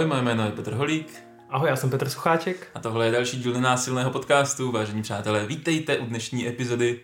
Ahoj, 0.00 0.08
moje 0.08 0.22
jméno 0.22 0.44
je 0.44 0.52
Petr 0.52 0.72
Holík. 0.72 1.22
Ahoj, 1.50 1.68
já 1.68 1.76
jsem 1.76 1.90
Petr 1.90 2.08
Sucháček. 2.08 2.68
A 2.74 2.80
tohle 2.80 3.06
je 3.06 3.12
další 3.12 3.38
díl 3.38 3.52
nenásilného 3.52 4.10
podcastu. 4.10 4.72
Vážení 4.72 5.02
přátelé, 5.02 5.46
vítejte 5.46 5.98
u 5.98 6.06
dnešní 6.06 6.48
epizody. 6.48 7.00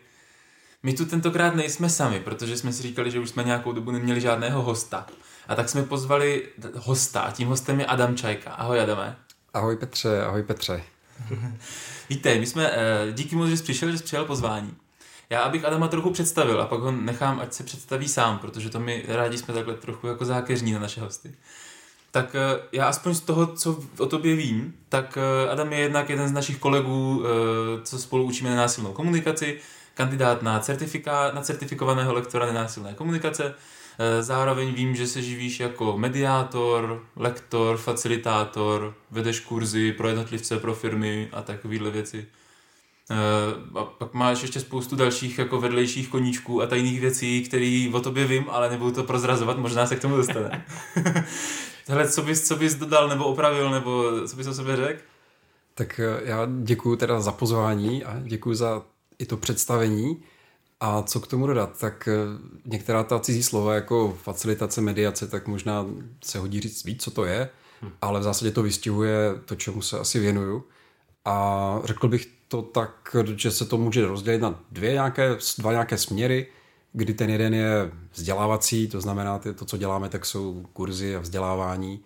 My 0.82 0.92
tu 0.92 1.06
tentokrát 1.06 1.54
nejsme 1.54 1.90
sami, 1.90 2.20
protože 2.20 2.56
jsme 2.56 2.72
si 2.72 2.82
říkali, 2.82 3.10
že 3.10 3.20
už 3.20 3.30
jsme 3.30 3.44
nějakou 3.44 3.72
dobu 3.72 3.90
neměli 3.90 4.20
žádného 4.20 4.62
hosta. 4.62 5.06
A 5.48 5.54
tak 5.54 5.68
jsme 5.68 5.82
pozvali 5.82 6.48
hosta 6.76 7.20
a 7.20 7.30
tím 7.30 7.48
hostem 7.48 7.80
je 7.80 7.86
Adam 7.86 8.16
Čajka. 8.16 8.50
Ahoj 8.50 8.80
Adame. 8.80 9.16
Ahoj 9.54 9.76
Petře, 9.76 10.22
ahoj 10.22 10.42
Petře. 10.42 10.82
Víte, 12.10 12.38
my 12.38 12.46
jsme, 12.46 12.70
eh, 12.72 13.12
díky 13.12 13.36
moc, 13.36 13.48
že 13.48 13.56
jsi 13.56 13.62
přišel, 13.62 13.90
že 13.90 13.98
jsi 13.98 14.04
přijal 14.04 14.24
pozvání. 14.24 14.74
Já 15.30 15.40
abych 15.40 15.64
Adama 15.64 15.88
trochu 15.88 16.10
představil 16.10 16.62
a 16.62 16.66
pak 16.66 16.80
ho 16.80 16.90
nechám, 16.90 17.40
ať 17.40 17.52
se 17.52 17.64
představí 17.64 18.08
sám, 18.08 18.38
protože 18.38 18.70
to 18.70 18.80
my 18.80 19.04
rádi 19.08 19.38
jsme 19.38 19.54
takhle 19.54 19.74
trochu 19.74 20.06
jako 20.06 20.24
zákeřní 20.24 20.72
na 20.72 20.78
naše 20.78 21.00
hosty. 21.00 21.34
Tak 22.16 22.34
eh, 22.34 22.60
já 22.72 22.86
aspoň 22.86 23.14
z 23.14 23.20
toho, 23.20 23.46
co 23.46 23.78
o 23.98 24.06
tobě 24.06 24.36
vím, 24.36 24.74
tak 24.88 25.18
eh, 25.18 25.50
Adam 25.50 25.72
je 25.72 25.78
jednak 25.78 26.10
jeden 26.10 26.28
z 26.28 26.32
našich 26.32 26.58
kolegů, 26.58 27.22
co 27.84 27.98
spolu 27.98 28.24
učíme 28.24 28.50
nenásilnou 28.50 28.92
komunikaci, 28.92 29.60
kandidát 29.94 30.42
na, 30.42 30.60
certifika, 30.60 31.30
na 31.34 31.42
certifikovaného 31.42 32.14
lektora 32.14 32.46
nenásilné 32.46 32.94
komunikace, 32.94 33.54
Eh, 33.98 34.22
zároveň 34.22 34.72
vím, 34.72 34.96
že 34.96 35.06
se 35.06 35.22
živíš 35.22 35.60
jako 35.60 35.98
mediátor, 35.98 37.06
lektor, 37.16 37.76
facilitátor, 37.76 38.94
vedeš 39.10 39.40
kurzy 39.40 39.92
pro 39.92 40.08
jednotlivce, 40.08 40.58
pro 40.58 40.74
firmy 40.74 41.28
a 41.32 41.42
takovéhle 41.42 41.90
věci. 41.90 42.26
Eh, 43.10 43.78
a 43.78 43.84
pak 43.84 44.14
máš 44.14 44.42
ještě 44.42 44.60
spoustu 44.60 44.96
dalších 44.96 45.38
jako 45.38 45.60
vedlejších 45.60 46.08
koníčků 46.08 46.62
a 46.62 46.66
tajných 46.66 47.00
věcí, 47.00 47.42
které 47.42 47.90
o 47.92 48.00
tobě 48.00 48.26
vím, 48.26 48.44
ale 48.50 48.70
nebudu 48.70 48.90
to 48.90 49.04
prozrazovat, 49.04 49.58
možná 49.58 49.86
se 49.86 49.96
k 49.96 50.02
tomu 50.02 50.16
dostane. 50.16 50.66
Hele, 51.88 52.08
co 52.08 52.22
bys, 52.22 52.48
co 52.48 52.56
bys 52.56 52.74
dodal 52.74 53.08
nebo 53.08 53.24
opravil, 53.24 53.70
nebo 53.70 54.04
co 54.28 54.36
bys 54.36 54.46
o 54.46 54.54
sobě 54.54 54.76
řekl? 54.76 55.00
Tak 55.74 56.00
eh, 56.00 56.20
já 56.24 56.48
děkuji 56.62 56.96
teda 56.96 57.20
za 57.20 57.32
pozvání 57.32 58.04
a 58.04 58.20
děkuji 58.20 58.54
za 58.54 58.82
i 59.18 59.26
to 59.26 59.36
představení. 59.36 60.22
A 60.80 61.02
co 61.02 61.20
k 61.20 61.26
tomu 61.26 61.46
dodat? 61.46 61.78
Tak 61.80 62.08
eh, 62.08 62.14
některá 62.64 63.04
ta 63.04 63.18
cizí 63.18 63.42
slova 63.42 63.74
jako 63.74 64.18
facilitace, 64.22 64.80
mediace, 64.80 65.26
tak 65.26 65.48
možná 65.48 65.86
se 66.24 66.38
hodí 66.38 66.60
říct 66.60 66.84
víc, 66.84 67.02
co 67.02 67.10
to 67.10 67.24
je, 67.24 67.50
hm. 67.82 67.90
ale 68.02 68.20
v 68.20 68.22
zásadě 68.22 68.50
to 68.50 68.62
vystihuje 68.62 69.16
to, 69.44 69.54
čemu 69.54 69.82
se 69.82 69.98
asi 69.98 70.18
věnuju. 70.18 70.64
A 71.24 71.80
řekl 71.84 72.08
bych 72.08 72.28
to 72.48 72.62
tak, 72.62 73.16
že 73.36 73.50
se 73.50 73.64
to 73.64 73.78
může 73.78 74.06
rozdělit 74.06 74.40
na 74.40 74.60
dvě 74.70 74.92
nějaké, 74.92 75.36
dva 75.58 75.72
nějaké 75.72 75.98
směry, 75.98 76.46
kdy 76.96 77.14
ten 77.14 77.30
jeden 77.30 77.54
je 77.54 77.90
vzdělávací, 78.12 78.88
to 78.88 79.00
znamená, 79.00 79.38
to, 79.38 79.64
co 79.64 79.76
děláme, 79.76 80.08
tak 80.08 80.26
jsou 80.26 80.66
kurzy 80.72 81.16
a 81.16 81.20
vzdělávání, 81.20 82.00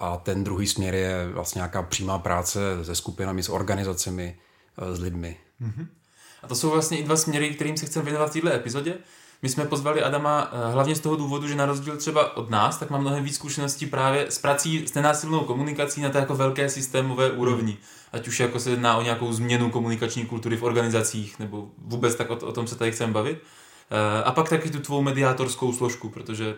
a 0.00 0.16
ten 0.16 0.44
druhý 0.44 0.66
směr 0.66 0.94
je 0.94 1.28
vlastně 1.32 1.58
nějaká 1.58 1.82
přímá 1.82 2.18
práce 2.18 2.60
se 2.82 2.94
skupinami, 2.94 3.42
s 3.42 3.48
organizacemi, 3.48 4.38
eh, 4.78 4.96
s 4.96 5.00
lidmi. 5.00 5.36
Mm-hmm. 5.62 5.86
A 6.42 6.46
to 6.46 6.54
jsou 6.54 6.70
vlastně 6.70 6.98
i 6.98 7.04
dva 7.04 7.16
směry, 7.16 7.54
kterým 7.54 7.76
se 7.76 7.86
chceme 7.86 8.04
věnovat 8.04 8.30
v 8.30 8.32
této 8.32 8.52
epizodě. 8.52 8.94
My 9.42 9.48
jsme 9.48 9.64
pozvali 9.64 10.02
Adama 10.02 10.50
eh, 10.52 10.72
hlavně 10.72 10.94
z 10.94 11.00
toho 11.00 11.16
důvodu, 11.16 11.48
že 11.48 11.54
na 11.54 11.66
rozdíl 11.66 11.96
třeba 11.96 12.36
od 12.36 12.50
nás, 12.50 12.76
tak 12.76 12.90
má 12.90 12.98
mnohem 12.98 13.24
víc 13.24 13.34
zkušeností 13.34 13.86
právě 13.86 14.26
s 14.30 14.38
prací 14.38 14.86
s 14.88 14.94
nenásilnou 14.94 15.40
komunikací 15.40 16.00
na 16.00 16.10
té 16.10 16.18
jako 16.18 16.34
velké 16.34 16.68
systémové 16.68 17.30
úrovni. 17.30 17.78
Ať 18.12 18.28
už 18.28 18.40
jako 18.40 18.60
se 18.60 18.70
jedná 18.70 18.96
o 18.96 19.02
nějakou 19.02 19.32
změnu 19.32 19.70
komunikační 19.70 20.26
kultury 20.26 20.56
v 20.56 20.62
organizacích, 20.62 21.38
nebo 21.38 21.70
vůbec 21.78 22.14
tak 22.14 22.30
o, 22.30 22.34
o 22.34 22.52
tom 22.52 22.66
se 22.66 22.76
tady 22.76 22.92
chceme 22.92 23.12
bavit. 23.12 23.38
Eh, 23.94 24.22
a 24.24 24.32
pak 24.32 24.48
taky 24.48 24.70
tu 24.70 24.80
tvou 24.80 25.02
mediátorskou 25.02 25.72
složku, 25.72 26.08
protože 26.08 26.54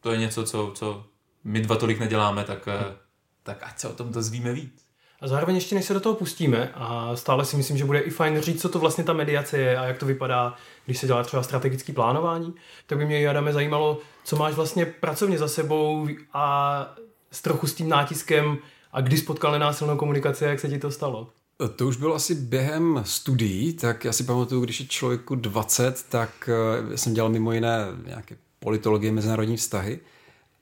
to 0.00 0.12
je 0.12 0.18
něco, 0.18 0.44
co, 0.44 0.72
co 0.74 1.04
my 1.44 1.60
dva 1.60 1.76
tolik 1.76 1.98
neděláme, 1.98 2.44
tak, 2.44 2.68
eh, 2.68 2.94
tak 3.42 3.58
ať 3.62 3.78
se 3.78 3.88
o 3.88 3.92
tom 3.92 4.12
dozvíme 4.12 4.52
víc. 4.52 4.84
A 5.20 5.28
zároveň 5.28 5.54
ještě 5.54 5.74
než 5.74 5.84
se 5.84 5.94
do 5.94 6.00
toho 6.00 6.14
pustíme, 6.14 6.72
a 6.74 7.16
stále 7.16 7.44
si 7.44 7.56
myslím, 7.56 7.76
že 7.76 7.84
bude 7.84 7.98
i 7.98 8.10
fajn 8.10 8.40
říct, 8.40 8.62
co 8.62 8.68
to 8.68 8.78
vlastně 8.78 9.04
ta 9.04 9.12
mediace 9.12 9.58
je 9.58 9.78
a 9.78 9.84
jak 9.84 9.98
to 9.98 10.06
vypadá, 10.06 10.54
když 10.84 10.98
se 10.98 11.06
dělá 11.06 11.22
třeba 11.22 11.42
strategické 11.42 11.92
plánování, 11.92 12.54
tak 12.86 12.98
by 12.98 13.06
mě, 13.06 13.20
Jadame, 13.20 13.52
zajímalo, 13.52 13.98
co 14.24 14.36
máš 14.36 14.54
vlastně 14.54 14.86
pracovně 14.86 15.38
za 15.38 15.48
sebou 15.48 16.08
a 16.32 16.94
s 17.30 17.42
trochu 17.42 17.66
s 17.66 17.74
tím 17.74 17.88
nátiskem 17.88 18.58
a 18.92 19.00
kdy 19.00 19.16
spotkal 19.16 19.52
nenásilnou 19.52 19.96
komunikaci 19.96 20.46
a 20.46 20.48
jak 20.48 20.60
se 20.60 20.68
ti 20.68 20.78
to 20.78 20.90
stalo? 20.90 21.28
To 21.76 21.86
už 21.86 21.96
bylo 21.96 22.14
asi 22.14 22.34
během 22.34 23.02
studií, 23.04 23.72
tak 23.72 24.04
já 24.04 24.12
si 24.12 24.24
pamatuju, 24.24 24.60
když 24.60 24.80
je 24.80 24.86
člověku 24.86 25.34
20, 25.34 26.06
tak 26.08 26.48
eh, 26.92 26.98
jsem 26.98 27.14
dělal 27.14 27.30
mimo 27.30 27.52
jiné 27.52 27.78
nějaké 28.06 28.36
politologie, 28.58 29.12
mezinárodní 29.12 29.56
vztahy 29.56 30.00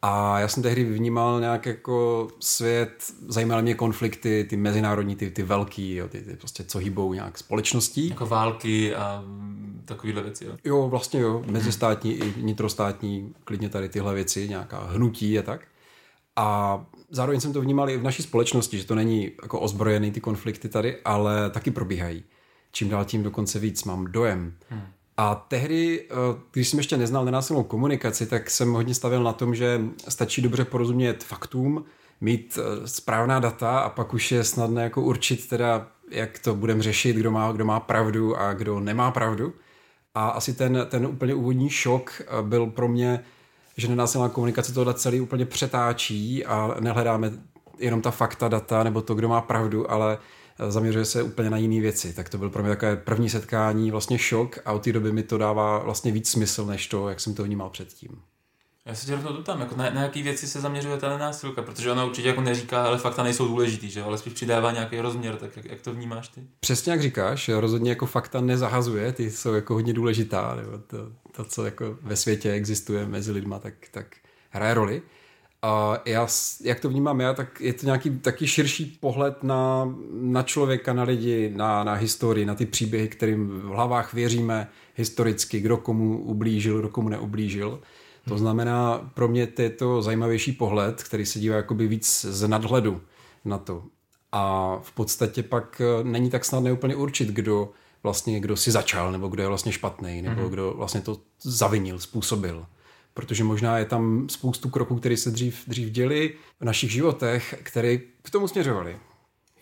a 0.03 0.39
já 0.39 0.49
jsem 0.49 0.63
tehdy 0.63 0.85
vnímal 0.85 1.41
nějak 1.41 1.67
jako 1.67 2.29
svět, 2.41 3.13
zajímaly 3.29 3.63
mě 3.63 3.75
konflikty, 3.75 4.47
ty 4.51 4.57
mezinárodní, 4.57 5.17
ty, 5.17 5.31
ty 5.31 5.43
velký, 5.43 5.95
jo, 5.95 6.09
ty, 6.09 6.23
ty 6.23 6.37
prostě 6.37 6.65
co 6.65 6.79
hýbou 6.79 7.15
nějak 7.15 7.39
společností. 7.39 8.09
Jako 8.09 8.27
války 8.27 8.95
a 8.95 9.25
takovéhle 9.85 10.23
věci, 10.23 10.45
jo? 10.45 10.57
Jo, 10.65 10.89
vlastně 10.89 11.21
jo, 11.21 11.45
mezistátní 11.47 12.13
i 12.13 12.31
vnitrostátní, 12.31 13.35
klidně 13.45 13.69
tady 13.69 13.89
tyhle 13.89 14.15
věci, 14.15 14.49
nějaká 14.49 14.81
hnutí 14.81 15.39
a 15.39 15.43
tak. 15.43 15.61
A 16.37 16.79
zároveň 17.11 17.41
jsem 17.41 17.53
to 17.53 17.61
vnímal 17.61 17.91
i 17.91 17.97
v 17.97 18.03
naší 18.03 18.23
společnosti, 18.23 18.79
že 18.79 18.87
to 18.87 18.95
není 18.95 19.31
jako 19.43 19.61
ozbrojený 19.61 20.11
ty 20.11 20.21
konflikty 20.21 20.69
tady, 20.69 20.97
ale 21.05 21.51
taky 21.51 21.71
probíhají. 21.71 22.25
Čím 22.73 22.89
dál 22.89 23.05
tím 23.05 23.23
dokonce 23.23 23.59
víc, 23.59 23.85
mám 23.85 24.05
dojem. 24.05 24.55
Hmm. 24.69 24.83
A 25.17 25.35
tehdy, 25.35 26.05
eh, 26.11 26.15
když 26.53 26.69
jsem 26.69 26.79
ještě 26.79 26.97
neznal 26.97 27.25
nenásilnou 27.25 27.63
komunikaci, 27.63 28.27
tak 28.27 28.51
jsem 28.51 28.73
hodně 28.73 28.95
stavil 28.95 29.23
na 29.23 29.33
tom, 29.33 29.55
že 29.55 29.81
stačí 30.09 30.43
dobře 30.43 30.65
porozumět 30.65 31.25
faktům, 31.25 31.85
mít 32.21 32.59
eh, 32.59 32.89
správná 32.89 33.41
data 33.41 33.79
a 33.79 33.89
pak 33.89 34.15
už 34.15 34.33
je 34.33 34.45
snadné 34.45 34.83
jako 34.83 35.03
určit 35.03 35.49
teda, 35.49 35.89
jak 36.11 36.39
to 36.39 36.55
budeme 36.55 36.83
řešit, 36.83 37.17
kdo 37.17 37.31
má, 37.31 37.53
kdo 37.53 37.65
má 37.65 37.81
pravdu 37.81 38.37
a 38.37 38.53
kdo 38.53 38.81
nemá 38.81 39.11
pravdu. 39.11 39.53
A 40.15 40.29
asi 40.29 40.55
ten, 40.55 40.87
ten 40.89 41.07
úplně 41.07 41.35
úvodní 41.35 41.71
šok 41.71 42.21
eh, 42.21 42.43
byl 42.43 42.67
pro 42.67 42.89
mě, 42.89 43.25
že 43.83 43.89
nenásilná 43.89 44.29
komunikace 44.29 44.73
tohle 44.73 44.95
celý 44.95 45.21
úplně 45.21 45.47
přetáčí 45.47 46.45
a 46.47 46.77
nehledáme 46.81 47.33
jenom 47.79 48.03
ta 48.03 48.11
fakta, 48.11 48.49
data 48.49 48.83
nebo 48.83 49.03
to, 49.03 49.15
kdo 49.15 49.29
má 49.29 49.41
pravdu, 49.41 49.91
ale 49.91 50.19
zaměřuje 50.69 51.05
se 51.05 51.23
úplně 51.23 51.51
na 51.51 51.57
jiné 51.57 51.81
věci. 51.81 52.13
Tak 52.13 52.29
to 52.29 52.39
byl 52.39 52.51
pro 52.51 52.63
mě 52.63 52.71
takové 52.71 52.97
první 52.97 53.31
setkání, 53.31 53.91
vlastně 53.91 54.19
šok 54.19 54.59
a 54.65 54.73
od 54.73 54.85
té 54.85 54.93
doby 54.93 55.13
mi 55.13 55.23
to 55.23 55.39
dává 55.39 55.79
vlastně 55.79 56.13
víc 56.13 56.31
smysl, 56.31 56.67
než 56.67 56.87
to, 56.87 57.09
jak 57.09 57.21
jsem 57.21 57.35
to 57.35 57.45
vnímal 57.45 57.71
předtím. 57.71 58.11
Já 58.87 58.95
se 58.95 59.07
tě 59.07 59.13
rovnou 59.13 59.43
tam, 59.43 59.61
jako 59.61 59.77
na, 59.77 59.91
na 59.91 60.03
jaký 60.03 60.23
věci 60.23 60.47
se 60.47 60.61
zaměřuje 60.61 60.97
ta 60.97 61.19
násilka, 61.19 61.63
protože 61.63 61.93
ona 61.93 62.05
určitě 62.05 62.29
jako 62.29 62.41
neříká, 62.41 62.85
ale 62.85 62.99
fakta 62.99 63.23
nejsou 63.23 63.49
důležitý, 63.49 63.91
že 63.91 64.03
ale 64.03 64.19
spíš 64.19 64.33
přidává 64.33 64.73
nějaký 64.73 65.01
rozměr, 65.01 65.37
tak 65.37 65.57
jak, 65.57 65.65
jak 65.67 65.81
to 65.81 65.93
vnímáš 65.93 66.29
ty? 66.29 66.41
Přesně 66.61 66.93
jak 66.93 67.03
říkáš, 67.03 67.49
rozhodně 67.49 67.91
jako 67.91 68.07
fakta 68.07 68.41
nezahazuje, 68.41 69.13
ty 69.13 69.31
jsou 69.31 69.53
jako 69.53 69.75
hodně 69.75 69.93
důležitá, 69.93 70.55
nebo 70.55 70.79
to, 70.79 70.97
to 71.33 71.45
co 71.45 71.65
jako 71.65 71.97
ve 72.03 72.17
světě 72.17 72.53
existuje 72.53 73.07
mezi 73.07 73.33
lidma, 73.33 73.59
tak, 73.59 73.75
tak 73.91 74.07
hraje 74.51 74.75
roli. 74.75 75.03
A 75.63 75.99
já, 76.05 76.27
jak 76.65 76.81
to 76.81 76.89
vnímám 76.89 77.21
já, 77.21 77.35
tak 77.35 77.61
je 77.61 77.73
to 77.73 77.87
nějaký 77.87 78.11
taky 78.11 78.47
širší 78.47 78.99
pohled 79.01 79.43
na, 79.43 79.95
na 80.13 80.43
člověka, 80.43 80.93
na 80.93 81.03
lidi, 81.03 81.53
na, 81.57 81.85
na 81.85 81.95
historii, 81.95 82.47
na 82.47 82.55
ty 82.55 82.67
příběhy, 82.67 83.09
kterým 83.09 83.49
v 83.49 83.65
hlavách 83.65 84.15
věříme 84.15 84.69
historicky, 84.95 85.61
kdo 85.61 85.77
komu 85.77 86.19
ublížil, 86.19 86.79
kdo 86.79 86.89
komu 86.89 87.09
neublížil. 87.09 87.81
To 88.29 88.39
znamená, 88.39 89.11
pro 89.15 89.29
mě 89.29 89.47
to 89.47 89.63
je 89.63 89.71
to 89.71 90.03
zajímavější 90.03 90.53
pohled, 90.53 91.03
který 91.03 91.27
se 91.27 91.39
dívá 91.39 91.57
jakoby 91.57 91.89
víc 91.89 92.27
z 92.29 92.49
nadhledu 92.49 93.01
na 93.45 93.59
to. 93.59 93.85
A 94.33 94.79
v 94.83 94.93
podstatě 94.93 95.43
pak 95.43 95.81
eh, 95.81 96.05
není 96.05 96.31
tak 96.31 96.45
snadné 96.45 96.73
úplně 96.73 96.97
určit, 96.97 97.29
kdo 97.29 97.71
vlastně, 98.03 98.41
kdo 98.41 98.57
si 98.57 98.71
začal, 98.71 99.13
nebo 99.13 99.29
kdo 99.29 99.43
je 99.43 99.49
vlastně 99.49 99.73
špatný, 99.73 100.23
nebo 100.23 100.43
mm-hmm. 100.43 100.51
kdo 100.51 100.75
vlastně 100.77 101.01
to 101.01 101.21
zavinil, 101.43 101.99
způsobil 101.99 102.67
protože 103.15 103.45
možná 103.45 103.79
je 103.79 103.85
tam 103.85 104.29
spoustu 104.29 104.69
kroků, 104.69 104.97
které 104.97 105.17
se 105.17 105.31
dřív, 105.31 105.63
dřív 105.67 105.91
děli 105.91 106.35
v 106.61 106.65
našich 106.65 106.93
životech, 106.93 107.55
které 107.63 107.99
k 107.99 108.31
tomu 108.31 108.49
směřovaly. 108.49 108.97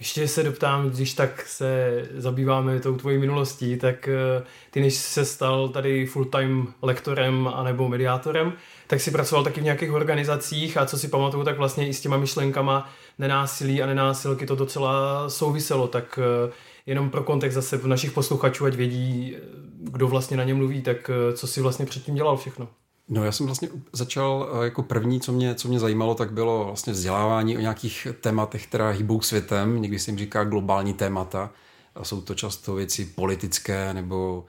Ještě 0.01 0.29
se 0.29 0.43
doptám, 0.43 0.91
když 0.91 1.15
tak 1.15 1.47
se 1.47 2.03
zabýváme 2.15 2.81
tou 2.81 2.97
tvojí 2.97 3.19
minulostí, 3.19 3.77
tak 3.77 4.09
eh, 4.09 4.45
ty 4.71 4.81
než 4.81 4.95
se 4.95 5.25
stal 5.25 5.69
tady 5.69 6.07
full-time 6.07 6.67
lektorem 6.83 7.49
anebo 7.55 7.89
mediátorem, 7.89 8.53
tak 8.87 9.01
si 9.01 9.11
pracoval 9.11 9.45
taky 9.45 9.61
v 9.61 9.65
nějakých 9.65 9.93
organizacích 9.93 10.77
a 10.77 10.87
co 10.87 10.99
si 10.99 11.09
pamatuju, 11.09 11.45
tak 11.45 11.59
vlastně 11.59 11.89
i 11.89 11.95
s 11.95 12.01
těma 12.01 12.17
myšlenkama 12.17 12.91
nenásilí 13.19 13.83
a 13.83 13.87
nenásilky 13.87 14.47
to 14.47 14.55
docela 14.55 15.29
souviselo, 15.31 15.89
tak 15.89 16.19
eh, 16.23 16.53
jenom 16.87 17.11
pro 17.11 17.23
kontext 17.23 17.55
zase 17.55 17.77
v 17.77 17.87
našich 17.87 18.13
posluchačů, 18.13 18.65
ať 18.65 18.75
vědí, 18.75 19.37
eh, 19.37 19.41
kdo 19.79 20.09
vlastně 20.09 20.37
na 20.37 20.45
ně 20.45 20.55
mluví, 20.55 20.83
tak 20.83 21.11
co 21.35 21.47
si 21.47 21.61
vlastně 21.61 21.87
předtím 21.87 22.15
dělal 22.15 22.37
všechno. 22.37 22.69
No 23.13 23.25
já 23.25 23.33
jsem 23.33 23.47
vlastně 23.47 23.69
začal 23.93 24.49
eh, 24.53 24.65
jako 24.65 24.83
první, 24.83 25.21
co 25.21 25.33
mě, 25.33 25.55
co 25.55 25.69
mě 25.69 25.79
zajímalo, 25.79 26.15
tak 26.15 26.33
bylo 26.33 26.65
vlastně 26.65 26.93
vzdělávání 26.93 27.57
o 27.57 27.61
nějakých 27.61 28.07
tématech, 28.21 28.67
která 28.67 28.91
hýbou 28.91 29.21
světem. 29.21 29.83
Někdy 29.83 29.99
se 29.99 30.11
jim 30.11 30.19
říká 30.19 30.45
globální 30.45 30.95
témata. 30.95 31.51
A 31.95 32.05
jsou 32.05 32.21
to 32.21 32.35
často 32.35 32.75
věci 32.75 33.05
politické 33.05 33.95
nebo 33.95 34.45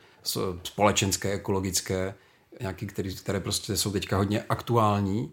společenské, 0.63 1.31
ekologické, 1.31 2.13
nějaké, 2.60 2.86
které, 2.86 3.10
které 3.10 3.40
prostě 3.40 3.78
jsou 3.78 3.92
teďka 3.92 4.18
hodně 4.18 4.44
aktuální. 4.50 5.31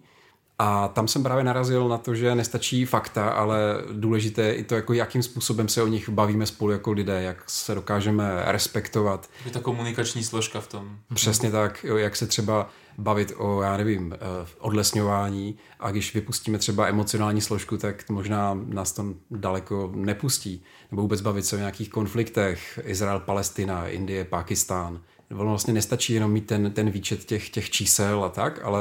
A 0.58 0.88
tam 0.88 1.08
jsem 1.08 1.22
právě 1.22 1.44
narazil 1.44 1.88
na 1.88 1.98
to, 1.98 2.14
že 2.14 2.34
nestačí 2.34 2.84
fakta, 2.84 3.30
ale 3.30 3.58
důležité 3.92 4.42
je 4.42 4.54
i 4.54 4.64
to, 4.64 4.74
jako 4.74 4.92
jakým 4.92 5.22
způsobem 5.22 5.68
se 5.68 5.82
o 5.82 5.86
nich 5.86 6.08
bavíme 6.08 6.46
spolu 6.46 6.70
jako 6.70 6.92
lidé, 6.92 7.22
jak 7.22 7.50
se 7.50 7.74
dokážeme 7.74 8.42
respektovat. 8.44 9.30
Je 9.44 9.50
ta 9.50 9.60
komunikační 9.60 10.24
složka 10.24 10.60
v 10.60 10.66
tom. 10.66 10.98
Přesně 11.14 11.50
tak, 11.50 11.84
jo, 11.84 11.96
jak 11.96 12.16
se 12.16 12.26
třeba 12.26 12.70
bavit 12.98 13.32
o, 13.36 13.62
já 13.62 13.76
nevím, 13.76 14.12
eh, 14.12 14.18
odlesňování 14.58 15.58
a 15.80 15.90
když 15.90 16.14
vypustíme 16.14 16.58
třeba 16.58 16.86
emocionální 16.86 17.40
složku, 17.40 17.76
tak 17.76 18.10
možná 18.10 18.54
nás 18.54 18.92
to 18.92 19.14
daleko 19.30 19.92
nepustí. 19.94 20.62
Nebo 20.90 21.02
vůbec 21.02 21.20
bavit 21.20 21.46
se 21.46 21.56
o 21.56 21.58
nějakých 21.58 21.90
konfliktech, 21.90 22.80
Izrael, 22.84 23.20
Palestina, 23.20 23.88
Indie, 23.88 24.24
Pakistán. 24.24 25.00
Ono 25.30 25.50
vlastně 25.50 25.74
nestačí 25.74 26.12
jenom 26.12 26.32
mít 26.32 26.46
ten, 26.46 26.72
ten 26.72 26.90
výčet 26.90 27.24
těch, 27.24 27.50
těch 27.50 27.70
čísel 27.70 28.24
a 28.24 28.28
tak, 28.28 28.64
ale 28.64 28.80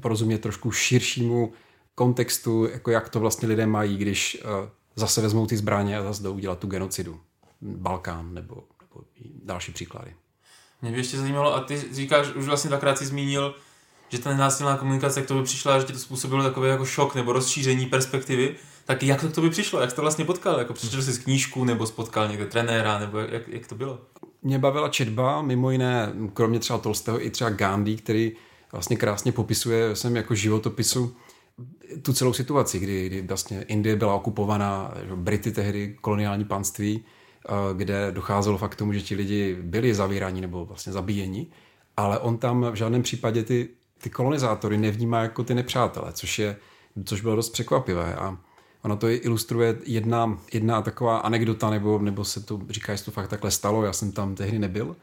porozumět 0.00 0.38
trošku 0.38 0.70
širšímu 0.70 1.52
kontextu, 1.94 2.68
jako 2.72 2.90
jak 2.90 3.08
to 3.08 3.20
vlastně 3.20 3.48
lidé 3.48 3.66
mají, 3.66 3.96
když 3.96 4.42
uh, 4.44 4.68
zase 4.96 5.20
vezmou 5.20 5.46
ty 5.46 5.56
zbraně 5.56 5.98
a 5.98 6.02
zase 6.02 6.22
jdou 6.22 6.34
udělat 6.34 6.58
tu 6.58 6.66
genocidu. 6.66 7.20
Balkán 7.60 8.34
nebo, 8.34 8.54
nebo 8.80 9.04
další 9.44 9.72
příklady. 9.72 10.14
Mě 10.84 10.92
by 10.92 10.98
ještě 10.98 11.18
zajímalo, 11.18 11.54
a 11.54 11.60
ty 11.60 11.84
říkáš, 11.92 12.26
už 12.34 12.44
vlastně 12.44 12.68
dvakrát 12.68 12.98
si 12.98 13.06
zmínil, 13.06 13.54
že 14.08 14.18
ta 14.18 14.30
nenásilná 14.30 14.76
komunikace 14.76 15.22
k 15.22 15.26
tobě 15.26 15.42
přišla, 15.42 15.78
že 15.78 15.86
ti 15.86 15.92
to 15.92 15.98
způsobilo 15.98 16.42
takový 16.42 16.68
jako 16.68 16.84
šok 16.84 17.14
nebo 17.14 17.32
rozšíření 17.32 17.86
perspektivy, 17.86 18.56
tak 18.84 19.02
jak 19.02 19.20
to 19.20 19.28
k 19.28 19.34
tobě 19.34 19.50
přišlo? 19.50 19.80
Jak 19.80 19.92
to 19.92 20.02
vlastně 20.02 20.24
potkal? 20.24 20.58
Jako 20.58 20.72
přečetl 20.72 21.02
jsi 21.02 21.22
knížku 21.22 21.64
nebo 21.64 21.86
spotkal 21.86 22.28
někde 22.28 22.46
trenéra, 22.46 22.98
nebo 22.98 23.18
jak, 23.18 23.48
jak 23.48 23.66
to 23.66 23.74
bylo? 23.74 23.98
Mě 24.42 24.58
bavila 24.58 24.88
četba, 24.88 25.42
mimo 25.42 25.70
jiné, 25.70 26.12
kromě 26.32 26.58
třeba 26.58 26.78
Tolstého, 26.78 27.26
i 27.26 27.30
třeba 27.30 27.50
Gandhi, 27.50 27.96
který 27.96 28.32
vlastně 28.72 28.96
krásně 28.96 29.32
popisuje 29.32 29.96
jsem 29.96 30.16
jako 30.16 30.34
životopisu 30.34 31.16
tu 32.02 32.12
celou 32.12 32.32
situaci, 32.32 32.78
kdy, 32.78 33.06
kdy 33.06 33.22
vlastně 33.22 33.62
Indie 33.62 33.96
byla 33.96 34.14
okupovaná, 34.14 34.94
Brity 35.14 35.52
tehdy, 35.52 35.96
koloniální 36.00 36.44
panství, 36.44 37.04
kde 37.76 38.12
docházelo 38.12 38.58
fakt 38.58 38.70
k 38.70 38.76
tomu, 38.76 38.92
že 38.92 39.00
ti 39.00 39.14
lidi 39.14 39.56
byli 39.62 39.94
zavíraní 39.94 40.40
nebo 40.40 40.64
vlastně 40.64 40.92
zabíjeni, 40.92 41.46
ale 41.96 42.18
on 42.18 42.38
tam 42.38 42.66
v 42.70 42.74
žádném 42.74 43.02
případě 43.02 43.42
ty, 43.42 43.68
ty 44.02 44.10
kolonizátory 44.10 44.78
nevnímá 44.78 45.22
jako 45.22 45.44
ty 45.44 45.54
nepřátele, 45.54 46.12
což, 46.12 46.38
je, 46.38 46.56
což 47.04 47.20
bylo 47.20 47.36
dost 47.36 47.50
překvapivé. 47.50 48.14
A 48.14 48.38
Ono 48.84 48.96
to 48.96 49.08
ilustruje 49.08 49.76
jedna, 49.84 50.38
jedna 50.52 50.82
taková 50.82 51.18
anekdota, 51.18 51.70
nebo, 51.70 51.98
nebo 51.98 52.24
se 52.24 52.40
to 52.40 52.60
říká, 52.70 52.92
jestli 52.92 53.04
to 53.04 53.10
fakt 53.10 53.28
takhle 53.28 53.50
stalo, 53.50 53.84
já 53.84 53.92
jsem 53.92 54.12
tam 54.12 54.34
tehdy 54.34 54.58
nebyl, 54.58 54.96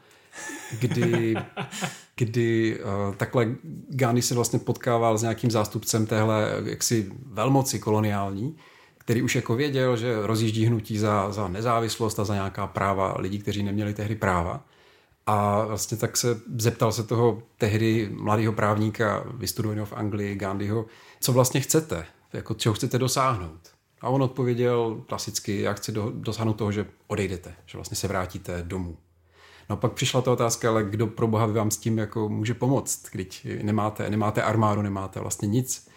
kdy, 0.80 1.34
kdy 2.16 2.78
uh, 2.80 3.14
takhle 3.14 3.48
Gandhi 3.88 4.22
se 4.22 4.34
vlastně 4.34 4.58
potkával 4.58 5.18
s 5.18 5.22
nějakým 5.22 5.50
zástupcem 5.50 6.06
téhle 6.06 6.62
jaksi 6.64 7.12
velmoci 7.26 7.78
koloniální, 7.78 8.56
který 9.04 9.22
už 9.22 9.36
jako 9.36 9.54
věděl, 9.54 9.96
že 9.96 10.26
rozjíždí 10.26 10.66
hnutí 10.66 10.98
za, 10.98 11.32
za 11.32 11.48
nezávislost 11.48 12.18
a 12.18 12.24
za 12.24 12.34
nějaká 12.34 12.66
práva 12.66 13.14
lidí, 13.18 13.38
kteří 13.38 13.62
neměli 13.62 13.94
tehdy 13.94 14.14
práva. 14.14 14.64
A 15.26 15.64
vlastně 15.64 15.96
tak 15.96 16.16
se 16.16 16.40
zeptal 16.58 16.92
se 16.92 17.02
toho 17.02 17.42
tehdy 17.58 18.10
mladého 18.12 18.52
právníka, 18.52 19.24
vystudovaného 19.34 19.86
v 19.86 19.92
Anglii, 19.92 20.34
Gandhiho, 20.34 20.86
co 21.20 21.32
vlastně 21.32 21.60
chcete, 21.60 22.06
jako 22.32 22.54
čeho 22.54 22.74
chcete 22.74 22.98
dosáhnout. 22.98 23.60
A 24.00 24.08
on 24.08 24.22
odpověděl 24.22 25.02
klasicky, 25.08 25.60
já 25.60 25.72
chci 25.72 25.92
do, 25.92 26.12
dosáhnout 26.14 26.52
toho, 26.52 26.72
že 26.72 26.86
odejdete, 27.06 27.54
že 27.66 27.78
vlastně 27.78 27.96
se 27.96 28.08
vrátíte 28.08 28.62
domů. 28.62 28.96
No 29.70 29.76
pak 29.76 29.92
přišla 29.92 30.22
ta 30.22 30.32
otázka, 30.32 30.68
ale 30.70 30.84
kdo 30.84 31.06
pro 31.06 31.26
boha 31.26 31.46
vám 31.46 31.70
s 31.70 31.76
tím 31.76 31.98
jako 31.98 32.28
může 32.28 32.54
pomoct, 32.54 33.06
když 33.12 33.46
nemáte, 33.62 34.10
nemáte 34.10 34.42
armádu, 34.42 34.82
nemáte 34.82 35.20
vlastně 35.20 35.48
nic. 35.48 35.91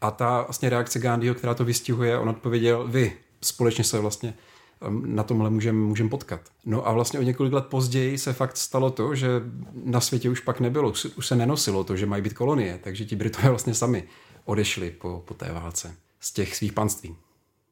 A 0.00 0.10
ta 0.10 0.42
vlastně 0.42 0.68
reakce 0.68 0.98
Gandhiho, 0.98 1.34
která 1.34 1.54
to 1.54 1.64
vystihuje, 1.64 2.18
on 2.18 2.28
odpověděl, 2.28 2.88
vy 2.88 3.16
společně 3.42 3.84
se 3.84 3.98
vlastně 3.98 4.34
um, 4.88 5.14
na 5.14 5.22
tomhle 5.22 5.50
můžeme 5.50 5.78
můžem 5.78 6.08
potkat. 6.08 6.40
No 6.64 6.88
a 6.88 6.92
vlastně 6.92 7.20
o 7.20 7.22
několik 7.22 7.52
let 7.52 7.66
později 7.66 8.18
se 8.18 8.32
fakt 8.32 8.56
stalo 8.56 8.90
to, 8.90 9.14
že 9.14 9.28
na 9.84 10.00
světě 10.00 10.30
už 10.30 10.40
pak 10.40 10.60
nebylo, 10.60 10.92
už 11.16 11.26
se 11.26 11.36
nenosilo 11.36 11.84
to, 11.84 11.96
že 11.96 12.06
mají 12.06 12.22
být 12.22 12.34
kolonie, 12.34 12.78
takže 12.82 13.04
ti 13.04 13.16
Britové 13.16 13.48
vlastně 13.50 13.74
sami 13.74 14.04
odešli 14.44 14.90
po, 14.90 15.22
po 15.24 15.34
té 15.34 15.52
válce 15.52 15.94
z 16.20 16.32
těch 16.32 16.56
svých 16.56 16.72
panství 16.72 17.16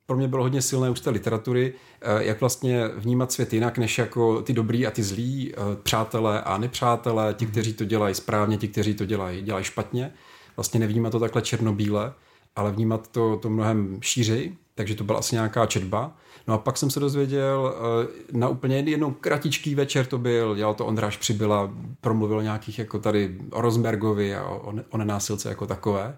pro 0.09 0.17
mě 0.17 0.29
bylo 0.29 0.43
hodně 0.43 0.63
silné 0.63 0.91
už 0.91 1.01
té 1.01 1.11
literatury, 1.11 1.75
eh, 2.01 2.25
jak 2.25 2.41
vlastně 2.41 2.89
vnímat 2.97 3.33
svět 3.33 3.53
jinak, 3.53 3.79
než 3.79 3.99
jako 3.99 4.43
ty 4.43 4.53
dobrý 4.53 4.87
a 4.87 4.91
ty 4.91 5.03
zlí, 5.03 5.53
eh, 5.53 5.57
přátelé 5.83 6.43
a 6.43 6.59
nepřátelé, 6.59 7.35
ti, 7.35 7.45
mhm. 7.45 7.53
kteří 7.53 7.73
to 7.73 7.85
dělají 7.85 8.15
správně, 8.15 8.57
ti, 8.57 8.69
kteří 8.69 8.95
to 8.95 9.05
dělají, 9.05 9.43
dělají 9.43 9.65
špatně. 9.65 10.13
Vlastně 10.59 10.81
nevnímat 10.81 11.13
to 11.13 11.21
takhle 11.21 11.43
černobíle, 11.43 12.13
ale 12.57 12.73
vnímat 12.73 13.09
to, 13.09 13.37
to 13.37 13.51
mnohem 13.51 13.99
šířej, 14.03 14.57
takže 14.75 14.95
to 14.95 15.05
byla 15.05 15.19
asi 15.19 15.35
nějaká 15.35 15.67
četba. 15.67 16.17
No 16.49 16.55
a 16.55 16.59
pak 16.59 16.77
jsem 16.77 16.91
se 16.91 17.01
dozvěděl, 17.01 17.75
eh, 17.75 18.09
na 18.33 18.49
úplně 18.49 18.77
jednou 18.77 19.11
kratičký 19.11 19.75
večer 19.75 20.07
to 20.07 20.19
byl, 20.19 20.57
dělal 20.57 20.75
to 20.75 20.87
Ondráš 20.87 21.17
Přibyla, 21.17 21.71
promluvil 22.01 22.43
nějakých 22.43 22.79
jako 22.79 22.99
tady 22.99 23.39
o 23.51 23.61
Rosbergovi 23.61 24.37
a 24.37 24.45
o, 24.49 24.75
o 24.91 24.99
nenásilce 24.99 25.49
jako 25.49 25.67
takové. 25.67 26.17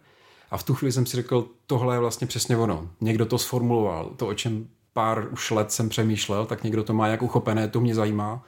A 0.51 0.57
v 0.57 0.63
tu 0.63 0.75
chvíli 0.75 0.93
jsem 0.93 1.07
si 1.07 1.17
řekl, 1.17 1.49
tohle 1.67 1.95
je 1.95 2.01
vlastně 2.01 2.27
přesně 2.27 2.57
ono. 2.57 2.91
Někdo 3.01 3.27
to 3.27 3.39
sformuloval, 3.39 4.11
to, 4.17 4.27
o 4.27 4.35
čem 4.35 4.69
pár 4.93 5.29
už 5.33 5.51
let 5.51 5.73
jsem 5.73 5.89
přemýšlel, 5.89 6.47
tak 6.47 6.65
někdo 6.65 6.85
to 6.85 6.95
má 6.95 7.07
jak 7.07 7.23
uchopené, 7.23 7.69
to 7.69 7.81
mě 7.81 7.95
zajímá. 7.95 8.45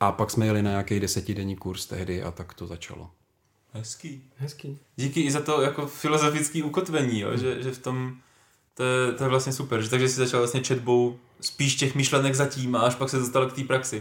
A 0.00 0.12
pak 0.12 0.30
jsme 0.30 0.46
jeli 0.46 0.62
na 0.62 0.70
nějaký 0.70 1.00
desetidenní 1.00 1.56
kurz 1.56 1.86
tehdy 1.86 2.22
a 2.22 2.30
tak 2.30 2.54
to 2.54 2.66
začalo. 2.66 3.10
Hezký. 3.74 4.22
Hezký. 4.36 4.78
Díky 4.96 5.20
i 5.20 5.30
za 5.30 5.40
to 5.40 5.62
jako 5.62 5.86
filozofické 5.86 6.64
ukotvení, 6.64 7.20
jo, 7.20 7.36
že, 7.36 7.62
že 7.62 7.70
v 7.70 7.78
tom 7.78 8.16
to 8.74 8.84
je, 8.84 9.12
to 9.12 9.24
je 9.24 9.28
vlastně 9.28 9.52
super, 9.52 9.82
že 9.82 9.90
takže 9.90 10.08
si 10.08 10.14
začal 10.14 10.40
vlastně 10.40 10.60
četbou 10.60 11.18
spíš 11.40 11.74
těch 11.74 11.94
myšlenek 11.94 12.34
zatím 12.34 12.76
a 12.76 12.80
až 12.80 12.94
pak 12.94 13.10
se 13.10 13.18
dostal 13.18 13.46
k 13.46 13.52
té 13.52 13.64
praxi. 13.64 14.00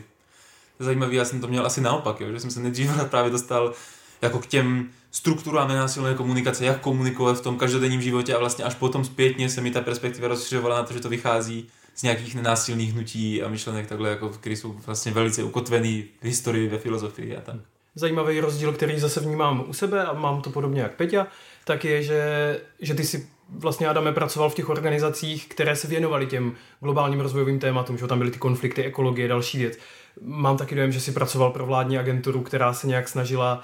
To 0.77 0.83
je 0.83 0.85
zajímavé, 0.85 1.15
já 1.15 1.25
jsem 1.25 1.41
to 1.41 1.47
měl 1.47 1.65
asi 1.65 1.81
naopak, 1.81 2.21
jo, 2.21 2.31
že 2.31 2.39
jsem 2.39 2.51
se 2.51 2.59
nejdřív 2.59 2.91
právě 3.09 3.31
dostal 3.31 3.73
jako 4.21 4.39
k 4.39 4.45
těm 4.45 4.89
strukturám 5.11 5.67
nenásilné 5.67 6.15
komunikace, 6.15 6.65
jak 6.65 6.81
komunikovat 6.81 7.37
v 7.37 7.41
tom 7.41 7.57
každodenním 7.57 8.01
životě 8.01 8.35
a 8.35 8.39
vlastně 8.39 8.65
až 8.65 8.75
potom 8.75 9.05
zpětně 9.05 9.49
se 9.49 9.61
mi 9.61 9.71
ta 9.71 9.81
perspektiva 9.81 10.27
rozšiřovala 10.27 10.75
na 10.75 10.83
to, 10.83 10.93
že 10.93 10.99
to 10.99 11.09
vychází 11.09 11.67
z 11.95 12.03
nějakých 12.03 12.35
nenásilných 12.35 12.93
hnutí 12.93 13.43
a 13.43 13.49
myšlenek 13.49 13.87
takhle, 13.87 14.09
jako, 14.09 14.29
které 14.29 14.55
jsou 14.55 14.71
vlastně 14.71 15.11
velice 15.11 15.43
ukotvený 15.43 16.05
v 16.21 16.25
historii, 16.25 16.69
ve 16.69 16.77
filozofii 16.77 17.37
a 17.37 17.41
tak. 17.41 17.72
Zajímavý 17.95 18.39
rozdíl, 18.39 18.73
který 18.73 18.99
zase 18.99 19.19
vnímám 19.19 19.63
u 19.67 19.73
sebe 19.73 20.05
a 20.05 20.13
mám 20.13 20.41
to 20.41 20.49
podobně 20.49 20.81
jak 20.81 20.95
Peťa, 20.95 21.27
tak 21.65 21.85
je, 21.85 22.03
že, 22.03 22.61
že 22.79 22.93
ty 22.93 23.03
si 23.03 23.27
vlastně 23.49 23.87
Adame 23.87 24.11
pracoval 24.11 24.49
v 24.49 24.55
těch 24.55 24.69
organizacích, 24.69 25.47
které 25.47 25.75
se 25.75 25.87
věnovaly 25.87 26.25
těm 26.25 26.55
globálním 26.79 27.19
rozvojovým 27.19 27.59
tématům, 27.59 27.97
že 27.97 28.07
tam 28.07 28.17
byly 28.17 28.31
ty 28.31 28.39
konflikty, 28.39 28.83
ekologie, 28.83 29.27
další 29.27 29.57
věc. 29.57 29.77
Mám 30.21 30.57
taky 30.57 30.75
dojem, 30.75 30.91
že 30.91 30.99
si 30.99 31.11
pracoval 31.11 31.51
pro 31.51 31.65
vládní 31.65 31.97
agenturu, 31.97 32.41
která 32.41 32.73
se 32.73 32.87
nějak 32.87 33.07
snažila 33.07 33.63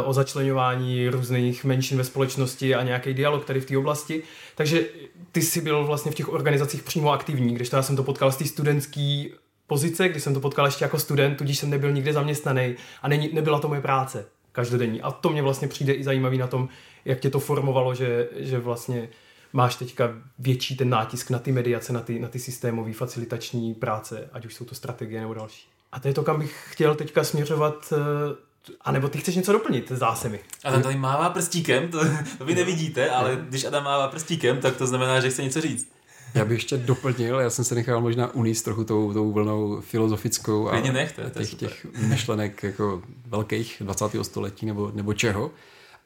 uh, 0.00 0.08
o 0.08 0.12
začlenování 0.12 1.08
různých 1.08 1.64
menšin 1.64 1.98
ve 1.98 2.04
společnosti 2.04 2.74
a 2.74 2.82
nějaký 2.82 3.14
dialog 3.14 3.44
tady 3.44 3.60
v 3.60 3.66
té 3.66 3.78
oblasti. 3.78 4.22
Takže 4.54 4.84
ty 5.32 5.42
jsi 5.42 5.60
byl 5.60 5.86
vlastně 5.86 6.12
v 6.12 6.14
těch 6.14 6.32
organizacích 6.32 6.82
přímo 6.82 7.10
aktivní, 7.10 7.54
když 7.54 7.72
já 7.72 7.82
jsem 7.82 7.96
to 7.96 8.02
potkal 8.02 8.32
z 8.32 8.36
té 8.36 8.44
studentské 8.44 9.24
pozice, 9.68 10.08
když 10.08 10.22
jsem 10.22 10.34
to 10.34 10.40
potkal 10.40 10.66
ještě 10.66 10.84
jako 10.84 10.98
student, 10.98 11.38
tudíž 11.38 11.58
jsem 11.58 11.70
nebyl 11.70 11.92
nikde 11.92 12.12
zaměstnaný 12.12 12.74
a 13.02 13.08
není, 13.08 13.30
nebyla 13.32 13.58
to 13.58 13.68
moje 13.68 13.80
práce 13.80 14.26
každodenní. 14.52 15.02
A 15.02 15.10
to 15.10 15.30
mě 15.30 15.42
vlastně 15.42 15.68
přijde 15.68 15.92
i 15.92 16.04
zajímavý 16.04 16.38
na 16.38 16.46
tom, 16.46 16.68
jak 17.04 17.20
tě 17.20 17.30
to 17.30 17.40
formovalo, 17.40 17.94
že, 17.94 18.28
že 18.36 18.58
vlastně 18.58 19.08
máš 19.52 19.76
teďka 19.76 20.14
větší 20.38 20.76
ten 20.76 20.88
nátisk 20.88 21.30
na 21.30 21.38
ty 21.38 21.52
mediace, 21.52 21.92
na 21.92 22.00
ty, 22.00 22.18
na 22.18 22.28
ty 22.28 22.38
systémové 22.38 22.92
facilitační 22.92 23.74
práce, 23.74 24.28
ať 24.32 24.46
už 24.46 24.54
jsou 24.54 24.64
to 24.64 24.74
strategie 24.74 25.20
nebo 25.20 25.34
další. 25.34 25.68
A 25.92 26.00
to 26.00 26.08
je 26.08 26.14
to, 26.14 26.22
kam 26.22 26.38
bych 26.38 26.66
chtěl 26.70 26.94
teďka 26.94 27.24
směřovat 27.24 27.92
eh, 27.92 28.74
a 28.80 28.92
nebo 28.92 29.08
ty 29.08 29.18
chceš 29.18 29.36
něco 29.36 29.52
doplnit, 29.52 29.92
zdá 29.92 30.14
se 30.14 30.28
mi. 30.28 30.40
Adam 30.64 30.82
tady 30.82 30.96
mává 30.96 31.30
prstíkem, 31.30 31.88
to, 31.88 31.98
to 32.38 32.44
vy 32.44 32.54
nevidíte, 32.54 33.10
ale 33.10 33.38
když 33.48 33.64
Adam 33.64 33.84
mává 33.84 34.08
prstíkem, 34.08 34.60
tak 34.60 34.76
to 34.76 34.86
znamená, 34.86 35.20
že 35.20 35.30
chce 35.30 35.42
něco 35.42 35.60
říct. 35.60 35.97
Já 36.34 36.44
bych 36.44 36.58
ještě 36.58 36.76
doplnil, 36.76 37.40
já 37.40 37.50
jsem 37.50 37.64
se 37.64 37.74
nechal 37.74 38.00
možná 38.00 38.34
uníst 38.34 38.64
trochu 38.64 38.84
tou, 38.84 39.12
tou 39.12 39.32
vlnou 39.32 39.80
filozofickou 39.80 40.68
a 40.68 40.80
nechte, 40.80 41.30
těch, 41.38 41.54
těch 41.54 41.86
myšlenek 41.98 42.62
jako 42.62 43.02
velkých 43.26 43.76
20. 43.80 44.04
století 44.22 44.66
nebo, 44.66 44.92
nebo 44.94 45.14
čeho. 45.14 45.50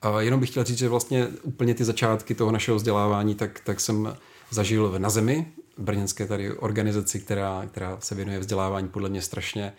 A 0.02 0.20
jenom 0.20 0.40
bych 0.40 0.50
chtěl 0.50 0.64
říct, 0.64 0.78
že 0.78 0.88
vlastně 0.88 1.26
úplně 1.42 1.74
ty 1.74 1.84
začátky 1.84 2.34
toho 2.34 2.52
našeho 2.52 2.76
vzdělávání, 2.76 3.34
tak, 3.34 3.60
tak 3.64 3.80
jsem 3.80 4.16
zažil 4.50 4.94
na 4.98 5.10
zemi, 5.10 5.46
brněnské 5.78 6.26
tady 6.26 6.52
organizaci, 6.52 7.20
která, 7.20 7.66
která 7.72 7.96
se 8.00 8.14
věnuje 8.14 8.38
vzdělávání 8.38 8.88
podle 8.88 9.08
mě 9.08 9.22
strašně 9.22 9.72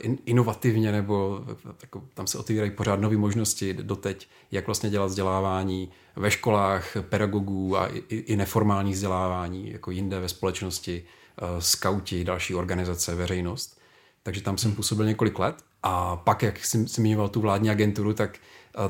in, 0.00 0.18
inovativně, 0.26 0.92
nebo 0.92 1.44
jako, 1.82 2.02
tam 2.14 2.26
se 2.26 2.38
otvírají 2.38 2.70
pořád 2.70 3.00
nové 3.00 3.16
možnosti 3.16 3.74
doteď, 3.74 4.28
jak 4.50 4.66
vlastně 4.66 4.90
dělat 4.90 5.06
vzdělávání 5.06 5.90
ve 6.16 6.30
školách 6.30 6.96
pedagogů 7.00 7.78
a 7.78 7.86
i, 7.86 8.16
i 8.16 8.36
neformální 8.36 8.92
vzdělávání, 8.92 9.70
jako 9.70 9.90
jinde 9.90 10.20
ve 10.20 10.28
společnosti, 10.28 11.04
uh, 11.42 11.48
skauti, 11.58 12.24
další 12.24 12.54
organizace, 12.54 13.14
veřejnost. 13.14 13.80
Takže 14.22 14.42
tam 14.42 14.58
jsem 14.58 14.74
působil 14.74 15.06
několik 15.06 15.38
let 15.38 15.56
A 15.82 16.16
pak, 16.16 16.42
jak 16.42 16.64
jsem 16.64 16.88
zmiňoval 16.88 17.28
tu 17.28 17.40
vládní 17.40 17.70
agenturu, 17.70 18.14
tak 18.14 18.38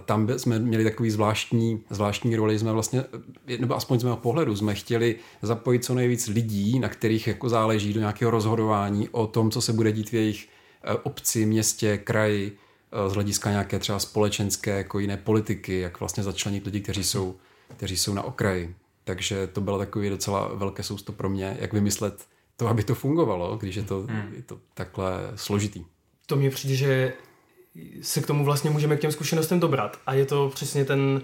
tam 0.05 0.29
jsme 0.39 0.59
měli 0.59 0.85
takový 0.85 1.11
zvláštní, 1.11 1.81
zvláštní 1.91 2.37
roli, 2.37 2.59
jsme 2.59 2.73
vlastně, 2.73 3.05
nebo 3.59 3.77
aspoň 3.77 3.99
z 3.99 4.05
mého 4.05 4.17
pohledu, 4.17 4.57
jsme 4.57 4.75
chtěli 4.75 5.17
zapojit 5.43 5.85
co 5.85 5.95
nejvíc 5.95 6.29
lidí, 6.29 6.79
na 6.79 6.89
kterých 6.89 7.27
jako 7.27 7.49
záleží 7.49 7.93
do 7.93 8.01
nějakého 8.01 8.31
rozhodování 8.31 9.09
o 9.09 9.27
tom, 9.27 9.51
co 9.51 9.61
se 9.61 9.73
bude 9.73 9.93
dít 9.93 10.11
v 10.11 10.15
jejich 10.15 10.49
eh, 10.85 10.95
obci, 10.95 11.47
městě, 11.47 11.99
kraji, 11.99 12.57
eh, 12.93 13.11
z 13.11 13.13
hlediska 13.13 13.51
nějaké 13.51 13.79
třeba 13.79 13.99
společenské, 13.99 14.71
jako 14.71 14.99
jiné 14.99 15.17
politiky, 15.17 15.81
jak 15.81 16.01
vlastně 16.01 16.23
začlenit 16.23 16.65
lidi, 16.65 16.81
kteří 16.81 17.05
jsou, 17.05 17.35
kteří 17.77 17.97
jsou 17.97 18.15
na 18.15 18.23
okraji. 18.23 18.75
Takže 19.05 19.47
to 19.47 19.61
bylo 19.61 19.79
takový 19.79 20.11
docela 20.11 20.51
velké 20.55 20.83
sousto 20.83 21.13
pro 21.13 21.29
mě, 21.29 21.57
jak 21.61 21.73
vymyslet 21.73 22.25
to, 22.57 22.69
aby 22.69 22.85
to 22.85 22.95
fungovalo, 22.95 23.57
když 23.57 23.77
je 23.77 23.83
to, 23.83 24.01
hmm. 24.01 24.33
je 24.37 24.43
to 24.43 24.59
takhle 24.75 25.33
složitý. 25.35 25.85
To 26.27 26.37
mně 26.37 26.51
přijde, 26.51 26.75
že 26.75 27.13
se 28.01 28.21
k 28.21 28.27
tomu 28.27 28.45
vlastně 28.45 28.71
můžeme 28.71 28.97
k 28.97 29.01
těm 29.01 29.13
zkušenostem 29.13 29.61
dobrat. 29.61 29.99
A 30.07 30.15
je 30.15 30.27
to 30.27 30.51
přesně 30.55 30.85
ten 30.85 31.23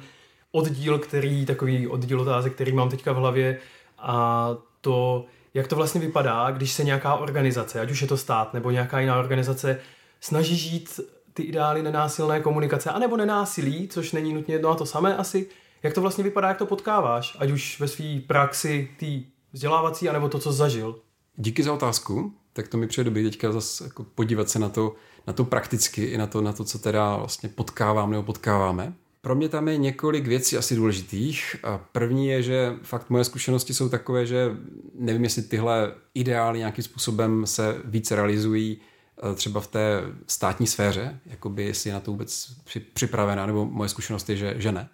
oddíl, 0.52 0.99
který, 0.99 1.47
takový 1.47 1.88
oddíl 1.88 2.21
otázek, 2.21 2.54
který 2.54 2.73
mám 2.73 2.88
teďka 2.88 3.12
v 3.12 3.16
hlavě 3.16 3.59
a 3.99 4.49
to, 4.80 5.25
jak 5.54 5.69
to 5.69 5.76
vlastně 5.76 6.00
vypadá, 6.00 6.50
když 6.50 6.73
se 6.73 6.85
nějaká 6.85 7.14
organizace, 7.14 7.80
ať 7.80 7.90
už 7.90 8.02
je 8.02 8.09
to 8.09 8.16
stát 8.16 8.54
nebo 8.54 8.71
nějaká 8.71 9.00
jiná 9.00 9.19
organizace, 9.19 9.80
snaží 10.21 10.57
žít 10.57 11.00
ty 11.35 11.42
ideály 11.42 11.83
nenásilné 11.83 12.40
komunikace, 12.40 12.90
anebo 12.90 13.16
nenásilí, 13.16 13.88
což 13.88 14.12
není 14.12 14.35
nutně 14.35 14.54
jedno 14.54 14.71
a 14.71 14.75
to 14.75 14.87
samé 14.87 15.16
asi. 15.16 15.47
Jak 15.83 15.95
to 15.95 16.00
vlastně 16.00 16.25
vypadá, 16.25 16.49
jak 16.49 16.59
to 16.59 16.66
potkáváš, 16.66 17.37
ať 17.38 17.50
už 17.50 17.80
ve 17.80 17.88
své 17.88 18.21
praxi 18.26 18.90
tý 18.97 19.25
vzdělávací, 19.52 20.09
anebo 20.09 20.28
to, 20.28 20.38
co 20.38 20.52
zažil? 20.52 21.00
Díky 21.37 21.62
za 21.62 21.73
otázku. 21.73 22.35
Tak 22.52 22.69
to 22.69 22.76
mi 22.76 22.87
přijde 22.87 23.04
dobrý 23.04 23.25
teďka 23.25 23.52
zase 23.52 23.85
jako 23.85 24.04
podívat 24.04 24.49
se 24.49 24.59
na 24.59 24.69
to, 24.69 24.95
na 25.30 25.34
to 25.34 25.44
prakticky 25.44 26.04
i 26.04 26.18
na 26.18 26.26
to, 26.26 26.40
na 26.40 26.52
to, 26.52 26.64
co 26.64 26.78
teda 26.78 27.16
vlastně 27.16 27.49
potkávám 27.49 28.10
nebo 28.10 28.22
potkáváme. 28.22 28.92
Pro 29.20 29.34
mě 29.34 29.49
tam 29.49 29.68
je 29.68 29.76
několik 29.76 30.26
věcí 30.26 30.56
asi 30.56 30.76
důležitých. 30.76 31.56
A 31.62 31.78
první 31.78 32.28
je, 32.28 32.42
že 32.42 32.75
fakt 32.82 33.10
moje 33.10 33.25
zkušenosti 33.25 33.75
jsou 33.75 33.88
takové, 33.88 34.26
že 34.26 34.50
nevím, 34.94 35.25
jestli 35.25 35.42
tyhle 35.42 35.94
ideály 36.14 36.58
nějakým 36.58 36.84
způsobem 36.84 37.46
se 37.46 37.76
více 37.84 38.16
realizují 38.16 38.78
eh, 38.78 39.34
třeba 39.34 39.60
v 39.60 39.66
té 39.66 40.02
státní 40.26 40.66
sféře, 40.66 41.20
jakoby 41.26 41.64
jestli 41.64 41.90
je 41.90 41.94
na 41.94 42.00
to 42.00 42.10
vůbec 42.10 42.52
připravená, 42.94 43.46
nebo 43.46 43.64
moje 43.64 43.88
zkušenost 43.88 44.28
je, 44.28 44.37
že, 44.37 44.54
že 44.58 44.72
ne. 44.72 44.88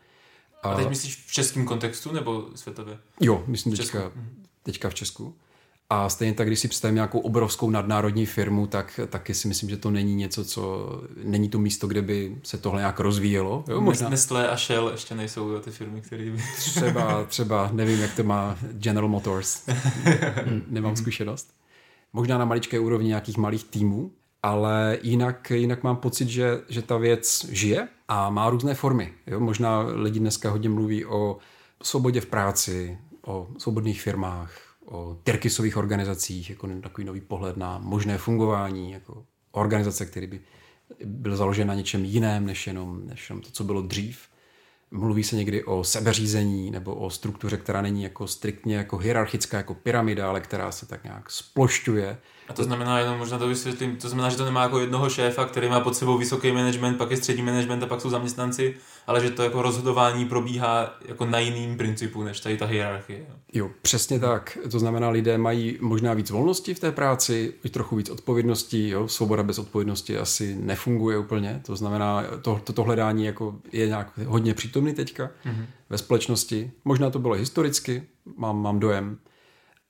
A 0.62 0.74
teď 0.74 0.88
myslíš 0.88 1.16
v 1.26 1.32
českém 1.32 1.64
kontextu 1.64 2.12
nebo 2.12 2.48
světově? 2.54 2.98
Jo, 3.20 3.44
myslím 3.46 3.76
teďka, 3.76 4.12
teďka 4.62 4.88
v 4.88 4.94
Česku. 4.94 5.34
A 5.90 6.08
stejně 6.08 6.34
tak, 6.34 6.46
když 6.46 6.60
si 6.60 6.68
představím 6.68 6.94
nějakou 6.94 7.18
obrovskou 7.18 7.70
nadnárodní 7.70 8.26
firmu, 8.26 8.66
tak 8.66 9.00
taky 9.08 9.34
si 9.34 9.48
myslím, 9.48 9.70
že 9.70 9.76
to 9.76 9.90
není 9.90 10.14
něco, 10.14 10.44
co 10.44 10.90
není 11.24 11.48
to 11.48 11.58
místo, 11.58 11.86
kde 11.86 12.02
by 12.02 12.36
se 12.42 12.58
tohle 12.58 12.80
nějak 12.80 13.00
rozvíjelo. 13.00 13.64
Jo, 13.68 13.80
možná... 13.80 14.08
Nestlé 14.08 14.48
a 14.48 14.56
Shell 14.56 14.88
ještě 14.88 15.14
nejsou 15.14 15.48
jo, 15.48 15.60
ty 15.60 15.70
firmy, 15.70 16.00
které 16.00 16.30
by... 16.30 16.42
třeba, 16.56 17.24
třeba, 17.28 17.70
nevím, 17.72 18.00
jak 18.00 18.14
to 18.14 18.22
má 18.22 18.58
General 18.72 19.08
Motors. 19.08 19.62
Nemám 20.68 20.96
zkušenost. 20.96 21.50
Možná 22.12 22.38
na 22.38 22.44
maličké 22.44 22.78
úrovni 22.78 23.08
nějakých 23.08 23.36
malých 23.36 23.64
týmů, 23.64 24.10
ale 24.42 24.98
jinak, 25.02 25.50
jinak 25.50 25.82
mám 25.82 25.96
pocit, 25.96 26.28
že, 26.28 26.60
že 26.68 26.82
ta 26.82 26.96
věc 26.96 27.46
žije 27.50 27.88
a 28.08 28.30
má 28.30 28.50
různé 28.50 28.74
formy. 28.74 29.12
Jo? 29.26 29.40
Možná 29.40 29.80
lidi 29.80 30.20
dneska 30.20 30.50
hodně 30.50 30.68
mluví 30.68 31.04
o 31.04 31.38
svobodě 31.82 32.20
v 32.20 32.26
práci, 32.26 32.98
o 33.26 33.48
svobodných 33.58 34.02
firmách, 34.02 34.65
o 34.86 35.16
Tyrkisových 35.22 35.76
organizacích, 35.76 36.50
jako 36.50 36.68
takový 36.82 37.04
nový 37.04 37.20
pohled 37.20 37.56
na 37.56 37.78
možné 37.78 38.18
fungování, 38.18 38.92
jako 38.92 39.26
organizace, 39.50 40.06
který 40.06 40.26
by 40.26 40.40
byl 41.04 41.36
založen 41.36 41.68
na 41.68 41.74
něčem 41.74 42.04
jiném, 42.04 42.46
než 42.46 42.66
jenom, 42.66 43.06
než 43.06 43.30
jenom 43.30 43.42
to, 43.42 43.50
co 43.50 43.64
bylo 43.64 43.82
dřív. 43.82 44.28
Mluví 44.90 45.24
se 45.24 45.36
někdy 45.36 45.64
o 45.64 45.84
sebeřízení 45.84 46.70
nebo 46.70 46.94
o 46.94 47.10
struktuře, 47.10 47.56
která 47.56 47.82
není 47.82 48.02
jako 48.02 48.26
striktně 48.26 48.76
jako 48.76 48.96
hierarchická, 48.96 49.56
jako 49.56 49.74
pyramida, 49.74 50.28
ale 50.28 50.40
která 50.40 50.72
se 50.72 50.86
tak 50.86 51.04
nějak 51.04 51.30
splošťuje 51.30 52.18
a 52.48 52.52
to 52.52 52.64
znamená, 52.64 52.98
jenom 52.98 53.18
možná 53.18 53.38
to 53.38 53.48
vysvětlím, 53.48 53.96
to 53.96 54.08
znamená, 54.08 54.28
že 54.28 54.36
to 54.36 54.44
nemá 54.44 54.62
jako 54.62 54.78
jednoho 54.78 55.10
šéfa, 55.10 55.44
který 55.44 55.68
má 55.68 55.80
pod 55.80 55.96
sebou 55.96 56.18
vysoký 56.18 56.52
management, 56.52 56.96
pak 56.96 57.10
je 57.10 57.16
střední 57.16 57.42
management 57.42 57.82
a 57.82 57.86
pak 57.86 58.00
jsou 58.00 58.10
zaměstnanci, 58.10 58.74
ale 59.06 59.20
že 59.20 59.30
to 59.30 59.42
jako 59.42 59.62
rozhodování 59.62 60.24
probíhá 60.24 60.94
jako 61.08 61.26
na 61.26 61.38
jiným 61.38 61.76
principu, 61.76 62.22
než 62.22 62.40
tady 62.40 62.56
ta 62.56 62.66
hierarchie. 62.66 63.26
Jo, 63.52 63.70
přesně 63.82 64.20
tak. 64.20 64.58
To 64.70 64.78
znamená, 64.78 65.08
lidé 65.08 65.38
mají 65.38 65.78
možná 65.80 66.14
víc 66.14 66.30
volnosti 66.30 66.74
v 66.74 66.80
té 66.80 66.92
práci, 66.92 67.54
i 67.64 67.68
trochu 67.68 67.96
víc 67.96 68.10
odpovědnosti. 68.10 68.88
Jo? 68.88 69.08
Svoboda 69.08 69.42
bez 69.42 69.58
odpovědnosti 69.58 70.18
asi 70.18 70.56
nefunguje 70.60 71.18
úplně. 71.18 71.60
To 71.66 71.76
znamená, 71.76 72.24
to, 72.42 72.60
toto 72.64 72.82
hledání 72.82 73.24
jako 73.24 73.54
je 73.72 73.86
nějak 73.86 74.18
hodně 74.26 74.54
přítomný 74.54 74.94
teďka 74.94 75.30
mm-hmm. 75.44 75.66
ve 75.90 75.98
společnosti. 75.98 76.70
Možná 76.84 77.10
to 77.10 77.18
bylo 77.18 77.34
historicky, 77.34 78.02
mám, 78.36 78.62
mám 78.62 78.80
dojem. 78.80 79.18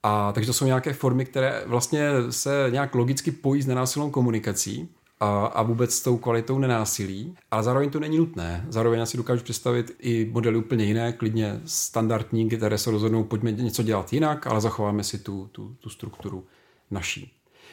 A 0.09 0.33
takže 0.33 0.47
to 0.47 0.53
jsou 0.53 0.65
nějaké 0.65 0.93
formy, 0.93 1.25
které 1.25 1.63
vlastně 1.67 2.09
se 2.31 2.67
nějak 2.71 2.95
logicky 2.95 3.31
pojí 3.31 3.63
s 3.63 3.67
nenásilnou 3.67 4.11
komunikací 4.11 4.89
a, 5.21 5.47
a 5.47 5.63
vůbec 5.63 5.95
s 5.95 6.03
tou 6.03 6.17
kvalitou 6.17 6.59
nenásilí, 6.59 7.35
ale 7.51 7.63
zároveň 7.63 7.91
to 7.91 8.01
není 8.01 8.19
nutné. 8.19 8.67
Zároveň 8.69 9.03
asi 9.03 9.17
dokážu 9.17 9.45
představit 9.45 9.97
i 9.99 10.31
modely 10.33 10.57
úplně 10.57 10.85
jiné, 10.85 11.13
klidně 11.13 11.61
standardní, 11.65 12.49
které 12.49 12.79
se 12.79 12.91
rozhodnou, 12.91 13.25
pojďme 13.25 13.53
něco 13.53 13.83
dělat 13.83 14.13
jinak, 14.13 14.47
ale 14.47 14.61
zachováme 14.61 15.05
si 15.05 15.19
tu, 15.19 15.49
tu, 15.53 15.77
tu 15.81 15.89
strukturu 15.89 16.45
naší. 16.91 17.33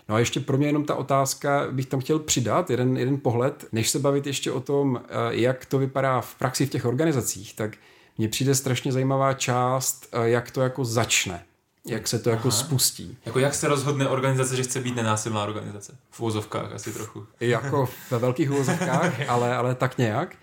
No 0.09 0.15
a 0.15 0.19
ještě 0.19 0.39
pro 0.39 0.57
mě 0.57 0.67
jenom 0.67 0.85
ta 0.85 0.95
otázka, 0.95 1.67
bych 1.71 1.85
tam 1.85 1.99
chtěl 1.99 2.19
přidat 2.19 2.69
jeden, 2.69 2.97
jeden 2.97 3.19
pohled, 3.19 3.65
než 3.71 3.89
se 3.89 3.99
bavit 3.99 4.27
ještě 4.27 4.51
o 4.51 4.59
tom, 4.59 5.01
eh, 5.03 5.09
jak 5.29 5.65
to 5.65 5.77
vypadá 5.77 6.21
v 6.21 6.35
praxi 6.35 6.65
v 6.65 6.69
těch 6.69 6.85
organizacích, 6.85 7.55
tak 7.55 7.77
mně 8.17 8.27
přijde 8.27 8.55
strašně 8.55 8.91
zajímavá 8.91 9.33
část, 9.33 10.07
eh, 10.11 10.29
jak 10.29 10.51
to 10.51 10.61
jako 10.61 10.85
začne 10.85 11.45
jak 11.85 12.07
se 12.07 12.19
to 12.19 12.29
jako 12.29 12.47
Aha. 12.47 12.57
jako 12.57 12.65
spustí. 12.65 13.17
Jako 13.25 13.39
jak 13.39 13.55
se 13.55 13.67
rozhodne 13.67 14.07
organizace, 14.07 14.55
že 14.55 14.63
chce 14.63 14.79
být 14.79 14.95
nenásilná 14.95 15.43
organizace? 15.43 15.97
V 16.11 16.19
úvozovkách 16.19 16.73
asi 16.73 16.93
trochu. 16.93 17.25
Jako 17.39 17.89
ve 18.11 18.19
velkých 18.19 18.51
úvozovkách, 18.51 19.13
ale, 19.29 19.55
ale 19.55 19.75
tak 19.75 19.97
nějak. 19.97 20.35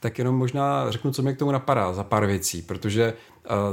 Tak 0.00 0.18
jenom 0.18 0.36
možná 0.36 0.90
řeknu, 0.90 1.12
co 1.12 1.22
mě 1.22 1.32
k 1.32 1.38
tomu 1.38 1.50
napadá 1.50 1.92
za 1.92 2.04
pár 2.04 2.26
věcí, 2.26 2.62
protože 2.62 3.14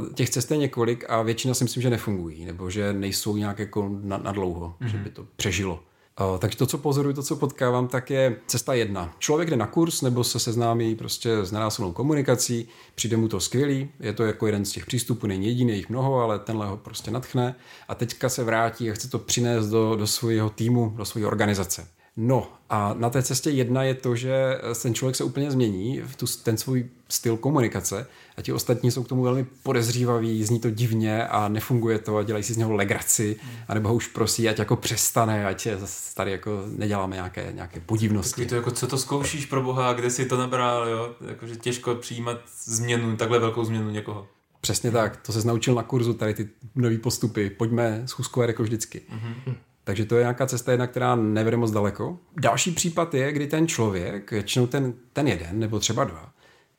uh, 0.01 0.13
těch 0.13 0.29
cest 0.29 0.51
je 0.51 0.57
několik 0.57 1.05
a 1.09 1.21
většina 1.21 1.53
si 1.53 1.63
myslím, 1.63 1.83
že 1.83 1.89
nefungují, 1.89 2.45
nebo 2.45 2.69
že 2.69 2.93
nejsou 2.93 3.37
nějak 3.37 3.59
jako 3.59 3.89
na, 4.01 4.17
na 4.17 4.31
dlouho, 4.31 4.75
mm-hmm. 4.81 4.87
že 4.87 4.97
by 4.97 5.09
to 5.09 5.25
přežilo. 5.35 5.83
Uh, 6.29 6.37
takže 6.37 6.57
to, 6.57 6.65
co 6.65 6.77
pozoruju, 6.77 7.15
to, 7.15 7.23
co 7.23 7.35
potkávám, 7.35 7.87
tak 7.87 8.09
je 8.09 8.35
cesta 8.47 8.73
jedna. 8.73 9.13
Člověk 9.19 9.49
jde 9.49 9.55
na 9.55 9.67
kurz 9.67 10.01
nebo 10.01 10.23
se 10.23 10.39
seznámí 10.39 10.95
prostě 10.95 11.37
s 11.37 11.51
nenásilnou 11.51 11.91
komunikací, 11.91 12.67
přijde 12.95 13.17
mu 13.17 13.27
to 13.27 13.39
skvělý, 13.39 13.89
je 13.99 14.13
to 14.13 14.23
jako 14.23 14.45
jeden 14.45 14.65
z 14.65 14.71
těch 14.71 14.85
přístupů, 14.85 15.27
není 15.27 15.45
jediný, 15.45 15.75
jich 15.75 15.89
mnoho, 15.89 16.19
ale 16.19 16.39
tenhle 16.39 16.67
ho 16.67 16.77
prostě 16.77 17.11
natchne 17.11 17.55
a 17.87 17.95
teďka 17.95 18.29
se 18.29 18.43
vrátí 18.43 18.91
a 18.91 18.93
chce 18.93 19.09
to 19.09 19.19
přinést 19.19 19.67
do, 19.67 19.95
do 19.95 20.07
svého 20.07 20.49
týmu, 20.49 20.93
do 20.97 21.05
své 21.05 21.25
organizace. 21.25 21.87
No 22.17 22.53
a 22.69 22.93
na 22.93 23.09
té 23.09 23.23
cestě 23.23 23.49
jedna 23.49 23.83
je 23.83 23.93
to, 23.93 24.15
že 24.15 24.61
ten 24.81 24.93
člověk 24.93 25.15
se 25.15 25.23
úplně 25.23 25.51
změní, 25.51 26.01
v 26.01 26.15
tu, 26.15 26.25
ten 26.43 26.57
svůj 26.57 26.89
styl 27.09 27.37
komunikace 27.37 28.07
a 28.37 28.41
ti 28.41 28.53
ostatní 28.53 28.91
jsou 28.91 29.03
k 29.03 29.07
tomu 29.07 29.23
velmi 29.23 29.45
podezřívaví, 29.63 30.43
zní 30.43 30.59
to 30.59 30.69
divně 30.69 31.27
a 31.27 31.47
nefunguje 31.47 31.99
to 31.99 32.17
a 32.17 32.23
dělají 32.23 32.43
si 32.43 32.53
z 32.53 32.57
něho 32.57 32.73
legraci, 32.73 33.35
hmm. 33.41 33.53
anebo 33.67 33.89
ho 33.89 33.95
už 33.95 34.07
prosí, 34.07 34.49
ať 34.49 34.59
jako 34.59 34.75
přestane, 34.75 35.45
ať 35.45 35.67
tady 36.13 36.31
jako 36.31 36.63
neděláme 36.77 37.15
nějaké, 37.15 37.51
nějaké 37.55 37.79
podivnosti. 37.79 38.31
Takový 38.31 38.47
to 38.47 38.55
jako, 38.55 38.71
co 38.71 38.87
to 38.87 38.97
zkoušíš 38.97 39.45
pro 39.45 39.61
boha, 39.61 39.93
kde 39.93 40.09
si 40.09 40.25
to 40.25 40.37
nabral, 40.37 40.87
jo? 40.87 41.15
Jakože 41.27 41.55
těžko 41.55 41.95
přijímat 41.95 42.37
změnu, 42.63 43.17
takhle 43.17 43.39
velkou 43.39 43.63
změnu 43.63 43.89
někoho. 43.89 44.27
Přesně 44.61 44.91
tak, 44.91 45.17
to 45.17 45.31
se 45.31 45.47
naučil 45.47 45.75
na 45.75 45.83
kurzu, 45.83 46.13
tady 46.13 46.33
ty 46.33 46.49
nové 46.75 46.97
postupy. 46.97 47.49
Pojďme 47.49 48.03
schůzkovat 48.05 48.49
jako 48.49 48.63
vždycky. 48.63 49.01
Mm-hmm. 49.09 49.55
Takže 49.83 50.05
to 50.05 50.15
je 50.15 50.23
nějaká 50.23 50.45
cesta 50.45 50.71
jedna, 50.71 50.87
která 50.87 51.15
nevede 51.15 51.57
moc 51.57 51.71
daleko. 51.71 52.19
Další 52.41 52.71
případ 52.71 53.13
je, 53.13 53.31
kdy 53.31 53.47
ten 53.47 53.67
člověk, 53.67 54.31
většinou 54.31 54.67
ten, 54.67 54.93
ten 55.13 55.27
jeden 55.27 55.59
nebo 55.59 55.79
třeba 55.79 56.03
dva, 56.03 56.31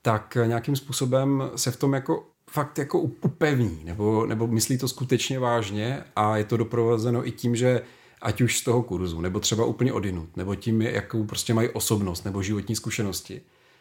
tak 0.02 0.38
nějakým 0.46 0.76
způsobem 0.76 1.50
se 1.56 1.70
v 1.70 1.76
tom 1.76 1.92
jako 1.92 2.26
fakt 2.50 2.78
jako 2.78 3.00
upevní, 3.00 3.80
nebo, 3.84 4.26
nebo 4.26 4.46
myslí 4.46 4.78
to 4.78 4.88
skutečně 4.88 5.38
vážně 5.38 6.04
a 6.16 6.36
je 6.36 6.44
to 6.44 6.56
doprovázeno 6.56 7.28
i 7.28 7.30
tím, 7.30 7.56
že 7.56 7.82
ať 8.22 8.40
už 8.40 8.58
z 8.58 8.64
toho 8.64 8.82
kurzu, 8.82 9.20
nebo 9.20 9.40
třeba 9.40 9.64
úplně 9.64 9.92
odinut, 9.92 10.36
nebo 10.36 10.54
tím, 10.54 10.82
jakou 10.82 11.24
prostě 11.24 11.54
mají 11.54 11.68
osobnost 11.68 12.24
nebo 12.24 12.42
životní 12.42 12.76
zkušenosti, 12.76 13.40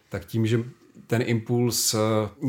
tak 0.10 0.25
tím, 0.25 0.48
že 0.48 0.63
ten 1.08 1.22
impuls 1.25 1.94
eh, 1.94 1.98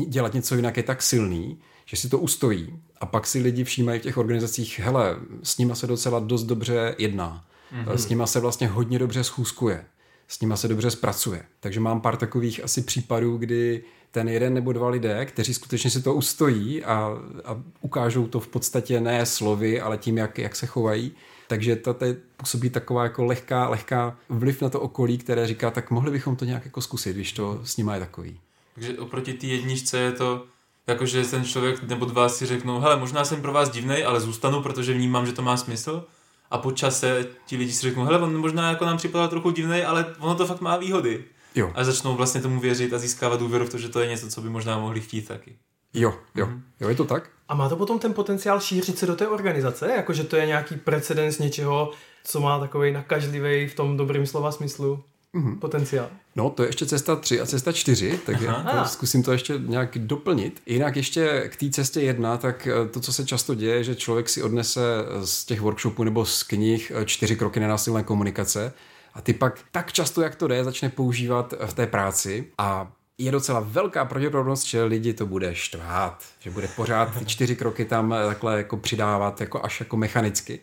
dělat 0.07 0.33
něco 0.33 0.55
jinak 0.55 0.77
je 0.77 0.83
tak 0.83 1.01
silný, 1.01 1.59
že 1.85 1.97
si 1.97 2.09
to 2.09 2.19
ustojí 2.19 2.79
a 3.03 3.05
pak 3.05 3.27
si 3.27 3.39
lidi 3.39 3.63
všímají 3.63 3.99
v 3.99 4.03
těch 4.03 4.17
organizacích, 4.17 4.79
hele, 4.79 5.15
s 5.43 5.57
nima 5.57 5.75
se 5.75 5.87
docela 5.87 6.19
dost 6.19 6.43
dobře 6.43 6.95
jedná, 6.97 7.45
mm-hmm. 7.73 7.93
s 7.93 8.09
nima 8.09 8.27
se 8.27 8.39
vlastně 8.39 8.67
hodně 8.67 8.99
dobře 8.99 9.23
schůzkuje, 9.23 9.85
s 10.27 10.41
nima 10.41 10.57
se 10.57 10.67
dobře 10.67 10.91
zpracuje. 10.91 11.43
Takže 11.59 11.79
mám 11.79 12.01
pár 12.01 12.17
takových 12.17 12.63
asi 12.63 12.81
případů, 12.81 13.37
kdy 13.37 13.83
ten 14.11 14.29
jeden 14.29 14.53
nebo 14.53 14.73
dva 14.73 14.89
lidé, 14.89 15.25
kteří 15.25 15.53
skutečně 15.53 15.89
si 15.89 16.01
to 16.01 16.13
ustojí 16.13 16.83
a, 16.83 17.17
a 17.45 17.61
ukážou 17.81 18.27
to 18.27 18.39
v 18.39 18.47
podstatě 18.47 19.01
ne 19.01 19.25
slovy, 19.25 19.81
ale 19.81 19.97
tím, 19.97 20.17
jak, 20.17 20.39
jak 20.39 20.55
se 20.55 20.65
chovají, 20.65 21.11
Takže 21.47 21.75
to 21.75 21.93
tady 21.93 22.15
působí 22.37 22.69
taková 22.69 23.03
jako 23.03 23.25
lehká, 23.25 23.69
lehká 23.69 24.17
vliv 24.29 24.61
na 24.61 24.69
to 24.69 24.81
okolí, 24.81 25.17
které 25.17 25.47
říká, 25.47 25.71
tak 25.71 25.91
mohli 25.91 26.11
bychom 26.11 26.35
to 26.35 26.45
nějak 26.45 26.65
jako 26.65 26.81
zkusit, 26.81 27.15
když 27.15 27.31
to 27.31 27.59
s 27.63 27.77
nima 27.77 27.93
je 27.93 27.99
takový. 27.99 28.39
Takže 28.75 28.97
oproti 28.99 29.33
té 29.33 29.47
jedničce 29.47 29.97
je 29.97 30.11
to 30.11 30.45
jakože 30.87 31.23
ten 31.25 31.45
člověk 31.45 31.83
nebo 31.83 32.05
dva 32.05 32.29
si 32.29 32.45
řeknou, 32.45 32.79
hele, 32.79 32.95
možná 32.95 33.25
jsem 33.25 33.41
pro 33.41 33.53
vás 33.53 33.69
divnej, 33.69 34.05
ale 34.05 34.19
zůstanu, 34.19 34.61
protože 34.61 34.93
vnímám, 34.93 35.25
že 35.25 35.33
to 35.33 35.41
má 35.41 35.57
smysl. 35.57 36.05
A 36.51 36.57
po 36.57 36.71
čase 36.71 37.27
ti 37.45 37.57
lidi 37.57 37.71
si 37.71 37.81
řeknou, 37.81 38.03
hele, 38.03 38.19
on 38.19 38.37
možná 38.37 38.69
jako 38.69 38.85
nám 38.85 38.97
připadal 38.97 39.27
trochu 39.27 39.51
divnej, 39.51 39.85
ale 39.85 40.15
ono 40.19 40.35
to 40.35 40.45
fakt 40.45 40.61
má 40.61 40.77
výhody. 40.77 41.25
Jo. 41.55 41.71
A 41.75 41.83
začnou 41.83 42.15
vlastně 42.15 42.41
tomu 42.41 42.59
věřit 42.59 42.93
a 42.93 42.97
získávat 42.97 43.39
důvěru 43.39 43.65
v 43.65 43.69
to, 43.69 43.77
že 43.77 43.89
to 43.89 43.99
je 43.99 44.07
něco, 44.07 44.29
co 44.29 44.41
by 44.41 44.49
možná 44.49 44.79
mohli 44.79 45.01
chtít 45.01 45.27
taky. 45.27 45.55
Jo, 45.93 46.13
jo, 46.35 46.45
mm-hmm. 46.45 46.61
jo, 46.79 46.89
je 46.89 46.95
to 46.95 47.05
tak? 47.05 47.29
A 47.47 47.55
má 47.55 47.69
to 47.69 47.75
potom 47.75 47.99
ten 47.99 48.13
potenciál 48.13 48.59
šířit 48.59 48.97
se 48.97 49.05
do 49.05 49.15
té 49.15 49.27
organizace? 49.27 49.91
Jakože 49.95 50.23
to 50.23 50.35
je 50.35 50.45
nějaký 50.45 50.75
precedens 50.75 51.39
něčeho, 51.39 51.91
co 52.23 52.39
má 52.39 52.59
takový 52.59 52.91
nakažlivý 52.91 53.67
v 53.67 53.75
tom 53.75 53.97
dobrým 53.97 54.25
slova 54.25 54.51
smyslu 54.51 55.03
mm-hmm. 55.35 55.59
potenciál? 55.59 56.09
No, 56.35 56.49
to 56.49 56.63
je 56.63 56.69
ještě 56.69 56.85
cesta 56.85 57.15
3 57.15 57.41
a 57.41 57.45
cesta 57.45 57.71
4, 57.71 58.19
tak 58.25 58.35
to, 58.71 58.85
zkusím 58.85 59.23
to 59.23 59.31
ještě 59.31 59.53
nějak 59.57 59.97
doplnit. 59.97 60.61
Jinak 60.65 60.95
ještě 60.95 61.49
k 61.49 61.55
té 61.55 61.69
cestě 61.69 62.01
1, 62.01 62.37
tak 62.37 62.67
eh, 62.67 62.87
to, 62.87 62.99
co 62.99 63.13
se 63.13 63.25
často 63.25 63.55
děje, 63.55 63.83
že 63.83 63.95
člověk 63.95 64.29
si 64.29 64.43
odnese 64.43 64.81
z 65.23 65.45
těch 65.45 65.61
workshopů 65.61 66.03
nebo 66.03 66.25
z 66.25 66.43
knih 66.43 66.91
eh, 66.95 67.05
čtyři 67.05 67.35
kroky 67.35 67.59
nenásilné 67.59 68.03
komunikace 68.03 68.73
a 69.13 69.21
ty 69.21 69.33
pak 69.33 69.59
tak 69.71 69.93
často, 69.93 70.21
jak 70.21 70.35
to 70.35 70.47
jde, 70.47 70.63
začne 70.63 70.89
používat 70.89 71.53
v 71.65 71.73
té 71.73 71.87
práci 71.87 72.47
a 72.57 72.91
je 73.17 73.31
docela 73.31 73.59
velká 73.59 74.05
pravděpodobnost, 74.05 74.63
že 74.63 74.83
lidi 74.83 75.13
to 75.13 75.25
bude 75.25 75.55
štvát, 75.55 76.23
že 76.39 76.51
bude 76.51 76.67
pořád 76.67 77.19
ty 77.19 77.25
čtyři 77.25 77.55
kroky 77.55 77.85
tam 77.85 78.13
eh, 78.13 78.25
takhle 78.25 78.57
jako 78.57 78.77
přidávat 78.77 79.41
jako 79.41 79.65
až 79.65 79.79
jako 79.79 79.97
mechanicky. 79.97 80.59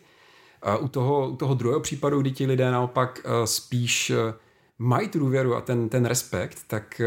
A 0.61 0.77
u 0.77 0.87
toho, 0.87 1.29
u 1.29 1.35
toho 1.35 1.53
druhého 1.53 1.79
případu, 1.79 2.21
kdy 2.21 2.31
ti 2.31 2.45
lidé 2.45 2.71
naopak 2.71 3.19
eh, 3.23 3.47
spíš 3.47 4.09
eh, 4.09 4.33
mají 4.81 5.07
tu 5.07 5.19
důvěru 5.19 5.55
a 5.55 5.61
ten, 5.61 5.89
ten 5.89 6.05
respekt, 6.05 6.59
tak 6.67 7.01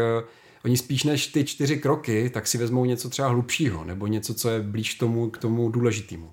oni 0.65 0.77
spíš 0.77 1.03
než 1.03 1.27
ty 1.27 1.43
čtyři 1.43 1.77
kroky, 1.77 2.29
tak 2.29 2.47
si 2.47 2.57
vezmou 2.57 2.85
něco 2.85 3.09
třeba 3.09 3.27
hlubšího, 3.27 3.83
nebo 3.83 4.07
něco, 4.07 4.33
co 4.33 4.49
je 4.49 4.61
blíž 4.61 4.95
tomu, 4.95 5.29
k 5.29 5.37
tomu 5.37 5.69
důležitému. 5.69 6.31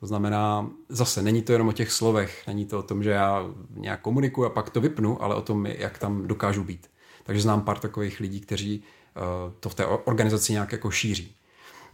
To 0.00 0.06
znamená, 0.06 0.70
zase 0.88 1.22
není 1.22 1.42
to 1.42 1.52
jenom 1.52 1.68
o 1.68 1.72
těch 1.72 1.92
slovech, 1.92 2.46
není 2.46 2.66
to 2.66 2.78
o 2.78 2.82
tom, 2.82 3.02
že 3.02 3.10
já 3.10 3.46
nějak 3.70 4.00
komunikuju 4.00 4.46
a 4.46 4.50
pak 4.50 4.70
to 4.70 4.80
vypnu, 4.80 5.22
ale 5.22 5.34
o 5.34 5.42
tom, 5.42 5.66
jak 5.66 5.98
tam 5.98 6.26
dokážu 6.26 6.64
být. 6.64 6.90
Takže 7.24 7.42
znám 7.42 7.60
pár 7.60 7.78
takových 7.78 8.20
lidí, 8.20 8.40
kteří 8.40 8.82
uh, 9.16 9.52
to 9.60 9.68
v 9.68 9.74
té 9.74 9.86
organizaci 9.86 10.52
nějak 10.52 10.72
jako 10.72 10.90
šíří. 10.90 11.36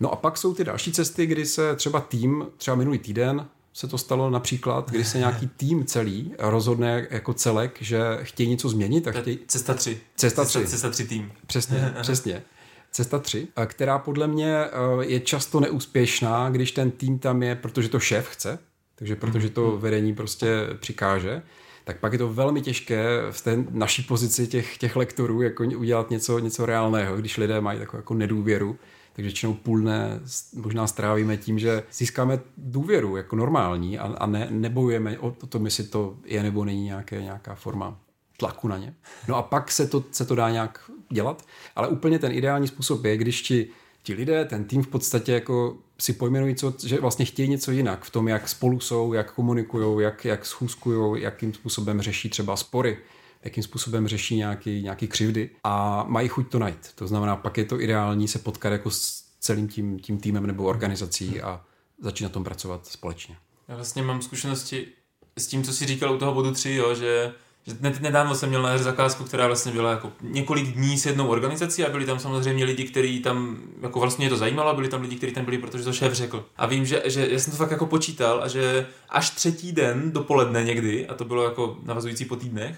No 0.00 0.12
a 0.12 0.16
pak 0.16 0.38
jsou 0.38 0.54
ty 0.54 0.64
další 0.64 0.92
cesty, 0.92 1.26
kdy 1.26 1.46
se 1.46 1.76
třeba 1.76 2.00
tým, 2.00 2.46
třeba 2.56 2.76
minulý 2.76 2.98
týden 2.98 3.48
se 3.76 3.88
to 3.88 3.98
stalo 3.98 4.30
například, 4.30 4.90
kdy 4.90 5.04
se 5.04 5.18
nějaký 5.18 5.48
tým 5.56 5.84
celý 5.84 6.34
rozhodne 6.38 7.06
jako 7.10 7.34
celek, 7.34 7.78
že 7.80 7.98
chtějí 8.22 8.48
něco 8.48 8.68
změnit. 8.68 9.08
A 9.08 9.12
chtějí... 9.12 9.38
Cesta 9.46 9.74
3. 9.74 10.00
Cesta 10.16 10.44
3. 10.44 10.58
Cesta, 10.58 10.70
cesta 10.70 10.90
3 10.90 11.06
tým. 11.06 11.32
Přesně, 11.46 11.94
přesně. 12.02 12.42
Cesta 12.90 13.18
3, 13.18 13.48
která 13.66 13.98
podle 13.98 14.26
mě 14.26 14.56
eh, 14.56 14.70
je 15.00 15.20
často 15.20 15.60
neúspěšná, 15.60 16.50
když 16.50 16.72
ten 16.72 16.90
tým 16.90 17.18
tam 17.18 17.42
je, 17.42 17.54
protože 17.54 17.88
to 17.88 18.00
šéf 18.00 18.28
chce, 18.28 18.58
takže 18.94 19.16
protože 19.16 19.50
to 19.50 19.70
mhm. 19.70 19.80
vedení 19.80 20.14
prostě 20.14 20.66
přikáže 20.80 21.42
tak 21.84 21.98
pak 21.98 22.12
je 22.12 22.18
to 22.18 22.32
velmi 22.32 22.62
těžké 22.62 23.06
v 23.30 23.40
té 23.40 23.64
naší 23.70 24.02
pozici 24.02 24.46
těch, 24.46 24.78
těch 24.78 24.96
lektorů 24.96 25.42
jako 25.42 25.64
udělat 25.64 26.10
něco, 26.10 26.38
něco 26.38 26.66
reálného, 26.66 27.16
když 27.16 27.36
lidé 27.36 27.60
mají 27.60 27.78
takovou 27.78 27.98
jako 27.98 28.14
nedůvěru. 28.14 28.78
Takže 29.16 29.26
většinou 29.26 29.54
půl 29.54 29.80
dne 29.80 30.20
možná 30.54 30.86
strávíme 30.86 31.36
tím, 31.36 31.58
že 31.58 31.82
získáme 31.92 32.40
důvěru 32.56 33.16
jako 33.16 33.36
normální 33.36 33.98
a, 33.98 34.02
a 34.02 34.26
ne, 34.26 34.46
nebojujeme 34.50 35.18
o 35.18 35.30
tom, 35.30 35.64
jestli 35.64 35.84
to 35.84 36.16
je 36.24 36.42
nebo 36.42 36.64
není 36.64 36.84
nějaké, 36.84 37.22
nějaká 37.22 37.54
forma 37.54 37.98
tlaku 38.36 38.68
na 38.68 38.78
ně. 38.78 38.94
No 39.28 39.36
a 39.36 39.42
pak 39.42 39.72
se 39.72 39.86
to, 39.86 40.04
se 40.10 40.24
to 40.24 40.34
dá 40.34 40.50
nějak 40.50 40.90
dělat, 41.12 41.44
ale 41.76 41.88
úplně 41.88 42.18
ten 42.18 42.32
ideální 42.32 42.68
způsob 42.68 43.04
je, 43.04 43.16
když 43.16 43.42
ti 43.42 43.68
ti 44.06 44.14
lidé, 44.14 44.44
ten 44.44 44.64
tým 44.64 44.82
v 44.82 44.88
podstatě 44.88 45.32
jako 45.32 45.76
si 45.98 46.12
pojmenují, 46.12 46.54
co, 46.54 46.74
že 46.86 47.00
vlastně 47.00 47.24
chtějí 47.24 47.48
něco 47.48 47.70
jinak 47.70 48.04
v 48.04 48.10
tom, 48.10 48.28
jak 48.28 48.48
spolu 48.48 48.80
jsou, 48.80 49.12
jak 49.12 49.34
komunikují, 49.34 50.04
jak, 50.04 50.24
jak 50.24 50.46
schůzkují, 50.46 51.22
jakým 51.22 51.54
způsobem 51.54 52.02
řeší 52.02 52.30
třeba 52.30 52.56
spory, 52.56 52.98
jakým 53.46 53.62
způsobem 53.62 54.08
řeší 54.08 54.36
nějaký, 54.36 54.82
nějaký 54.82 55.08
křivdy 55.08 55.50
a 55.64 56.04
mají 56.08 56.28
chuť 56.28 56.48
to 56.50 56.58
najít. 56.58 56.92
To 56.94 57.06
znamená, 57.06 57.36
pak 57.36 57.58
je 57.58 57.64
to 57.64 57.80
ideální 57.80 58.28
se 58.28 58.38
potkat 58.38 58.70
jako 58.72 58.90
s 58.90 59.24
celým 59.40 59.68
tím, 59.68 59.98
tím 59.98 60.18
týmem 60.18 60.46
nebo 60.46 60.64
organizací 60.64 61.40
a 61.40 61.60
začít 62.00 62.24
na 62.24 62.30
tom 62.30 62.44
pracovat 62.44 62.86
společně. 62.86 63.36
Já 63.68 63.76
vlastně 63.76 64.02
mám 64.02 64.22
zkušenosti 64.22 64.86
s 65.38 65.46
tím, 65.46 65.64
co 65.64 65.72
si 65.72 65.86
říkal 65.86 66.14
u 66.14 66.18
toho 66.18 66.34
bodu 66.34 66.52
3, 66.52 66.74
jo, 66.74 66.94
že 66.94 67.32
že 67.66 67.76
nedávno 68.00 68.34
jsem 68.34 68.48
měl 68.48 68.62
na 68.62 68.78
zakázku, 68.78 69.24
která 69.24 69.46
vlastně 69.46 69.72
byla 69.72 69.90
jako 69.90 70.12
několik 70.20 70.66
dní 70.66 70.98
s 70.98 71.06
jednou 71.06 71.28
organizací 71.28 71.84
a 71.84 71.90
byli 71.90 72.06
tam 72.06 72.18
samozřejmě 72.18 72.64
lidi, 72.64 72.84
kteří 72.84 73.20
tam, 73.20 73.58
jako 73.82 74.00
vlastně 74.00 74.28
to 74.28 74.36
zajímalo, 74.36 74.74
byli 74.74 74.88
tam 74.88 75.02
lidi, 75.02 75.16
kteří 75.16 75.32
tam 75.32 75.44
byli, 75.44 75.58
protože 75.58 75.84
to 75.84 75.92
šéf 75.92 76.12
řekl. 76.12 76.44
A 76.56 76.66
vím, 76.66 76.86
že, 76.86 77.02
že 77.04 77.28
já 77.30 77.38
jsem 77.38 77.50
to 77.50 77.56
fakt 77.56 77.70
jako 77.70 77.86
počítal 77.86 78.42
a 78.42 78.48
že 78.48 78.86
až 79.08 79.30
třetí 79.30 79.72
den 79.72 80.12
dopoledne 80.12 80.64
někdy, 80.64 81.06
a 81.06 81.14
to 81.14 81.24
bylo 81.24 81.44
jako 81.44 81.76
navazující 81.82 82.24
po 82.24 82.36
týdnech, 82.36 82.76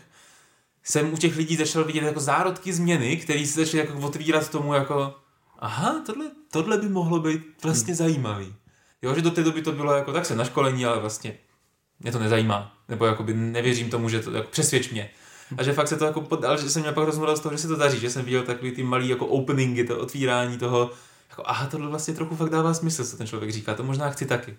jsem 0.90 1.12
u 1.12 1.16
těch 1.16 1.36
lidí 1.36 1.56
začal 1.56 1.84
vidět 1.84 2.04
jako 2.04 2.20
zárodky 2.20 2.72
změny, 2.72 3.16
které 3.16 3.46
se 3.46 3.64
začaly 3.64 3.78
jako 3.86 4.06
otvírat 4.06 4.50
tomu 4.50 4.74
jako 4.74 5.14
aha, 5.58 6.02
tohle, 6.06 6.30
tohle 6.50 6.78
by 6.78 6.88
mohlo 6.88 7.20
být 7.20 7.42
vlastně 7.62 7.94
hmm. 7.94 7.96
zajímavý. 7.96 8.54
Jo, 9.02 9.14
že 9.14 9.22
do 9.22 9.30
té 9.30 9.42
doby 9.42 9.62
to 9.62 9.72
bylo 9.72 9.92
jako, 9.92 10.12
tak 10.12 10.26
se 10.26 10.36
na 10.36 10.44
školení, 10.44 10.86
ale 10.86 11.00
vlastně 11.00 11.38
mě 12.00 12.12
to 12.12 12.18
nezajímá, 12.18 12.76
nebo 12.88 13.06
jakoby 13.06 13.34
nevěřím 13.34 13.90
tomu, 13.90 14.08
že 14.08 14.20
to, 14.20 14.30
jako 14.30 14.48
přesvědč 14.50 14.90
mě. 14.90 15.10
A 15.56 15.62
že 15.62 15.72
fakt 15.72 15.88
se 15.88 15.96
to 15.96 16.04
jako, 16.04 16.20
pod, 16.20 16.44
ale 16.44 16.58
že 16.58 16.70
jsem 16.70 16.82
měl 16.82 16.94
pak 16.94 17.04
rozmluvil 17.04 17.36
z 17.36 17.40
toho, 17.40 17.52
že 17.52 17.58
se 17.58 17.68
to 17.68 17.76
daří, 17.76 18.00
že 18.00 18.10
jsem 18.10 18.24
viděl 18.24 18.42
takový 18.42 18.72
ty 18.72 18.82
malý 18.82 19.08
jako 19.08 19.26
openingy, 19.26 19.84
to 19.84 19.98
otvírání 19.98 20.58
toho, 20.58 20.90
jako 21.30 21.42
aha, 21.46 21.66
tohle 21.66 21.88
vlastně 21.88 22.14
trochu 22.14 22.36
fakt 22.36 22.50
dává 22.50 22.74
smysl, 22.74 23.04
co 23.04 23.16
ten 23.16 23.26
člověk 23.26 23.52
říká, 23.52 23.74
to 23.74 23.82
možná 23.82 24.10
chci 24.10 24.26
taky. 24.26 24.56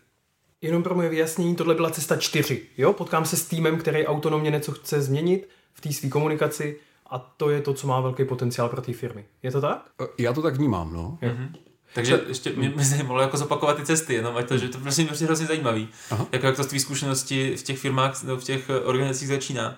Jenom 0.62 0.84
pro 0.84 0.96
moje 0.96 1.10
vyjasnění, 1.10 1.56
tohle 1.56 1.76
byla 1.76 1.90
cesta 1.90 2.18
čtyři, 2.18 2.62
jo? 2.78 2.94
Potkám 2.94 3.26
se 3.26 3.38
s 3.38 3.46
týmem, 3.46 3.78
který 3.78 4.06
autonomně 4.06 4.52
něco 4.52 4.72
chce 4.72 5.02
změnit 5.02 5.48
v 5.74 5.82
té 5.82 5.94
své 5.94 6.10
komunikaci 6.10 6.80
a 7.10 7.20
to 7.20 7.50
je 7.50 7.62
to, 7.62 7.74
co 7.74 7.88
má 7.88 8.02
velký 8.02 8.26
potenciál 8.26 8.70
pro 8.70 8.82
ty 8.82 8.94
firmy. 8.94 9.26
Je 9.44 9.52
to 9.52 9.62
tak? 9.62 9.86
Já 10.18 10.34
to 10.34 10.42
tak 10.42 10.56
vnímám, 10.56 10.94
no. 10.94 11.18
Mm-hmm. 11.22 11.50
Takže 11.94 12.18
to... 12.18 12.30
ještě 12.30 12.54
mě, 12.54 12.70
mě 12.70 12.86
zajímalo 12.86 13.22
jako 13.22 13.38
zopakovat 13.38 13.78
ty 13.78 13.86
cesty, 13.86 14.14
jenom 14.14 14.38
ať 14.38 14.48
to, 14.48 14.58
že 14.58 14.70
to 14.70 14.78
prostě 14.78 15.04
prostě 15.04 15.26
hrozně 15.26 15.46
zajímavý. 15.46 15.88
Aha. 16.12 16.28
Jako 16.32 16.46
jak 16.46 16.56
to 16.56 16.64
z 16.64 16.68
tvý 16.68 16.80
zkušenosti 16.80 17.56
v 17.58 17.64
těch 17.64 17.80
firmách 17.80 18.24
nebo 18.24 18.40
v 18.40 18.44
těch 18.44 18.70
organizacích 18.84 19.28
začíná. 19.28 19.78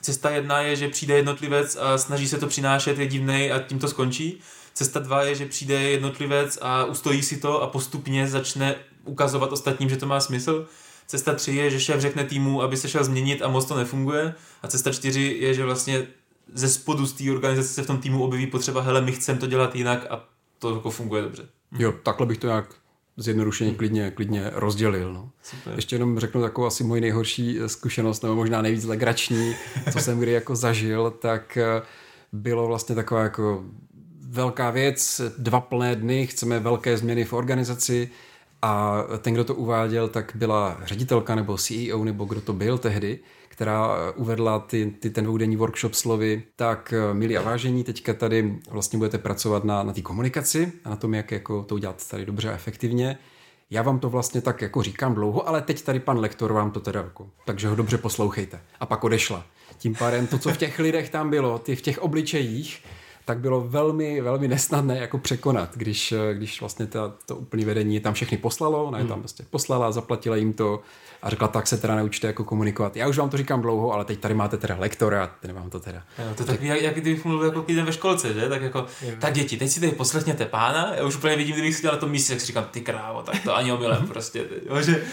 Cesta 0.00 0.30
jedna 0.30 0.60
je, 0.60 0.76
že 0.76 0.88
přijde 0.88 1.16
jednotlivec 1.16 1.76
a 1.80 1.98
snaží 1.98 2.28
se 2.28 2.38
to 2.38 2.46
přinášet, 2.46 2.98
je 2.98 3.06
divnej 3.06 3.52
a 3.52 3.58
tím 3.58 3.78
to 3.78 3.88
skončí. 3.88 4.40
Cesta 4.74 5.00
dva 5.00 5.22
je, 5.22 5.34
že 5.34 5.46
přijde 5.46 5.82
jednotlivec 5.82 6.58
a 6.62 6.84
ustojí 6.84 7.22
si 7.22 7.36
to 7.36 7.62
a 7.62 7.66
postupně 7.66 8.28
začne 8.28 8.74
ukazovat 9.04 9.52
ostatním, 9.52 9.88
že 9.88 9.96
to 9.96 10.06
má 10.06 10.20
smysl. 10.20 10.66
Cesta 11.10 11.34
tři 11.34 11.52
je, 11.52 11.70
že 11.70 11.80
šéf 11.80 12.00
řekne 12.00 12.24
týmu, 12.24 12.62
aby 12.62 12.76
se 12.76 12.88
šel 12.88 13.04
změnit 13.04 13.42
a 13.42 13.48
moc 13.48 13.64
to 13.64 13.76
nefunguje. 13.76 14.34
A 14.62 14.68
cesta 14.68 14.92
čtyři 14.92 15.36
je, 15.40 15.54
že 15.54 15.64
vlastně 15.64 16.06
ze 16.54 16.68
spodu 16.68 17.06
z 17.06 17.12
té 17.12 17.30
organizace 17.30 17.68
se 17.68 17.82
v 17.82 17.86
tom 17.86 17.98
týmu 17.98 18.24
objeví 18.24 18.46
potřeba, 18.46 18.80
hele, 18.80 19.00
my 19.00 19.12
chceme 19.12 19.38
to 19.38 19.46
dělat 19.46 19.76
jinak 19.76 20.06
a 20.10 20.24
to 20.58 20.74
jako 20.74 20.90
funguje 20.90 21.22
dobře. 21.22 21.48
Jo, 21.78 21.94
takhle 22.02 22.26
bych 22.26 22.38
to 22.38 22.46
nějak 22.46 22.74
zjednodušeně 23.16 23.74
klidně, 23.74 24.10
klidně 24.10 24.50
rozdělil. 24.54 25.12
No. 25.12 25.30
Super. 25.42 25.72
Ještě 25.76 25.96
jenom 25.96 26.18
řeknu 26.18 26.42
takovou 26.42 26.66
asi 26.66 26.84
moji 26.84 27.00
nejhorší 27.00 27.58
zkušenost, 27.66 28.22
nebo 28.22 28.34
možná 28.34 28.62
nejvíc 28.62 28.84
legrační, 28.84 29.54
co 29.92 29.98
jsem 29.98 30.18
kdy 30.18 30.32
jako 30.32 30.56
zažil, 30.56 31.10
tak 31.10 31.56
eh, 31.56 31.82
bylo 32.32 32.66
vlastně 32.66 32.94
taková 32.94 33.22
jako 33.22 33.64
velká 34.20 34.70
věc, 34.70 35.20
dva 35.38 35.60
plné 35.60 35.96
dny, 35.96 36.26
chceme 36.26 36.60
velké 36.60 36.96
změny 36.96 37.24
v 37.24 37.32
organizaci 37.32 38.10
a 38.62 39.04
ten, 39.18 39.34
kdo 39.34 39.44
to 39.44 39.54
uváděl, 39.54 40.08
tak 40.08 40.32
byla 40.34 40.80
ředitelka 40.84 41.34
nebo 41.34 41.56
CEO, 41.56 42.04
nebo 42.04 42.24
kdo 42.24 42.40
to 42.40 42.52
byl 42.52 42.78
tehdy 42.78 43.20
která 43.60 43.96
eh, 43.96 44.12
uvedla 44.12 44.58
ty, 44.58 44.94
ty, 45.00 45.10
ten 45.10 45.24
dvoudenní 45.24 45.56
workshop 45.56 45.94
slovy, 45.94 46.42
tak 46.56 46.94
eh, 46.96 47.14
milí 47.14 47.36
a 47.36 47.42
vážení, 47.42 47.84
teďka 47.84 48.14
tady 48.14 48.58
vlastně 48.70 48.98
budete 48.98 49.18
pracovat 49.18 49.64
na, 49.64 49.82
na 49.82 49.92
té 49.92 50.02
komunikaci 50.02 50.72
a 50.84 50.90
na 50.90 50.96
tom, 50.96 51.14
jak 51.14 51.30
jako 51.30 51.62
to 51.62 51.74
udělat 51.74 52.08
tady 52.10 52.26
dobře 52.26 52.50
a 52.50 52.54
efektivně. 52.54 53.18
Já 53.70 53.82
vám 53.82 53.98
to 53.98 54.10
vlastně 54.10 54.40
tak 54.40 54.62
jako 54.62 54.82
říkám 54.82 55.14
dlouho, 55.14 55.48
ale 55.48 55.62
teď 55.62 55.82
tady 55.82 56.00
pan 56.00 56.18
lektor 56.18 56.52
vám 56.52 56.70
to 56.70 56.80
teda 56.80 57.00
jako, 57.00 57.30
takže 57.44 57.68
ho 57.68 57.74
dobře 57.74 57.98
poslouchejte. 57.98 58.60
A 58.80 58.86
pak 58.86 59.04
odešla. 59.04 59.44
Tím 59.78 59.94
pádem 59.94 60.26
to, 60.26 60.38
co 60.38 60.50
v 60.50 60.56
těch 60.56 60.78
lidech 60.78 61.10
tam 61.10 61.30
bylo, 61.30 61.58
ty 61.58 61.76
v 61.76 61.82
těch 61.82 61.98
obličejích, 61.98 62.82
tak 63.30 63.38
bylo 63.38 63.60
velmi, 63.60 64.20
velmi 64.20 64.48
nesnadné 64.48 64.98
jako 64.98 65.18
překonat, 65.18 65.76
když, 65.76 66.14
když 66.32 66.60
vlastně 66.60 66.86
ta, 66.86 67.12
to 67.26 67.36
úplné 67.36 67.64
vedení 67.64 68.00
tam 68.00 68.14
všechny 68.14 68.38
poslalo, 68.38 68.84
ona 68.84 68.98
je 68.98 69.04
tam 69.04 69.18
prostě 69.18 69.44
poslala, 69.50 69.92
zaplatila 69.92 70.36
jim 70.36 70.52
to 70.52 70.80
a 71.22 71.30
řekla, 71.30 71.48
tak 71.48 71.66
se 71.66 71.78
teda 71.78 71.96
naučte 71.96 72.26
jako 72.26 72.44
komunikovat. 72.44 72.96
Já 72.96 73.08
už 73.08 73.18
vám 73.18 73.30
to 73.30 73.36
říkám 73.36 73.62
dlouho, 73.62 73.92
ale 73.92 74.04
teď 74.04 74.20
tady 74.20 74.34
máte 74.34 74.56
teda 74.56 74.76
lektora, 74.78 75.34
ten 75.40 75.52
vám 75.52 75.70
to 75.70 75.80
teda. 75.80 76.02
Jo, 76.18 76.34
to 76.34 76.42
je 76.42 76.46
takový, 76.46 76.68
jak, 76.68 76.82
jak 76.82 76.94
kdybych 76.94 77.24
mluvil 77.24 77.46
jako 77.46 77.60
když 77.60 77.76
ve 77.76 77.92
školce, 77.92 78.34
že? 78.34 78.48
Tak 78.48 78.62
jako, 78.62 78.78
jo. 78.78 79.12
tak 79.18 79.34
děti, 79.34 79.56
teď 79.56 79.70
si 79.70 79.80
tady 79.80 79.92
poslechněte 79.92 80.46
pána, 80.46 80.94
já 80.94 81.04
už 81.04 81.16
úplně 81.16 81.36
vidím, 81.36 81.52
kdybych 81.52 81.74
si 81.74 81.82
dělal 81.82 81.96
na 81.96 82.00
tom 82.00 82.10
místě, 82.10 82.32
jak 82.32 82.40
si 82.40 82.46
říkám, 82.46 82.64
ty 82.70 82.80
krávo, 82.80 83.22
tak 83.22 83.42
to 83.44 83.56
ani 83.56 83.72
omylem 83.72 84.06
prostě, 84.06 84.46
jo, 84.68 84.82
že 84.82 85.04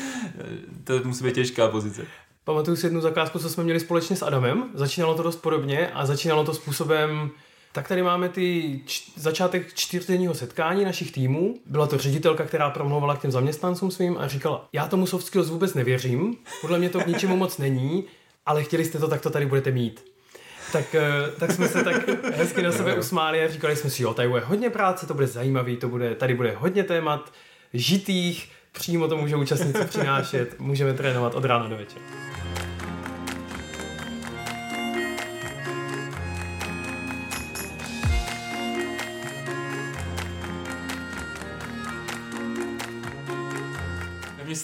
to 0.84 0.94
musí 1.04 1.24
být 1.24 1.36
těžká 1.36 1.68
pozice. 1.68 2.02
Pamatuju 2.44 2.78
si 2.78 2.86
jednu 2.86 3.02
zakázku, 3.02 3.40
co 3.40 3.50
jsme 3.50 3.64
měli 3.64 3.80
společně 3.80 4.16
s 4.16 4.22
Adamem. 4.22 4.64
Začínalo 4.74 5.16
to 5.16 5.24
dost 5.24 5.36
podobně 5.36 5.92
a 5.94 6.06
začínalo 6.06 6.44
to 6.44 6.54
způsobem, 6.54 7.32
tak 7.78 7.88
tady 7.88 8.04
máme 8.04 8.30
ty 8.30 8.80
č- 8.86 9.12
začátek 9.16 9.74
čtyřdenního 9.74 10.34
setkání 10.34 10.86
našich 10.86 11.12
týmů. 11.12 11.56
Byla 11.66 11.88
to 11.88 11.98
ředitelka, 11.98 12.46
která 12.46 12.70
promluvala 12.70 13.16
k 13.16 13.22
těm 13.22 13.32
zaměstnancům 13.32 13.92
svým 13.92 14.18
a 14.18 14.28
říkala, 14.28 14.68
já 14.74 14.88
tomu 14.88 15.08
soft 15.08 15.26
skills 15.26 15.50
vůbec 15.50 15.74
nevěřím, 15.74 16.38
podle 16.62 16.80
mě 16.80 16.90
to 16.90 17.00
k 17.00 17.08
ničemu 17.08 17.38
moc 17.38 17.58
není, 17.58 18.04
ale 18.46 18.64
chtěli 18.64 18.86
jste 18.86 19.00
to, 19.00 19.08
tak 19.08 19.22
to 19.22 19.30
tady 19.30 19.46
budete 19.46 19.72
mít. 19.72 20.06
Tak, 20.72 20.96
eh, 20.96 21.32
tak 21.40 21.52
jsme 21.52 21.68
se 21.68 21.84
tak 21.84 22.08
hezky 22.36 22.62
na 22.62 22.72
sebe 22.72 22.96
usmáli 22.96 23.46
a 23.46 23.48
říkali 23.48 23.76
jsme 23.76 23.90
si, 23.90 24.04
jo, 24.04 24.14
tady 24.14 24.28
bude 24.28 24.42
hodně 24.42 24.70
práce, 24.70 25.08
to 25.08 25.14
bude 25.14 25.28
zajímavý, 25.28 25.78
to 25.78 25.90
bude, 25.90 26.16
tady 26.16 26.34
bude 26.34 26.56
hodně 26.58 26.84
témat 26.84 27.34
žitých, 27.74 28.52
přímo 28.72 29.08
to 29.08 29.18
může 29.18 29.36
účastníci 29.36 29.86
přinášet, 29.86 30.60
můžeme 30.60 30.94
trénovat 30.94 31.36
od 31.36 31.46
rána 31.46 31.68
do 31.68 31.78
večera. 31.78 32.06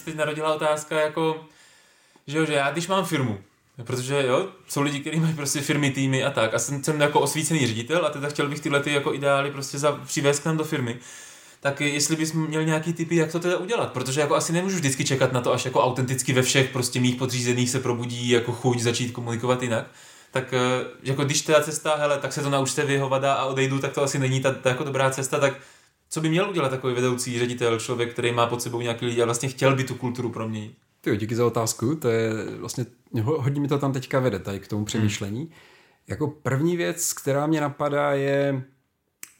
Teď 0.04 0.14
narodila 0.14 0.54
otázka 0.54 1.00
jako, 1.00 1.44
že, 2.26 2.38
jo, 2.38 2.44
že 2.44 2.52
já 2.52 2.70
když 2.70 2.88
mám 2.88 3.04
firmu, 3.04 3.38
protože 3.84 4.26
jo, 4.26 4.48
jsou 4.68 4.82
lidi, 4.82 5.00
kteří 5.00 5.20
mají 5.20 5.34
prostě 5.34 5.60
firmy, 5.60 5.90
týmy 5.90 6.24
a 6.24 6.30
tak 6.30 6.54
a 6.54 6.58
jsem, 6.58 6.84
jsem 6.84 7.00
jako 7.00 7.20
osvícený 7.20 7.66
ředitel 7.66 8.06
a 8.06 8.10
teda 8.10 8.28
chtěl 8.28 8.48
bych 8.48 8.60
tyhle 8.60 8.80
ty 8.80 8.92
jako 8.92 9.14
ideály 9.14 9.50
prostě 9.50 9.78
za, 9.78 9.92
přivést 9.92 10.40
k 10.40 10.44
nám 10.44 10.56
do 10.56 10.64
firmy, 10.64 10.98
tak 11.60 11.80
jestli 11.80 12.16
bys 12.16 12.32
měl 12.32 12.64
nějaký 12.64 12.92
typy, 12.92 13.16
jak 13.16 13.32
to 13.32 13.40
teda 13.40 13.56
udělat, 13.56 13.92
protože 13.92 14.20
jako 14.20 14.34
asi 14.34 14.52
nemůžu 14.52 14.76
vždycky 14.76 15.04
čekat 15.04 15.32
na 15.32 15.40
to, 15.40 15.52
až 15.52 15.64
jako 15.64 15.82
autenticky 15.82 16.32
ve 16.32 16.42
všech 16.42 16.70
prostě 16.70 17.00
mých 17.00 17.16
podřízených 17.16 17.70
se 17.70 17.80
probudí 17.80 18.28
jako 18.28 18.52
chuť 18.52 18.80
začít 18.80 19.12
komunikovat 19.12 19.62
jinak, 19.62 19.86
tak 20.30 20.52
eh, 20.52 20.58
jako 21.02 21.24
když 21.24 21.42
ta 21.42 21.62
cesta, 21.62 21.96
hele, 21.96 22.18
tak 22.18 22.32
se 22.32 22.42
to 22.42 22.50
naučte 22.50 22.84
vyhovada 22.84 23.34
a 23.34 23.44
odejdu, 23.44 23.78
tak 23.78 23.92
to 23.92 24.02
asi 24.02 24.18
není 24.18 24.40
ta, 24.40 24.52
ta 24.52 24.68
jako 24.68 24.84
dobrá 24.84 25.10
cesta, 25.10 25.40
tak 25.40 25.54
co 26.08 26.20
by 26.20 26.28
měl 26.28 26.50
udělat 26.50 26.68
takový 26.68 26.94
vedoucí 26.94 27.38
ředitel, 27.38 27.78
člověk, 27.78 28.12
který 28.12 28.32
má 28.32 28.46
pod 28.46 28.62
sebou 28.62 28.80
nějaký 28.80 29.06
lidi 29.06 29.22
a 29.22 29.24
vlastně 29.24 29.48
chtěl 29.48 29.76
by 29.76 29.84
tu 29.84 29.94
kulturu 29.94 30.30
proměnit? 30.30 30.74
Ty 31.00 31.16
díky 31.16 31.36
za 31.36 31.46
otázku, 31.46 31.94
to 31.94 32.08
je 32.08 32.30
vlastně, 32.58 32.86
hodně 33.24 33.60
mi 33.60 33.68
to 33.68 33.78
tam 33.78 33.92
teďka 33.92 34.20
vede, 34.20 34.38
tady 34.38 34.60
k 34.60 34.68
tomu 34.68 34.84
přemýšlení. 34.84 35.40
Hmm. 35.40 35.50
Jako 36.08 36.26
první 36.26 36.76
věc, 36.76 37.12
která 37.12 37.46
mě 37.46 37.60
napadá, 37.60 38.12
je 38.12 38.64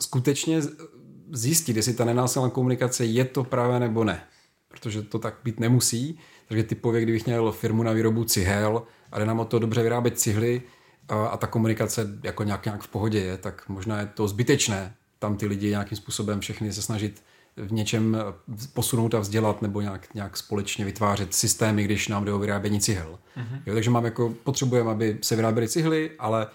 skutečně 0.03 0.63
zjistit, 1.33 1.77
jestli 1.77 1.95
ta 1.95 2.05
nenásilná 2.05 2.51
komunikace 2.51 3.05
je 3.05 3.25
to 3.25 3.45
právě 3.45 3.81
nebo 3.81 4.05
ne. 4.05 4.25
Protože 4.69 5.03
to 5.03 5.19
tak 5.19 5.35
být 5.45 5.61
nemusí. 5.61 6.19
Takže 6.49 6.65
typově, 6.65 7.03
kdybych 7.03 7.27
měl 7.27 7.53
firmu 7.53 7.83
na 7.83 7.93
výrobu 7.93 8.25
cihel 8.25 8.83
a 9.13 9.19
jde 9.19 9.25
nám 9.27 9.41
o 9.41 9.45
to 9.45 9.59
dobře 9.59 9.83
vyrábět 9.83 10.19
cihly 10.19 10.63
a, 11.09 11.27
a 11.27 11.37
ta 11.37 11.47
komunikace 11.47 12.19
jako 12.23 12.43
nějak, 12.43 12.65
nějak 12.65 12.83
v 12.83 12.89
pohodě 12.89 13.19
je, 13.19 13.39
tak 13.39 13.69
možná 13.69 14.01
je 14.01 14.07
to 14.07 14.29
zbytečné 14.29 14.97
tam 15.25 15.37
ty 15.37 15.47
lidi 15.47 15.71
nějakým 15.71 15.99
způsobem 15.99 16.41
všechny 16.41 16.73
se 16.73 16.83
snažit 16.83 17.23
v 17.57 17.73
něčem 17.73 18.17
posunout 18.73 19.15
a 19.15 19.19
vzdělat 19.19 19.63
nebo 19.63 19.81
nějak, 19.81 20.15
nějak 20.15 20.37
společně 20.37 20.85
vytvářet 20.85 21.35
systémy, 21.35 21.85
když 21.85 22.09
nám 22.09 22.25
jde 22.25 22.33
o 22.33 22.39
vyrábění 22.39 22.81
cihel. 22.81 23.19
Mm-hmm. 23.37 23.61
Jo, 23.67 23.75
takže 23.75 23.91
mám 23.91 24.05
jako, 24.05 24.35
potřebujeme, 24.45 24.91
aby 24.91 25.19
se 25.23 25.37
vyráběly 25.37 25.69
cihly, 25.69 26.11
ale 26.19 26.47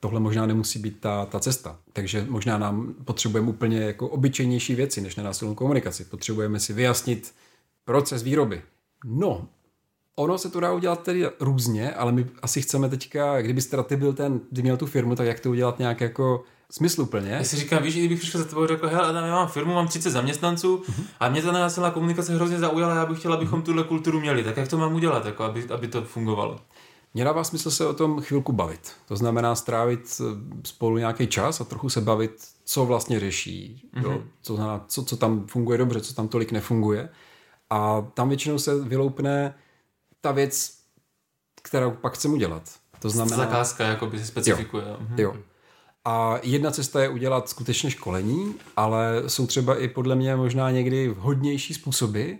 tohle 0.00 0.20
možná 0.20 0.46
nemusí 0.46 0.78
být 0.78 1.00
ta, 1.00 1.26
ta 1.26 1.40
cesta. 1.40 1.78
Takže 1.92 2.26
možná 2.28 2.58
nám 2.58 2.94
potřebujeme 3.04 3.48
úplně 3.48 3.80
jako 3.80 4.08
obyčejnější 4.08 4.74
věci 4.74 5.00
než 5.00 5.16
nenásilnou 5.16 5.54
komunikaci. 5.54 6.04
Potřebujeme 6.04 6.60
si 6.60 6.72
vyjasnit 6.72 7.34
proces 7.84 8.22
výroby. 8.22 8.62
No, 9.04 9.48
ono 10.16 10.38
se 10.38 10.50
to 10.50 10.60
dá 10.60 10.72
udělat 10.72 11.02
tedy 11.02 11.26
různě, 11.40 11.92
ale 11.92 12.12
my 12.12 12.26
asi 12.42 12.62
chceme 12.62 12.88
teďka, 12.88 13.42
kdybyste 13.42 13.70
teda 13.70 13.82
ty 13.82 13.96
byl 13.96 14.12
ten, 14.12 14.40
ty 14.54 14.62
měl 14.62 14.76
tu 14.76 14.86
firmu, 14.86 15.16
tak 15.16 15.26
jak 15.26 15.40
to 15.40 15.50
udělat 15.50 15.78
nějak 15.78 16.00
jako 16.00 16.44
smysluplně. 16.72 17.30
Já 17.30 17.44
si 17.44 17.56
říkám, 17.56 17.82
víš, 17.82 17.96
kdybych 17.96 18.18
přišel 18.18 18.40
za 18.40 18.46
tebou 18.46 18.62
a 18.62 18.66
řekl, 18.66 18.88
hele, 18.88 19.08
Adam, 19.08 19.24
já 19.24 19.34
mám 19.34 19.48
firmu, 19.48 19.74
mám 19.74 19.88
30 19.88 20.10
zaměstnanců 20.10 20.82
a 21.20 21.28
mě 21.28 21.42
ta 21.42 21.52
nenásilná 21.52 21.90
komunikace 21.90 22.34
hrozně 22.34 22.58
zaujala, 22.58 22.94
já 22.94 23.06
bych 23.06 23.18
chtěl, 23.18 23.32
abychom 23.32 23.60
uh-huh. 23.60 23.64
tuhle 23.64 23.84
kulturu 23.84 24.20
měli. 24.20 24.44
Tak 24.44 24.56
jak 24.56 24.68
to 24.68 24.78
mám 24.78 24.94
udělat, 24.94 25.26
jako 25.26 25.44
aby, 25.44 25.68
aby 25.70 25.88
to 25.88 26.02
fungovalo? 26.02 26.60
Mně 27.14 27.24
dává 27.24 27.44
smysl 27.44 27.70
se 27.70 27.86
o 27.86 27.94
tom 27.94 28.20
chvilku 28.20 28.52
bavit. 28.52 28.92
To 29.08 29.16
znamená 29.16 29.54
strávit 29.54 30.20
eh, 30.20 30.24
spolu 30.68 30.98
nějaký 30.98 31.26
čas 31.26 31.60
a 31.60 31.64
trochu 31.64 31.90
se 31.90 32.00
bavit, 32.00 32.44
co 32.64 32.84
vlastně 32.84 33.20
řeší, 33.20 33.88
mm-hmm. 33.94 34.02
jo? 34.04 34.10
Mhm. 34.10 34.28
Co, 34.42 34.56
znamená, 34.56 34.84
co, 34.88 35.04
co 35.04 35.16
tam 35.16 35.46
funguje 35.46 35.78
dobře, 35.78 36.00
co 36.00 36.14
tam 36.14 36.28
tolik 36.28 36.52
nefunguje. 36.52 37.08
A 37.70 38.06
tam 38.14 38.28
většinou 38.28 38.58
se 38.58 38.80
vyloupne 38.80 39.54
ta 40.20 40.32
věc, 40.32 40.72
kterou 41.62 41.90
pak 41.90 42.14
chceme 42.14 42.34
udělat. 42.34 42.62
To 42.98 43.10
znamená... 43.10 43.36
Zakázka 43.36 43.84
jako 43.84 44.06
by 44.06 44.18
se 44.18 44.26
specifikuje. 44.26 44.84
Jo. 44.88 44.96
Mhm. 45.00 45.18
jo. 45.18 45.36
A 46.04 46.38
jedna 46.42 46.70
cesta 46.70 47.02
je 47.02 47.08
udělat 47.08 47.48
skutečně 47.48 47.90
školení, 47.90 48.54
ale 48.76 49.22
jsou 49.26 49.46
třeba 49.46 49.78
i 49.78 49.88
podle 49.88 50.16
mě 50.16 50.36
možná 50.36 50.70
někdy 50.70 51.08
vhodnější 51.08 51.74
způsoby. 51.74 52.32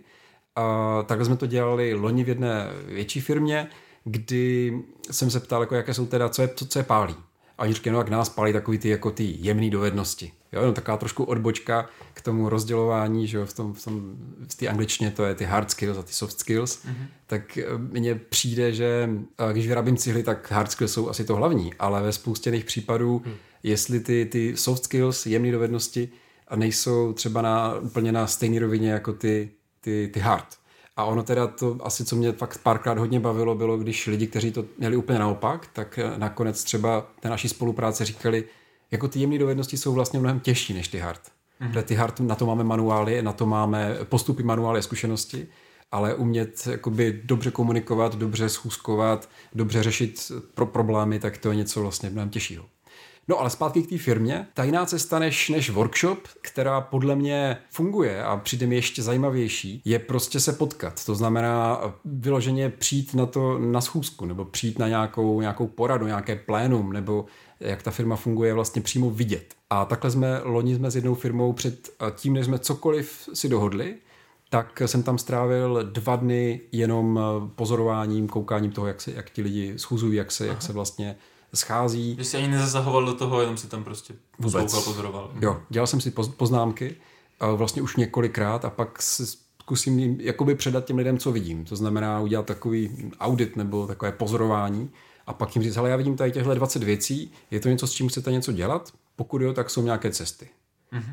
A 0.57 1.03
takhle 1.03 1.25
jsme 1.25 1.37
to 1.37 1.47
dělali 1.47 1.95
loni 1.95 2.25
v 2.25 2.29
jedné 2.29 2.69
větší 2.87 3.21
firmě, 3.21 3.69
kdy 4.05 4.79
jsem 5.11 5.31
se 5.31 5.41
ptal, 5.41 5.61
jako 5.61 5.75
jaké 5.75 5.95
jsou 5.95 6.07
teda, 6.07 6.29
co 6.29 6.43
je, 6.43 6.49
co, 6.57 6.67
co 6.67 6.79
je 6.79 6.83
pálí. 6.83 7.15
A 7.59 7.63
oni 7.63 7.73
říkají, 7.73 7.93
no 7.93 7.99
jak 7.99 8.09
nás 8.09 8.29
pálí 8.29 8.53
takový 8.53 8.79
ty, 8.79 8.89
jako 8.89 9.11
ty 9.11 9.37
jemné 9.39 9.71
dovednosti. 9.71 10.33
Jo, 10.53 10.67
no, 10.67 10.73
taková 10.73 10.97
trošku 10.97 11.25
odbočka 11.25 11.89
k 12.15 12.21
tomu 12.21 12.49
rozdělování, 12.49 13.27
že 13.27 13.39
jo, 13.39 13.47
v 13.47 13.53
tom, 13.53 13.75
v 13.75 13.85
tom 13.85 14.17
v 14.49 14.55
té 14.55 14.69
angličtině 14.69 15.11
to 15.11 15.25
je 15.25 15.35
ty 15.35 15.45
hard 15.45 15.71
skills 15.71 15.99
a 15.99 16.03
ty 16.03 16.13
soft 16.13 16.39
skills, 16.39 16.85
mm-hmm. 16.85 17.07
tak 17.27 17.59
eh, 17.59 17.65
mně 17.79 18.15
přijde, 18.15 18.73
že 18.73 19.11
eh, 19.39 19.53
když 19.53 19.69
vyrábím 19.69 19.97
cihly, 19.97 20.23
tak 20.23 20.53
hard 20.53 20.71
skills 20.71 20.93
jsou 20.93 21.09
asi 21.09 21.25
to 21.25 21.37
hlavní, 21.37 21.75
ale 21.75 22.03
ve 22.03 22.13
spoustě 22.13 22.51
těch 22.51 22.65
případů, 22.65 23.23
mm. 23.25 23.33
Jestli 23.63 24.01
ty, 24.01 24.27
ty 24.27 24.57
soft 24.57 24.85
skills, 24.85 25.27
jemné 25.27 25.53
dovednosti 25.53 26.09
a 26.49 26.57
nejsou 26.57 27.13
třeba 27.13 27.43
na, 27.43 27.75
úplně 27.75 28.13
na 28.13 28.27
stejné 28.27 28.59
rovině 28.59 28.91
jako 28.91 29.13
ty, 29.13 29.51
ty, 29.81 30.11
ty 30.15 30.21
hard, 30.21 30.47
a 30.97 31.05
ono 31.05 31.23
teda 31.23 31.47
to 31.47 31.79
asi, 31.83 32.05
co 32.05 32.17
mě 32.17 32.33
fakt 32.33 32.59
párkrát 32.63 32.99
hodně 32.99 33.21
bavilo, 33.21 33.55
bylo, 33.55 33.79
když 33.79 34.07
lidi, 34.07 34.27
kteří 34.27 34.53
to 34.53 34.65
měli 34.79 34.97
úplně 34.97 35.19
naopak, 35.19 35.69
tak 35.73 35.99
nakonec 36.17 36.65
třeba 36.65 37.07
té 37.21 37.29
naší 37.29 37.49
spolupráce 37.49 38.05
říkali, 38.05 38.45
jako 38.91 39.09
ty 39.09 39.21
jemné 39.21 39.39
dovednosti 39.39 39.77
jsou 39.77 39.93
vlastně 39.93 40.21
mnohem 40.21 40.41
těžší 40.41 40.75
než 40.75 40.89
ty 40.89 40.99
hard. 40.99 41.21
Mm-hmm. 41.61 41.83
ty 41.83 41.95
hard, 41.95 42.21
na 42.21 42.35
to 42.35 42.47
máme 42.47 42.65
manuály, 42.65 43.23
na 43.23 43.33
to 43.33 43.47
máme 43.47 43.97
postupy 44.05 44.43
manuály 44.43 44.83
zkušenosti, 44.83 45.47
ale 45.93 46.15
umět 46.15 46.69
jakoby 46.71 47.21
dobře 47.25 47.51
komunikovat, 47.51 48.15
dobře 48.15 48.49
schůzkovat, 48.49 49.29
dobře 49.55 49.83
řešit 49.83 50.33
pro 50.55 50.67
problémy, 50.67 51.19
tak 51.19 51.39
to 51.39 51.51
je 51.51 51.57
něco 51.57 51.81
vlastně 51.81 52.11
mnohem 52.11 52.31
těžšího. 52.31 52.65
No 53.29 53.41
ale 53.41 53.51
zpátky 53.51 53.83
k 53.83 53.89
té 53.89 53.99
firmě. 53.99 54.47
Ta 54.55 54.65
jiná 54.65 54.87
cesta 54.87 55.19
než, 55.19 55.49
než 55.49 55.71
workshop, 55.71 56.19
která 56.41 56.81
podle 56.81 57.17
mě 57.17 57.57
funguje 57.71 58.25
a 58.25 58.37
přijde 58.37 58.67
mi 58.67 58.75
ještě 58.75 59.03
zajímavější, 59.03 59.83
je 59.85 59.99
prostě 59.99 60.41
se 60.41 60.53
potkat. 60.53 61.05
To 61.05 61.15
znamená 61.15 61.81
vyloženě 62.05 62.69
přijít 62.69 63.15
na 63.15 63.27
to 63.27 63.59
na 63.59 63.81
schůzku 63.81 64.25
nebo 64.25 64.45
přijít 64.45 64.79
na 64.79 64.89
nějakou, 64.89 65.41
nějakou 65.41 65.67
poradu, 65.67 66.07
nějaké 66.07 66.37
plénum 66.37 66.93
nebo 66.93 67.27
jak 67.61 67.83
ta 67.83 67.91
firma 67.91 68.17
funguje 68.17 68.55
vlastně 68.55 68.83
přímo 68.83 69.11
vidět. 69.11 69.55
A 69.71 69.85
takhle 69.85 70.11
jsme, 70.11 70.41
loni 70.43 70.75
jsme 70.75 70.91
s 70.91 70.97
jednou 70.97 71.15
firmou 71.15 71.53
před 71.53 71.91
tím, 72.15 72.33
než 72.33 72.47
jsme 72.47 72.59
cokoliv 72.59 73.29
si 73.35 73.49
dohodli, 73.49 73.95
tak 74.51 74.83
jsem 74.87 75.03
tam 75.03 75.19
strávil 75.19 75.89
dva 75.93 76.17
dny 76.17 76.61
jenom 76.73 77.21
pozorováním, 77.57 78.29
koukáním 78.29 78.71
toho, 78.71 78.87
jak, 78.87 79.01
se, 79.01 79.13
jak 79.13 79.31
ti 79.31 79.43
lidi 79.43 79.73
schůzují, 79.77 80.17
jak 80.17 80.33
se, 80.33 80.47
jak 80.47 80.63
se 80.63 80.73
vlastně 80.73 81.17
schází. 81.55 82.17
Že 82.19 82.25
jsi 82.25 82.37
ani 82.37 82.49
nezasahoval 82.49 83.05
do 83.05 83.15
toho, 83.15 83.41
jenom 83.41 83.57
si 83.57 83.67
tam 83.67 83.85
prostě 83.85 84.15
poslouchal, 84.43 84.83
pozoroval. 84.83 85.31
Jo, 85.41 85.61
dělal 85.69 85.87
jsem 85.87 86.01
si 86.01 86.11
poznámky 86.11 86.97
vlastně 87.57 87.83
už 87.83 87.97
několikrát 87.97 88.65
a 88.65 88.71
pak 88.71 89.03
si 89.03 89.27
zkusím 89.27 89.99
jim 89.99 90.21
jakoby 90.21 90.55
předat 90.55 90.85
těm 90.85 90.99
lidem, 90.99 91.19
co 91.19 91.33
vidím. 91.33 91.65
To 91.65 91.77
znamená 91.77 92.21
udělat 92.21 92.47
takový 92.47 93.11
audit 93.21 93.57
nebo 93.57 93.87
takové 93.87 94.13
pozorování 94.13 94.91
a 95.27 95.33
pak 95.33 95.57
jim 95.57 95.63
říct, 95.63 95.77
ale 95.77 95.91
já 95.91 95.97
vidím 95.97 96.17
tady 96.17 96.33
těchto 96.33 96.55
20 96.55 96.83
věcí, 96.83 97.33
je 97.51 97.61
to 97.61 97.69
něco, 97.69 97.87
s 97.87 97.93
čím 97.93 98.09
chcete 98.09 98.33
něco 98.33 98.53
dělat? 98.53 98.93
Pokud 99.17 99.43
jo, 99.43 99.53
tak 99.53 99.71
jsou 99.71 99.83
nějaké 99.83 100.11
cesty. 100.11 100.49
Mm-hmm. 100.93 101.13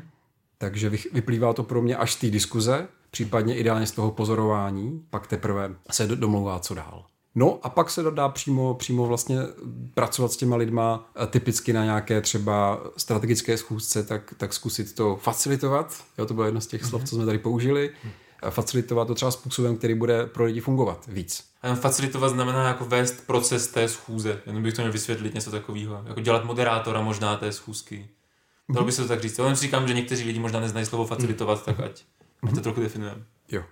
Takže 0.58 0.90
vyplývá 0.90 1.52
to 1.52 1.62
pro 1.62 1.82
mě 1.82 1.96
až 1.96 2.12
z 2.12 2.16
té 2.16 2.30
diskuze, 2.30 2.88
případně 3.10 3.56
ideálně 3.56 3.86
z 3.86 3.92
toho 3.92 4.10
pozorování, 4.10 5.06
pak 5.10 5.26
teprve 5.26 5.70
se 5.90 6.06
domlouvá, 6.06 6.58
co 6.58 6.74
dál. 6.74 7.04
No 7.34 7.58
a 7.62 7.68
pak 7.68 7.90
se 7.90 8.02
dá 8.02 8.28
přímo, 8.28 8.74
přímo 8.74 9.06
vlastně 9.06 9.36
pracovat 9.94 10.32
s 10.32 10.36
těma 10.36 10.56
lidma 10.56 11.10
eh, 11.22 11.26
typicky 11.26 11.72
na 11.72 11.84
nějaké 11.84 12.20
třeba 12.20 12.80
strategické 12.96 13.56
schůzce, 13.58 14.02
tak, 14.02 14.34
tak 14.36 14.52
zkusit 14.52 14.94
to 14.94 15.16
facilitovat. 15.16 16.04
Jo, 16.18 16.26
to 16.26 16.34
bylo 16.34 16.46
jedno 16.46 16.60
z 16.60 16.66
těch 16.66 16.84
slov, 16.84 17.04
co 17.04 17.16
jsme 17.16 17.26
tady 17.26 17.38
použili. 17.38 17.90
Facilitovat 18.50 19.08
to 19.08 19.14
třeba 19.14 19.30
způsobem, 19.30 19.76
který 19.76 19.94
bude 19.94 20.26
pro 20.26 20.44
lidi 20.44 20.60
fungovat 20.60 21.06
víc. 21.08 21.44
A 21.62 21.74
facilitovat 21.74 22.30
znamená 22.30 22.68
jako 22.68 22.84
vést 22.84 23.26
proces 23.26 23.66
té 23.66 23.88
schůze. 23.88 24.40
Jenom 24.46 24.62
bych 24.62 24.74
to 24.74 24.82
měl 24.82 24.92
vysvětlit 24.92 25.34
něco 25.34 25.50
takového. 25.50 26.02
Jako 26.06 26.20
dělat 26.20 26.44
moderátora 26.44 27.00
možná 27.00 27.36
té 27.36 27.52
schůzky. 27.52 28.08
Dalo 28.68 28.86
by 28.86 28.92
se 28.92 29.02
to 29.02 29.08
tak 29.08 29.20
říct. 29.20 29.38
Já 29.38 29.54
říkám, 29.54 29.88
že 29.88 29.94
někteří 29.94 30.24
lidi 30.24 30.38
možná 30.38 30.60
neznají 30.60 30.86
slovo 30.86 31.06
facilitovat, 31.06 31.64
tak 31.64 31.80
ať, 31.80 32.02
ať 32.42 32.54
to 32.54 32.60
trochu 32.60 32.80
definujeme. 32.80 33.24
Jo. 33.48 33.62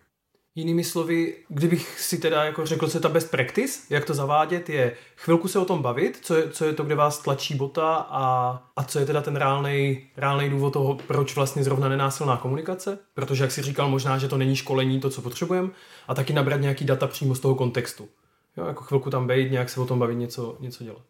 Jinými 0.58 0.84
slovy, 0.84 1.34
kdybych 1.48 2.00
si 2.00 2.18
teda 2.18 2.44
jako 2.44 2.66
řekl, 2.66 2.88
co 2.88 2.96
je 2.96 3.02
ta 3.02 3.08
best 3.08 3.30
practice, 3.30 3.80
jak 3.90 4.04
to 4.04 4.14
zavádět, 4.14 4.68
je 4.68 4.92
chvilku 5.16 5.48
se 5.48 5.58
o 5.58 5.64
tom 5.64 5.82
bavit, 5.82 6.18
co 6.22 6.34
je, 6.34 6.50
co 6.50 6.64
je 6.64 6.72
to, 6.72 6.84
kde 6.84 6.94
vás 6.94 7.18
tlačí 7.18 7.54
bota 7.54 7.94
a, 8.10 8.22
a 8.76 8.84
co 8.84 8.98
je 8.98 9.06
teda 9.06 9.20
ten 9.20 9.36
reálný 9.36 10.06
reálný 10.16 10.50
důvod 10.50 10.72
toho, 10.72 10.94
proč 11.06 11.34
vlastně 11.36 11.64
zrovna 11.64 11.88
nenásilná 11.88 12.36
komunikace, 12.36 12.98
protože 13.14 13.44
jak 13.44 13.52
si 13.52 13.62
říkal, 13.62 13.88
možná, 13.88 14.18
že 14.18 14.28
to 14.28 14.38
není 14.38 14.56
školení 14.56 15.00
to, 15.00 15.10
co 15.10 15.22
potřebujeme, 15.22 15.68
a 16.08 16.14
taky 16.14 16.32
nabrat 16.32 16.60
nějaký 16.60 16.84
data 16.84 17.06
přímo 17.06 17.34
z 17.34 17.40
toho 17.40 17.54
kontextu. 17.54 18.08
Jo, 18.56 18.66
jako 18.66 18.84
chvilku 18.84 19.10
tam 19.10 19.26
být, 19.26 19.50
nějak 19.50 19.68
se 19.68 19.80
o 19.80 19.86
tom 19.86 19.98
bavit, 19.98 20.14
něco, 20.14 20.56
něco 20.60 20.84
dělat. 20.84 21.02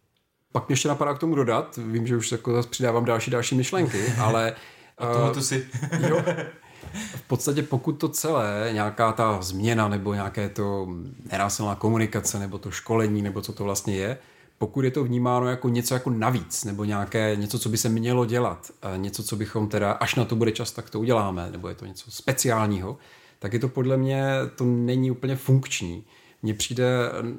Pak 0.53 0.69
mě 0.69 0.73
ještě 0.73 0.89
napadá 0.89 1.15
k 1.15 1.19
tomu 1.19 1.35
dodat, 1.35 1.79
vím, 1.87 2.07
že 2.07 2.17
už 2.17 2.33
jako 2.33 2.53
zase 2.53 2.69
přidávám 2.69 3.05
další 3.05 3.31
další 3.31 3.55
myšlenky, 3.55 3.99
ale... 4.21 4.55
A 4.99 5.13
toho 5.13 5.35
tu 5.35 5.43
si. 5.43 5.67
jo, 6.09 6.23
v 6.93 7.23
podstatě 7.23 7.63
pokud 7.63 7.93
to 7.93 8.09
celé, 8.09 8.71
nějaká 8.73 9.13
ta 9.13 9.43
změna 9.43 9.89
nebo 9.89 10.15
nějaké 10.15 10.49
to 10.49 10.89
nenásilná 11.33 11.75
komunikace 11.75 12.39
nebo 12.39 12.59
to 12.59 12.71
školení 12.71 13.23
nebo 13.23 13.41
co 13.41 13.53
to 13.53 13.65
vlastně 13.65 13.97
je, 13.97 14.19
pokud 14.59 14.85
je 14.85 14.91
to 14.91 15.05
vnímáno 15.05 15.49
jako 15.49 15.69
něco 15.69 15.95
jako 15.95 16.11
navíc, 16.11 16.65
nebo 16.65 16.85
nějaké 16.85 17.37
něco, 17.37 17.59
co 17.59 17.69
by 17.69 17.77
se 17.77 17.89
mělo 17.89 18.25
dělat, 18.25 18.71
něco, 18.97 19.23
co 19.23 19.37
bychom 19.37 19.69
teda, 19.69 19.93
až 19.93 20.15
na 20.15 20.25
to 20.25 20.37
bude 20.37 20.53
čas, 20.53 20.73
tak 20.73 20.91
to 20.91 21.01
uděláme, 21.01 21.49
nebo 21.51 21.69
je 21.69 21.75
to 21.75 21.87
něco 21.87 22.11
speciálního, 22.11 22.99
tak 23.39 23.53
je 23.53 23.59
to 23.59 23.69
podle 23.69 23.97
mě, 23.97 24.25
to 24.57 24.65
není 24.65 25.11
úplně 25.11 25.37
funkční. 25.37 26.05
Mně 26.43 26.55
přijde 26.55 26.87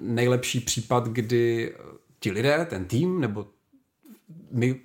nejlepší 0.01 0.59
případ, 0.59 1.07
kdy 1.07 1.75
ti 2.19 2.31
lidé, 2.31 2.67
ten 2.69 2.85
tým, 2.85 3.21
nebo 3.21 3.45
my, 4.51 4.75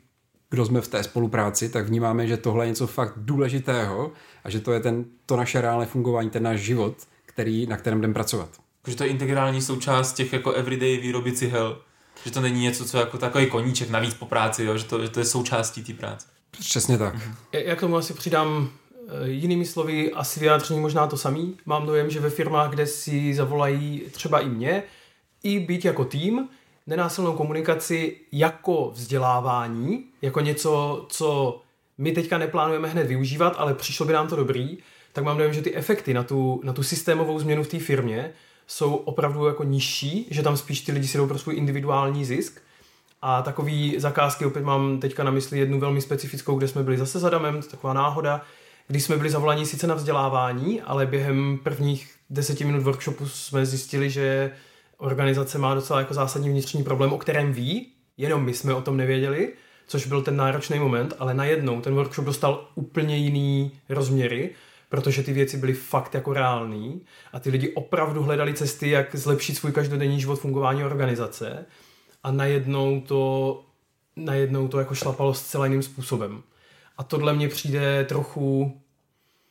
kdo 0.55 0.67
jsme 0.67 0.81
v 0.81 0.89
té 0.89 1.03
spolupráci, 1.03 1.69
tak 1.69 1.89
vnímáme, 1.89 2.27
že 2.27 2.37
tohle 2.37 2.65
je 2.65 2.69
něco 2.69 2.87
fakt 2.87 3.13
důležitého 3.17 4.13
a 4.45 4.51
že 4.51 4.61
to 4.61 4.73
je 4.73 4.81
ten, 4.81 5.05
to 5.27 5.37
naše 5.37 5.61
reálné 5.61 5.87
fungování, 5.87 6.31
ten 6.31 6.43
náš 6.43 6.61
život, 6.61 6.97
který, 7.27 7.67
na 7.67 7.77
kterém 7.77 8.01
jdeme 8.01 8.15
pracovat. 8.15 8.49
Že 8.87 8.97
to 8.97 9.05
je 9.05 9.11
integrální 9.11 9.63
součást 9.63 10.13
těch 10.13 10.33
jako 10.33 10.53
everyday 10.53 10.97
výroby 10.97 11.33
cihel. 11.33 11.79
Že 12.25 12.31
to 12.31 12.41
není 12.41 12.63
něco, 12.63 12.85
co 12.85 12.99
jako 12.99 13.19
takový 13.19 13.47
koníček 13.47 13.91
navíc 13.91 14.15
po 14.15 14.27
práci, 14.27 14.65
jo? 14.65 14.79
Že, 14.79 14.85
to, 14.85 15.03
že 15.03 15.09
to 15.09 15.21
je 15.21 15.27
součástí 15.27 15.85
té 15.85 15.93
práce. 15.93 16.27
Přesně 16.51 16.99
tak. 16.99 17.15
Jak 17.53 17.81
tomu 17.81 17.97
asi 17.97 18.15
přidám 18.15 18.71
eh, 19.09 19.29
jinými 19.29 19.67
slovy, 19.67 20.13
asi 20.13 20.41
vyjádření 20.41 20.81
možná 20.81 21.07
to 21.07 21.17
samý. 21.17 21.57
Mám 21.67 21.87
dojem, 21.87 22.11
že 22.11 22.21
ve 22.21 22.31
firmách, 22.31 22.71
kde 22.71 22.87
si 22.87 23.35
zavolají 23.35 24.03
třeba 24.11 24.41
i 24.41 24.49
mě, 24.49 24.83
i 25.43 25.61
být 25.61 25.85
jako 25.85 26.05
tým, 26.05 26.49
nenásilnou 26.87 27.33
komunikaci 27.33 28.17
jako 28.33 28.91
vzdělávání, 28.95 30.05
jako 30.23 30.41
něco, 30.41 31.05
co 31.09 31.61
my 31.99 32.13
teďka 32.13 32.39
neplánujeme 32.39 32.89
hned 32.89 33.07
využívat, 33.07 33.55
ale 33.59 33.75
přišlo 33.75 34.07
by 34.07 34.13
nám 34.13 34.29
to 34.29 34.37
dobrý, 34.37 34.79
tak 35.13 35.25
mám 35.25 35.37
dojem, 35.37 35.55
že 35.55 35.63
ty 35.63 35.75
efekty 35.75 36.15
na 36.15 36.23
tu, 36.23 36.61
na 36.65 36.73
tu 36.73 36.83
systémovou 36.83 37.39
změnu 37.39 37.63
v 37.63 37.69
té 37.69 37.79
firmě 37.79 38.33
jsou 38.67 38.95
opravdu 38.95 39.47
jako 39.47 39.65
nižší, 39.65 40.27
že 40.31 40.43
tam 40.43 40.57
spíš 40.57 40.81
ty 40.81 40.93
lidi 40.93 41.09
si 41.09 41.19
jdou 41.19 41.27
pro 41.27 41.39
svůj 41.39 41.57
individuální 41.57 42.25
zisk. 42.25 42.61
A 43.23 43.43
takový 43.43 43.95
zakázky, 43.99 44.47
opět 44.47 44.65
mám 44.65 45.01
teďka 45.01 45.25
na 45.25 45.31
mysli 45.31 45.59
jednu 45.59 45.81
velmi 45.81 46.01
specifickou, 46.01 46.57
kde 46.57 46.69
jsme 46.69 46.83
byli 46.83 46.99
zase 46.99 47.19
za 47.19 47.31
Damem, 47.31 47.63
to 47.63 47.69
taková 47.69 47.93
náhoda, 47.93 48.43
když 48.89 49.05
jsme 49.05 49.17
byli 49.17 49.31
zavolaní 49.31 49.67
sice 49.67 49.87
na 49.87 49.95
vzdělávání, 49.95 50.83
ale 50.83 51.07
během 51.07 51.59
prvních 51.63 52.15
deseti 52.31 52.65
minut 52.65 52.83
workshopu 52.83 53.29
jsme 53.29 53.67
zjistili, 53.67 54.11
že 54.11 54.51
organizace 54.97 55.59
má 55.59 55.75
docela 55.75 55.99
jako 55.99 56.15
zásadní 56.15 56.49
vnitřní 56.49 56.85
problém, 56.85 57.13
o 57.13 57.19
kterém 57.19 57.53
ví, 57.53 57.93
jenom 58.17 58.45
my 58.45 58.55
jsme 58.55 58.75
o 58.75 58.83
tom 58.83 58.97
nevěděli 58.97 59.53
což 59.87 60.07
byl 60.07 60.23
ten 60.23 60.37
náročný 60.37 60.79
moment, 60.79 61.15
ale 61.19 61.35
najednou 61.35 61.81
ten 61.81 61.95
workshop 61.95 62.25
dostal 62.25 62.69
úplně 62.75 63.17
jiný 63.17 63.73
rozměry, 63.89 64.51
protože 64.89 65.23
ty 65.23 65.33
věci 65.33 65.57
byly 65.57 65.75
fakt 65.75 66.15
jako 66.15 66.33
reální 66.33 67.03
a 67.33 67.41
ty 67.41 67.51
lidi 67.51 67.73
opravdu 67.75 68.23
hledali 68.23 68.55
cesty, 68.55 68.91
jak 68.91 69.17
zlepšit 69.17 69.55
svůj 69.55 69.73
každodenní 69.73 70.21
život 70.21 70.37
fungování 70.37 70.85
organizace 70.85 71.67
a 72.23 72.33
najednou 72.33 73.01
to, 73.01 73.65
najednou 74.17 74.69
to 74.69 74.79
jako 74.79 74.95
šlapalo 74.95 75.35
zcela 75.35 75.67
jiným 75.67 75.83
způsobem. 75.83 76.43
A 76.99 77.03
tohle 77.05 77.35
mě 77.35 77.49
přijde 77.49 78.05
trochu, 78.05 78.81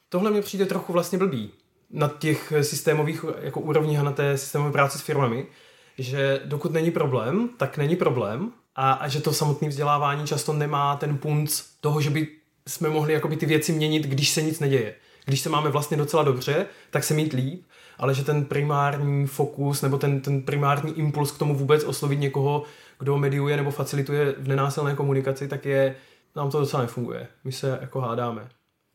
tohle 0.10 0.32
mě 0.32 0.42
přijde 0.42 0.66
trochu 0.66 0.94
vlastně 0.94 1.18
blbý 1.18 1.52
na 1.94 2.08
těch 2.08 2.54
systémových 2.62 3.26
jako 3.42 3.60
úrovních 3.60 4.00
a 4.00 4.04
na 4.04 4.12
té 4.12 4.38
systémové 4.38 4.72
práci 4.72 4.98
s 4.98 5.02
firmami, 5.02 5.46
že 5.98 6.42
dokud 6.46 6.72
není 6.72 6.92
problém, 6.92 7.50
tak 7.58 7.78
není 7.78 7.96
problém 7.96 8.52
a, 8.76 8.92
a 8.92 9.08
že 9.08 9.22
to 9.22 9.34
samotné 9.34 9.68
vzdělávání 9.70 10.28
často 10.28 10.54
nemá 10.54 10.96
ten 10.96 11.18
punc 11.18 11.62
toho, 11.82 12.02
že 12.02 12.10
by 12.10 12.28
jsme 12.68 12.90
mohli 12.90 13.14
jakoby 13.14 13.38
ty 13.38 13.46
věci 13.46 13.72
měnit, 13.72 14.04
když 14.04 14.30
se 14.30 14.42
nic 14.42 14.60
neděje. 14.60 14.96
Když 15.26 15.40
se 15.40 15.50
máme 15.50 15.70
vlastně 15.70 15.98
docela 15.98 16.24
dobře, 16.24 16.66
tak 16.92 17.04
se 17.04 17.14
mít 17.14 17.34
líp, 17.34 17.64
ale 17.98 18.14
že 18.14 18.24
ten 18.24 18.46
primární 18.46 19.28
fokus 19.28 19.82
nebo 19.82 19.98
ten, 19.98 20.22
ten 20.22 20.42
primární 20.42 21.00
impuls 21.00 21.32
k 21.32 21.38
tomu 21.38 21.56
vůbec 21.56 21.84
oslovit 21.84 22.20
někoho, 22.20 22.64
kdo 23.00 23.18
mediuje 23.18 23.58
nebo 23.58 23.72
facilituje 23.72 24.36
v 24.38 24.48
nenásilné 24.48 24.96
komunikaci, 24.96 25.48
tak 25.48 25.66
je, 25.66 25.96
nám 26.36 26.52
to 26.52 26.60
docela 26.60 26.82
nefunguje. 26.82 27.28
My 27.44 27.52
se 27.52 27.78
jako 27.82 28.02
hádáme. 28.02 28.50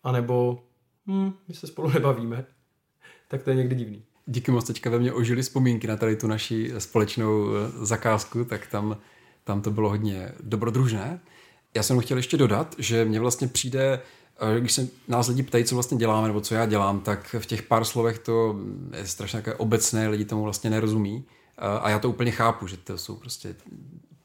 A 0.05 0.13
nebo 0.13 0.63
hm, 1.07 1.33
my 1.49 1.55
se 1.55 1.67
spolu 1.67 1.91
nebavíme. 1.95 2.47
Tak 3.29 3.43
to 3.43 3.51
je 3.51 3.57
někdy 3.57 3.75
divný. 3.75 4.03
Díky 4.27 4.51
moc, 4.51 4.67
teďka 4.67 4.91
ve 4.91 4.99
mně 4.99 5.13
ožili 5.13 5.43
vzpomínky 5.43 5.87
na 5.87 5.97
tady 5.97 6.17
tu 6.17 6.27
naši 6.27 6.73
společnou 6.79 7.47
eh, 7.49 7.87
zakázku, 7.87 8.45
tak 8.45 8.67
tam 8.67 8.97
tam 9.49 9.63
to 9.63 9.71
bylo 9.71 9.89
hodně 9.89 10.33
dobrodružné. 10.41 11.21
Já 11.75 11.83
jsem 11.83 12.01
chtěl 12.01 12.17
ještě 12.17 12.37
dodat, 12.37 12.75
že 12.79 13.05
mně 13.05 13.21
vlastně 13.21 13.49
přijde, 13.49 14.01
eh, 14.57 14.61
když 14.61 14.73
se 14.73 14.89
nás 15.09 15.29
lidi 15.29 15.43
ptají, 15.43 15.65
co 15.65 15.75
vlastně 15.75 15.99
děláme, 15.99 16.27
nebo 16.27 16.41
co 16.41 16.55
já 16.55 16.67
dělám, 16.67 17.01
tak 17.01 17.37
v 17.39 17.47
těch 17.47 17.63
pár 17.63 17.85
slovech 17.85 18.19
to 18.19 18.57
je 18.97 19.07
strašně 19.07 19.39
také 19.39 19.55
obecné, 19.55 20.09
lidi 20.09 20.25
tomu 20.25 20.43
vlastně 20.43 20.71
nerozumí. 20.71 21.25
Eh, 21.59 21.61
a 21.81 21.91
já 21.91 21.99
to 21.99 22.11
úplně 22.11 22.31
chápu, 22.31 22.67
že 22.67 22.77
to 22.77 22.99
jsou 22.99 23.17
prostě 23.17 23.55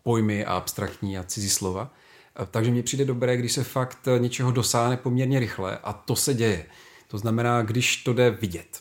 pojmy 0.03 0.45
a 0.45 0.53
abstraktní 0.53 1.17
a 1.17 1.23
cizí 1.23 1.49
slova. 1.49 1.93
Takže 2.51 2.71
mně 2.71 2.83
přijde 2.83 3.05
dobré, 3.05 3.37
když 3.37 3.51
se 3.51 3.63
fakt 3.63 4.07
něčeho 4.17 4.51
dosáhne 4.51 4.97
poměrně 4.97 5.39
rychle 5.39 5.77
a 5.83 5.93
to 5.93 6.15
se 6.15 6.33
děje. 6.33 6.65
To 7.07 7.17
znamená, 7.17 7.61
když 7.61 8.03
to 8.03 8.13
jde 8.13 8.31
vidět. 8.31 8.79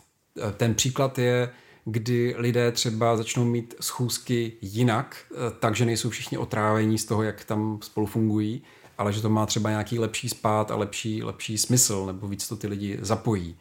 Ten 0.57 0.75
příklad 0.75 1.19
je, 1.19 1.51
kdy 1.85 2.35
lidé 2.37 2.73
třeba 2.73 3.17
začnou 3.17 3.45
mít 3.45 3.75
schůzky 3.81 4.53
jinak, 4.61 5.17
eh, 5.31 5.35
takže 5.61 5.85
nejsou 5.85 6.11
všichni 6.11 6.39
otrávení 6.39 6.99
z 6.99 7.05
toho, 7.05 7.23
jak 7.23 7.45
tam 7.45 7.79
spolu 7.83 8.07
fungují, 8.07 8.63
ale 8.99 9.13
že 9.13 9.23
to 9.23 9.29
má 9.29 9.47
třeba 9.47 9.71
nějaký 9.71 9.99
lepší 9.99 10.29
spát 10.29 10.71
a 10.71 10.77
lepší, 10.77 11.23
lepší 11.23 11.59
smysl, 11.59 12.07
nebo 12.07 12.29
víc 12.29 12.49
to 12.49 12.57
ty 12.57 12.67
lidi 12.67 12.99
zapojí. 13.03 13.57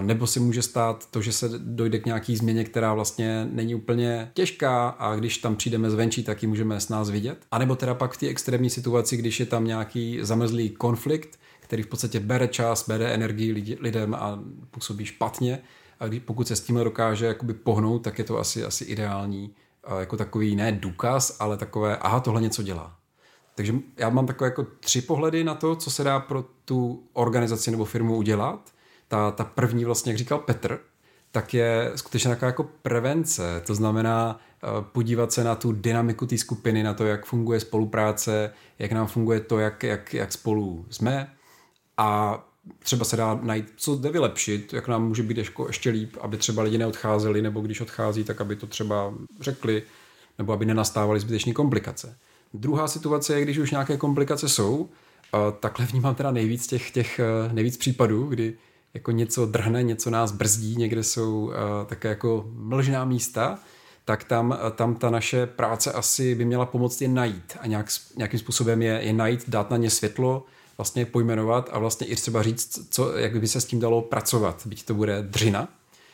Nebo 0.00 0.26
si 0.26 0.40
může 0.40 0.62
stát 0.62 1.10
to, 1.10 1.22
že 1.22 1.32
se 1.32 1.48
dojde 1.58 1.98
k 1.98 2.06
nějaký 2.06 2.36
změně, 2.36 2.64
která 2.64 2.94
vlastně 2.94 3.48
není 3.50 3.74
úplně 3.74 4.30
těžká 4.34 4.88
a 4.88 5.14
když 5.14 5.38
tam 5.38 5.56
přijdeme 5.56 5.90
zvenčí, 5.90 6.24
tak 6.24 6.42
ji 6.42 6.48
můžeme 6.48 6.80
s 6.80 6.88
nás 6.88 7.10
vidět. 7.10 7.38
A 7.50 7.58
nebo 7.58 7.76
teda 7.76 7.94
pak 7.94 8.12
v 8.12 8.16
té 8.16 8.26
extrémní 8.26 8.70
situaci, 8.70 9.16
když 9.16 9.40
je 9.40 9.46
tam 9.46 9.64
nějaký 9.64 10.18
zamrzlý 10.22 10.70
konflikt, 10.70 11.38
který 11.60 11.82
v 11.82 11.86
podstatě 11.86 12.20
bere 12.20 12.48
čas, 12.48 12.88
bere 12.88 13.06
energii 13.06 13.78
lidem 13.80 14.14
a 14.14 14.42
působí 14.70 15.04
špatně, 15.04 15.58
a 16.00 16.06
když, 16.06 16.22
pokud 16.24 16.48
se 16.48 16.56
s 16.56 16.60
tím 16.60 16.76
dokáže 16.76 17.26
jakoby 17.26 17.54
pohnout, 17.54 18.02
tak 18.02 18.18
je 18.18 18.24
to 18.24 18.38
asi, 18.38 18.64
asi 18.64 18.84
ideální 18.84 19.54
jako 19.98 20.16
takový 20.16 20.56
ne 20.56 20.72
důkaz, 20.72 21.36
ale 21.40 21.56
takové, 21.56 21.96
aha, 21.96 22.20
tohle 22.20 22.40
něco 22.40 22.62
dělá. 22.62 22.96
Takže 23.54 23.74
já 23.96 24.08
mám 24.08 24.26
takové 24.26 24.50
jako 24.50 24.66
tři 24.80 25.02
pohledy 25.02 25.44
na 25.44 25.54
to, 25.54 25.76
co 25.76 25.90
se 25.90 26.04
dá 26.04 26.20
pro 26.20 26.44
tu 26.64 27.02
organizaci 27.12 27.70
nebo 27.70 27.84
firmu 27.84 28.16
udělat. 28.16 28.72
Ta, 29.08 29.30
ta 29.30 29.44
první 29.44 29.84
vlastně, 29.84 30.12
jak 30.12 30.18
říkal 30.18 30.38
Petr, 30.38 30.80
tak 31.30 31.54
je 31.54 31.92
skutečně 31.94 32.30
taková 32.30 32.46
jako 32.46 32.64
prevence. 32.82 33.62
To 33.66 33.74
znamená 33.74 34.40
podívat 34.92 35.32
se 35.32 35.44
na 35.44 35.54
tu 35.54 35.72
dynamiku 35.72 36.26
té 36.26 36.38
skupiny, 36.38 36.82
na 36.82 36.94
to, 36.94 37.06
jak 37.06 37.26
funguje 37.26 37.60
spolupráce, 37.60 38.52
jak 38.78 38.92
nám 38.92 39.06
funguje 39.06 39.40
to, 39.40 39.58
jak, 39.58 39.82
jak, 39.82 40.14
jak 40.14 40.32
spolu 40.32 40.86
jsme 40.90 41.32
a 41.96 42.42
třeba 42.78 43.04
se 43.04 43.16
dá 43.16 43.38
najít, 43.42 43.72
co 43.76 43.96
jde 43.96 44.10
vylepšit, 44.10 44.72
jak 44.72 44.88
nám 44.88 45.08
může 45.08 45.22
být 45.22 45.36
ještě, 45.36 45.62
ještě 45.66 45.90
líp, 45.90 46.16
aby 46.20 46.36
třeba 46.36 46.62
lidi 46.62 46.78
neodcházeli, 46.78 47.42
nebo 47.42 47.60
když 47.60 47.80
odchází, 47.80 48.24
tak 48.24 48.40
aby 48.40 48.56
to 48.56 48.66
třeba 48.66 49.14
řekli, 49.40 49.82
nebo 50.38 50.52
aby 50.52 50.64
nenastávaly 50.64 51.20
zbytečné 51.20 51.52
komplikace. 51.52 52.16
Druhá 52.54 52.88
situace 52.88 53.38
je, 53.38 53.42
když 53.44 53.58
už 53.58 53.70
nějaké 53.70 53.96
komplikace 53.96 54.48
jsou, 54.48 54.88
takhle 55.60 55.86
vnímám 55.86 56.14
teda 56.14 56.30
nejvíc 56.30 56.66
těch, 56.66 56.90
těch 56.90 57.18
eh, 57.18 57.52
nejvíc 57.52 57.76
případů, 57.76 58.26
kdy 58.26 58.54
jako 58.96 59.10
něco 59.10 59.46
drhne, 59.46 59.82
něco 59.82 60.10
nás 60.10 60.32
brzdí, 60.32 60.76
někde 60.76 61.02
jsou 61.02 61.44
uh, 61.44 61.52
také 61.86 62.08
jako 62.08 62.46
mlžná 62.52 63.04
místa, 63.04 63.58
tak 64.04 64.24
tam, 64.24 64.58
tam 64.74 64.94
ta 64.94 65.10
naše 65.10 65.46
práce 65.46 65.92
asi 65.92 66.34
by 66.34 66.44
měla 66.44 66.66
pomoct 66.66 67.02
je 67.02 67.08
najít 67.08 67.56
a 67.60 67.66
nějak, 67.66 67.86
nějakým 68.16 68.40
způsobem 68.40 68.82
je, 68.82 69.00
je 69.02 69.12
najít, 69.12 69.44
dát 69.48 69.70
na 69.70 69.76
ně 69.76 69.90
světlo, 69.90 70.44
vlastně 70.78 71.06
pojmenovat 71.06 71.68
a 71.72 71.78
vlastně 71.78 72.06
i 72.06 72.16
třeba 72.16 72.42
říct, 72.42 72.88
co, 72.90 73.16
jak 73.16 73.40
by 73.40 73.48
se 73.48 73.60
s 73.60 73.64
tím 73.64 73.80
dalo 73.80 74.02
pracovat, 74.02 74.66
byť 74.66 74.84
to 74.84 74.94
bude 74.94 75.22
dřina, 75.22 75.68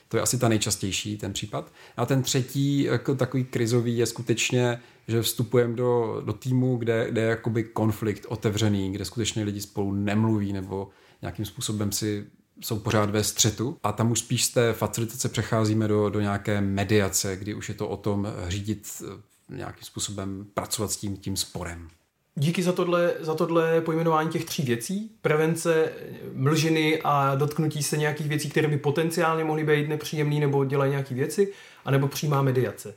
to 0.08 0.16
je 0.16 0.22
asi 0.22 0.38
ta 0.38 0.48
nejčastější, 0.48 1.18
ten 1.18 1.32
případ. 1.32 1.72
A 1.96 2.06
ten 2.06 2.22
třetí, 2.22 2.82
jako 2.82 3.14
takový 3.14 3.44
krizový, 3.44 3.98
je 3.98 4.06
skutečně, 4.06 4.80
že 5.08 5.22
vstupujeme 5.22 5.74
do, 5.74 6.22
do 6.24 6.32
týmu, 6.32 6.76
kde, 6.76 7.06
kde 7.10 7.20
je 7.20 7.28
jakoby 7.28 7.64
konflikt 7.64 8.26
otevřený, 8.28 8.92
kde 8.92 9.04
skutečně 9.04 9.44
lidi 9.44 9.60
spolu 9.60 9.92
nemluví 9.92 10.52
nebo 10.52 10.88
nějakým 11.22 11.44
způsobem 11.44 11.92
si 11.92 12.26
jsou 12.60 12.78
pořád 12.78 13.10
ve 13.10 13.24
střetu 13.24 13.78
a 13.82 13.92
tam 13.92 14.10
už 14.10 14.18
spíš 14.18 14.44
z 14.44 14.50
té 14.50 14.72
facilitace 14.72 15.28
přecházíme 15.28 15.88
do, 15.88 16.10
do 16.10 16.20
nějaké 16.20 16.60
mediace, 16.60 17.36
kdy 17.36 17.54
už 17.54 17.68
je 17.68 17.74
to 17.74 17.88
o 17.88 17.96
tom 17.96 18.28
řídit 18.48 19.02
eh, 19.02 19.56
nějakým 19.56 19.84
způsobem, 19.84 20.46
pracovat 20.54 20.90
s 20.90 20.96
tím, 20.96 21.16
tím 21.16 21.36
sporem. 21.36 21.88
Díky 22.34 22.62
za 22.62 22.72
tohle, 22.72 23.14
za 23.20 23.34
tohle 23.34 23.80
pojmenování 23.80 24.30
těch 24.30 24.44
tří 24.44 24.62
věcí. 24.62 25.10
Prevence, 25.22 25.92
mlžiny 26.32 27.00
a 27.04 27.34
dotknutí 27.34 27.82
se 27.82 27.96
nějakých 27.96 28.28
věcí, 28.28 28.50
které 28.50 28.68
by 28.68 28.78
potenciálně 28.78 29.44
mohly 29.44 29.64
být 29.64 29.88
nepříjemné 29.88 30.40
nebo 30.40 30.64
dělají 30.64 30.90
nějaké 30.90 31.14
věci, 31.14 31.52
anebo 31.84 32.08
přímá 32.08 32.42
mediace. 32.42 32.94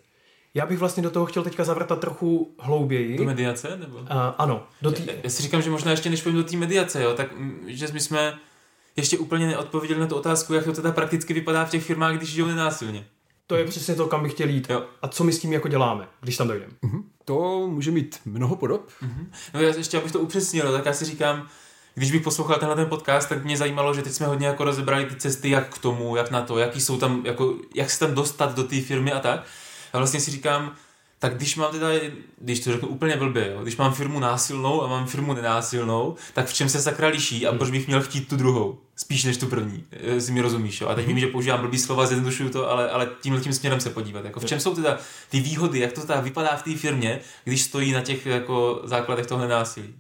Já 0.54 0.66
bych 0.66 0.80
vlastně 0.80 1.04
do 1.04 1.10
toho 1.10 1.26
chtěl 1.26 1.44
teďka 1.44 1.64
zavrtat 1.64 2.00
trochu 2.00 2.56
hlouběji. 2.60 3.18
Do 3.18 3.24
mediace? 3.24 3.78
Nebo? 3.78 3.98
Uh, 3.98 4.06
ano. 4.38 4.68
Do 4.82 4.92
tý... 4.92 5.04
já, 5.08 5.14
já 5.24 5.30
si 5.30 5.44
říkám, 5.44 5.62
že 5.62 5.70
možná 5.70 5.92
ještě 5.92 6.10
než 6.10 6.22
půjdeme 6.22 6.44
do 6.44 6.50
té 6.50 6.58
mediace, 6.58 7.04
jo, 7.04 7.14
tak 7.14 7.28
že 7.68 7.88
my 7.94 8.00
jsme 8.00 8.38
ještě 8.96 9.18
úplně 9.18 9.48
neodpověděli 9.48 10.00
na 10.00 10.08
tu 10.08 10.16
otázku, 10.16 10.54
jak 10.54 10.66
to 10.66 10.74
teda 10.74 10.92
prakticky 10.92 11.34
vypadá 11.34 11.66
v 11.66 11.70
těch 11.70 11.84
firmách, 11.84 12.18
když 12.18 12.30
žijou 12.30 12.48
nenásilně. 12.48 13.06
To 13.48 13.56
je 13.56 13.66
přesně 13.66 13.96
to, 13.96 14.08
kam 14.08 14.24
bych 14.24 14.34
chtěl 14.34 14.50
jít. 14.50 14.70
Jo. 14.70 14.86
A 15.02 15.08
co 15.08 15.24
my 15.24 15.34
s 15.34 15.40
tím 15.40 15.54
jako 15.54 15.68
děláme, 15.68 16.08
když 16.22 16.38
tam 16.38 16.48
dojdeme? 16.48 16.74
Uh-huh. 16.84 17.04
To 17.26 17.68
může 17.68 17.92
mít 17.92 18.20
mnoho 18.26 18.56
podob. 18.56 18.90
Uh-huh. 19.04 19.26
No 19.54 19.62
já 19.62 19.76
ještě, 19.76 19.98
abych 19.98 20.12
to 20.12 20.20
upřesnil, 20.20 20.72
tak 20.72 20.86
já 20.86 20.94
si 20.94 21.06
říkám, 21.06 21.48
když 21.96 22.12
bych 22.12 22.22
poslouchal 22.22 22.58
tenhle 22.58 22.76
ten 22.76 22.86
podcast, 22.86 23.30
tak 23.30 23.44
mě 23.44 23.58
zajímalo, 23.58 23.94
že 23.94 24.02
teď 24.02 24.14
jsme 24.14 24.28
hodně 24.28 24.48
jako 24.48 24.64
rozebrali 24.64 25.06
ty 25.06 25.16
cesty, 25.16 25.50
jak 25.50 25.76
k 25.76 25.78
tomu, 25.78 26.16
jak 26.16 26.32
na 26.32 26.42
to, 26.42 26.58
jaký 26.58 26.82
jsou 26.82 26.98
tam, 26.98 27.22
jako, 27.26 27.56
jak 27.76 27.90
se 27.90 28.00
tam 28.00 28.14
dostat 28.14 28.56
do 28.56 28.64
té 28.64 28.82
firmy 28.82 29.12
a 29.12 29.20
tak. 29.20 29.44
A 29.94 29.98
vlastně 29.98 30.20
si 30.20 30.32
říkám, 30.32 30.76
tak 31.20 31.38
když 31.38 31.56
mám 31.56 31.72
teda, 31.72 31.88
když 32.38 32.60
to 32.60 32.72
řeknu 32.72 32.88
úplně 32.88 33.18
blbě, 33.18 33.52
jo, 33.52 33.64
když 33.64 33.78
mám 33.78 33.94
firmu 33.94 34.20
násilnou 34.20 34.84
a 34.84 34.88
mám 34.88 35.08
firmu 35.08 35.34
nenásilnou, 35.34 36.16
tak 36.34 36.48
v 36.48 36.54
čem 36.54 36.70
se 36.70 36.82
sakra 36.82 37.08
liší 37.08 37.48
a 37.48 37.54
proč 37.56 37.72
bych 37.72 37.88
měl 37.88 38.02
chtít 38.02 38.28
tu 38.28 38.36
druhou? 38.36 38.78
Spíš 38.96 39.24
než 39.24 39.38
tu 39.38 39.48
první, 39.48 39.84
si 40.20 40.32
mi 40.32 40.42
rozumíš. 40.42 40.82
Jo? 40.82 40.88
A 40.88 40.96
teď 40.96 41.08
vím, 41.08 41.20
že 41.20 41.28
používám 41.28 41.62
blbý 41.62 41.80
slova, 41.80 42.06
zjednodušuju 42.06 42.50
to, 42.50 42.70
ale, 42.70 42.90
ale 42.90 43.10
tímhle 43.22 43.42
tím 43.42 43.54
směrem 43.54 43.80
se 43.80 43.90
podívat. 43.90 44.26
Jako 44.26 44.40
v 44.40 44.46
čem 44.46 44.60
jsou 44.60 44.76
teda 44.76 44.98
ty 45.30 45.40
výhody, 45.40 45.80
jak 45.80 45.92
to 45.92 46.02
teda 46.02 46.22
vypadá 46.22 46.56
v 46.56 46.64
té 46.64 46.76
firmě, 46.76 47.20
když 47.44 47.62
stojí 47.62 47.92
na 47.92 48.02
těch 48.02 48.26
jako 48.26 48.82
základech 48.84 49.26
toho 49.26 49.42
nenásilí? 49.42 49.94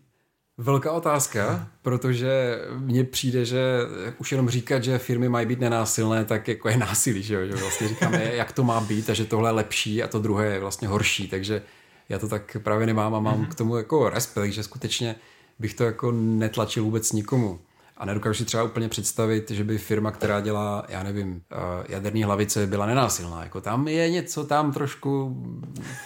Velká 0.57 0.91
otázka, 0.91 1.67
protože 1.81 2.59
mně 2.77 3.03
přijde, 3.03 3.45
že 3.45 3.79
už 4.17 4.31
jenom 4.31 4.49
říkat, 4.49 4.83
že 4.83 4.97
firmy 4.97 5.29
mají 5.29 5.45
být 5.45 5.59
nenásilné, 5.59 6.25
tak 6.25 6.47
jako 6.47 6.69
je 6.69 6.77
násilí, 6.77 7.23
že, 7.23 7.33
jo? 7.33 7.45
že 7.45 7.55
vlastně 7.55 7.87
říkáme, 7.87 8.23
jak 8.33 8.51
to 8.51 8.63
má 8.63 8.81
být 8.81 9.09
a 9.09 9.13
že 9.13 9.25
tohle 9.25 9.49
je 9.49 9.53
lepší 9.53 10.03
a 10.03 10.07
to 10.07 10.19
druhé 10.19 10.45
je 10.45 10.59
vlastně 10.59 10.87
horší, 10.87 11.27
takže 11.27 11.61
já 12.09 12.19
to 12.19 12.27
tak 12.27 12.57
právě 12.63 12.87
nemám 12.87 13.15
a 13.15 13.19
mám 13.19 13.41
mm-hmm. 13.41 13.49
k 13.49 13.55
tomu 13.55 13.77
jako 13.77 14.09
respekt, 14.09 14.53
že 14.53 14.63
skutečně 14.63 15.15
bych 15.59 15.73
to 15.73 15.83
jako 15.83 16.11
netlačil 16.11 16.83
vůbec 16.83 17.11
nikomu. 17.11 17.59
A 17.97 18.05
nedokážu 18.05 18.37
si 18.37 18.45
třeba 18.45 18.63
úplně 18.63 18.89
představit, 18.89 19.51
že 19.51 19.63
by 19.63 19.77
firma, 19.77 20.11
která 20.11 20.41
dělá, 20.41 20.85
já 20.89 21.03
nevím, 21.03 21.41
eh, 21.51 21.55
jaderní 21.89 22.23
hlavice, 22.23 22.67
byla 22.67 22.85
nenásilná. 22.85 23.43
Jako 23.43 23.61
tam 23.61 23.87
je 23.87 24.09
něco 24.09 24.43
tam 24.43 24.71
trošku, 24.71 25.37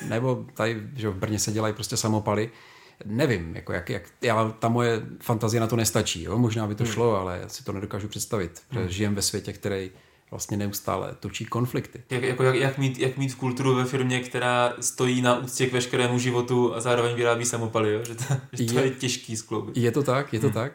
nebo 0.08 0.46
tady, 0.54 0.82
že 0.96 1.10
v 1.10 1.16
Brně 1.16 1.40
se 1.40 1.52
dělají 1.52 1.74
prostě 1.74 1.98
samopaly, 1.98 2.50
nevím, 3.06 3.56
jako 3.56 3.74
jak, 3.74 3.90
jak, 3.90 4.04
já, 4.22 4.56
ta 4.60 4.70
moje 4.70 5.02
fantazie 5.22 5.62
na 5.62 5.68
to 5.68 5.76
nestačí, 5.76 6.24
jo? 6.24 6.38
možná 6.38 6.68
by 6.68 6.76
to 6.76 6.84
hmm. 6.84 6.94
šlo, 6.94 7.18
ale 7.18 7.40
já 7.42 7.50
si 7.50 7.64
to 7.64 7.72
nedokážu 7.72 8.08
představit, 8.08 8.62
hmm. 8.70 8.84
že 8.84 8.94
žijem 8.94 9.16
ve 9.16 9.22
světě, 9.22 9.54
který 9.54 9.92
vlastně 10.32 10.58
neustále 10.58 11.16
točí 11.20 11.46
konflikty. 11.46 12.04
Jak, 12.10 12.24
jako 12.24 12.44
jak, 12.44 12.56
jak, 12.56 12.78
mít, 12.78 13.00
jak 13.00 13.18
mít 13.18 13.36
kulturu 13.36 13.76
ve 13.76 13.86
firmě, 13.86 14.20
která 14.20 14.74
stojí 14.80 15.22
na 15.22 15.38
úctě 15.38 15.68
k 15.68 15.74
veškerému 15.74 16.20
životu 16.20 16.76
a 16.76 16.82
zároveň 16.82 17.16
vyrábí 17.16 17.46
samopaly, 17.46 17.94
jo? 17.94 18.00
Že, 18.04 18.16
to, 18.16 18.24
že 18.54 18.66
to 18.66 18.80
je, 18.80 18.86
je 18.86 18.92
těžký 18.92 19.38
skloubit. 19.38 19.78
Je 19.78 19.92
to 19.92 20.04
tak, 20.04 20.34
je 20.34 20.40
to 20.40 20.48
hmm. 20.48 20.54
tak. 20.54 20.72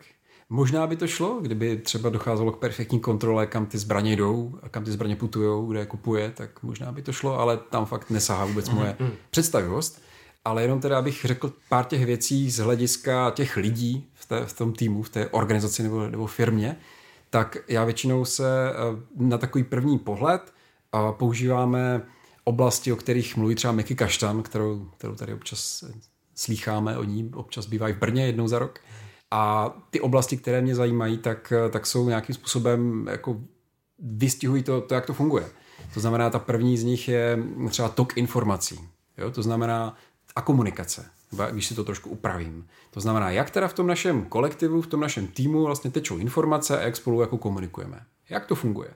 Možná 0.49 0.87
by 0.87 0.97
to 0.97 1.07
šlo, 1.07 1.39
kdyby 1.43 1.77
třeba 1.77 2.09
docházelo 2.09 2.53
k 2.53 2.59
perfektní 2.59 3.01
kontrole, 3.01 3.47
kam 3.47 3.67
ty 3.67 3.79
zbraně 3.79 4.17
jdou 4.17 4.59
a 4.63 4.69
kam 4.69 4.85
ty 4.85 4.91
zbraně 4.91 5.17
putují, 5.17 5.69
kde 5.69 5.81
je 5.81 5.87
kupuje, 5.87 6.31
tak 6.31 6.63
možná 6.63 6.93
by 6.93 7.03
to 7.03 7.13
šlo, 7.13 7.39
ale 7.39 7.57
tam 7.57 7.87
fakt 7.87 8.11
nesahá 8.11 8.45
vůbec 8.45 8.71
moje 8.71 8.97
mm. 9.01 9.11
představivost 9.31 10.04
ale 10.45 10.63
jenom 10.63 10.81
teda 10.81 10.99
abych 10.99 11.21
řekl 11.25 11.53
pár 11.69 11.85
těch 11.85 12.07
věcí 12.07 12.51
z 12.51 12.59
hlediska 12.59 13.31
těch 13.31 13.57
lidí 13.57 14.11
v, 14.15 14.27
té, 14.27 14.47
v 14.47 14.53
tom 14.53 14.73
týmu, 14.73 15.03
v 15.03 15.09
té 15.09 15.29
organizaci 15.29 15.83
nebo, 15.83 16.09
nebo 16.09 16.27
firmě, 16.27 16.77
tak 17.31 17.57
já 17.69 17.85
většinou 17.85 18.25
se 18.25 18.71
eh, 18.71 18.75
na 19.17 19.39
takový 19.39 19.65
první 19.65 19.99
pohled 19.99 20.55
používáme 21.11 22.03
oblasti, 22.45 22.93
o 22.93 22.97
kterých 22.97 23.37
mluví 23.37 23.55
třeba 23.55 23.73
Miky 23.73 23.95
Kaštan, 23.95 24.43
kterou, 24.43 24.89
kterou 24.97 25.15
tady 25.15 25.35
občas 25.35 25.85
slýcháme 26.35 26.99
o 26.99 27.05
ní, 27.05 27.31
občas 27.35 27.67
bývají 27.67 27.95
v 27.95 27.99
Brně 27.99 28.27
jednou 28.27 28.49
za 28.49 28.59
rok. 28.59 28.81
A 29.31 29.73
ty 29.91 30.01
oblasti, 30.01 30.37
které 30.37 30.63
mě 30.63 30.75
zajímají, 30.75 31.19
tak, 31.19 31.53
tak 31.71 31.87
jsou 31.87 32.09
nějakým 32.09 32.35
způsobem 32.35 33.09
jako 33.11 33.41
vystihují 33.99 34.63
to, 34.63 34.81
to, 34.81 34.95
jak 34.95 35.07
to 35.07 35.15
funguje. 35.15 35.45
To 35.95 36.01
znamená, 36.01 36.31
ta 36.31 36.39
první 36.39 36.79
z 36.79 36.85
nich 36.85 37.09
je 37.09 37.39
třeba 37.69 37.89
tok 37.89 38.17
informací. 38.17 38.81
Jo? 39.19 39.31
To 39.31 39.43
znamená, 39.43 39.97
a 40.37 40.43
komunikace, 40.43 41.07
když 41.51 41.67
si 41.67 41.75
to 41.75 41.85
trošku 41.85 42.11
upravím. 42.11 42.67
To 42.91 43.01
znamená, 43.01 43.31
jak 43.31 43.51
teda 43.51 43.69
v 43.69 43.75
tom 43.75 43.87
našem 43.87 44.25
kolektivu, 44.25 44.83
v 44.83 44.87
tom 44.87 45.01
našem 45.01 45.27
týmu 45.27 45.65
vlastně 45.65 45.91
tečou 45.91 46.19
informace 46.19 46.79
a 46.79 46.83
jak 46.83 46.97
spolu 46.97 47.21
jako 47.21 47.39
komunikujeme. 47.39 48.03
Jak 48.29 48.47
to 48.47 48.55
funguje. 48.55 48.91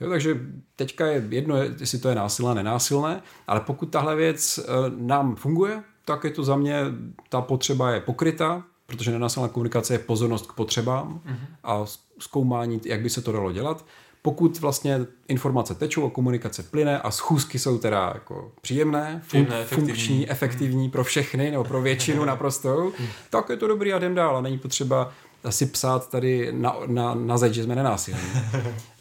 Jo, 0.00 0.10
takže 0.10 0.40
teďka 0.76 1.06
je 1.06 1.26
jedno, 1.30 1.56
jestli 1.56 1.98
to 1.98 2.08
je 2.08 2.14
násilné, 2.14 2.54
nenásilné, 2.54 3.22
ale 3.46 3.60
pokud 3.60 3.86
tahle 3.86 4.16
věc 4.16 4.58
e, 4.58 4.62
nám 4.96 5.36
funguje, 5.36 5.82
tak 6.04 6.24
je 6.24 6.30
to 6.30 6.44
za 6.44 6.56
mě, 6.56 6.80
ta 7.28 7.40
potřeba 7.40 7.90
je 7.90 8.00
pokryta, 8.00 8.64
protože 8.86 9.12
nenásilná 9.12 9.48
komunikace 9.48 9.94
je 9.94 9.98
pozornost 9.98 10.46
k 10.46 10.52
potřebám 10.52 11.20
mm-hmm. 11.26 11.46
a 11.64 11.84
zkoumání, 12.18 12.80
jak 12.84 13.00
by 13.00 13.10
se 13.10 13.22
to 13.22 13.32
dalo 13.32 13.52
dělat 13.52 13.84
pokud 14.26 14.60
vlastně 14.60 15.06
informace 15.28 15.74
tečou 15.74 16.06
a 16.06 16.10
komunikace 16.10 16.62
plyne 16.62 16.98
a 16.98 17.10
schůzky 17.10 17.58
jsou 17.58 17.78
teda 17.78 18.10
jako 18.14 18.52
příjemné, 18.60 19.22
fun- 19.22 19.26
příjemné 19.28 19.60
efektivní. 19.60 19.86
funkční, 19.86 20.30
efektivní 20.30 20.90
pro 20.90 21.04
všechny 21.04 21.50
nebo 21.50 21.64
pro 21.64 21.82
většinu 21.82 22.24
naprosto, 22.32 22.92
tak 23.30 23.48
je 23.48 23.56
to 23.56 23.66
dobrý 23.66 23.92
a 23.92 23.96
jdem 23.96 24.14
dál 24.14 24.36
a 24.36 24.40
není 24.40 24.58
potřeba 24.58 25.12
si 25.50 25.66
psát 25.66 26.10
tady 26.10 26.52
na, 26.52 26.76
na, 26.86 27.14
na 27.14 27.38
zeď, 27.38 27.52
že 27.52 27.64
jsme 27.64 27.74
nenásilní. 27.74 28.20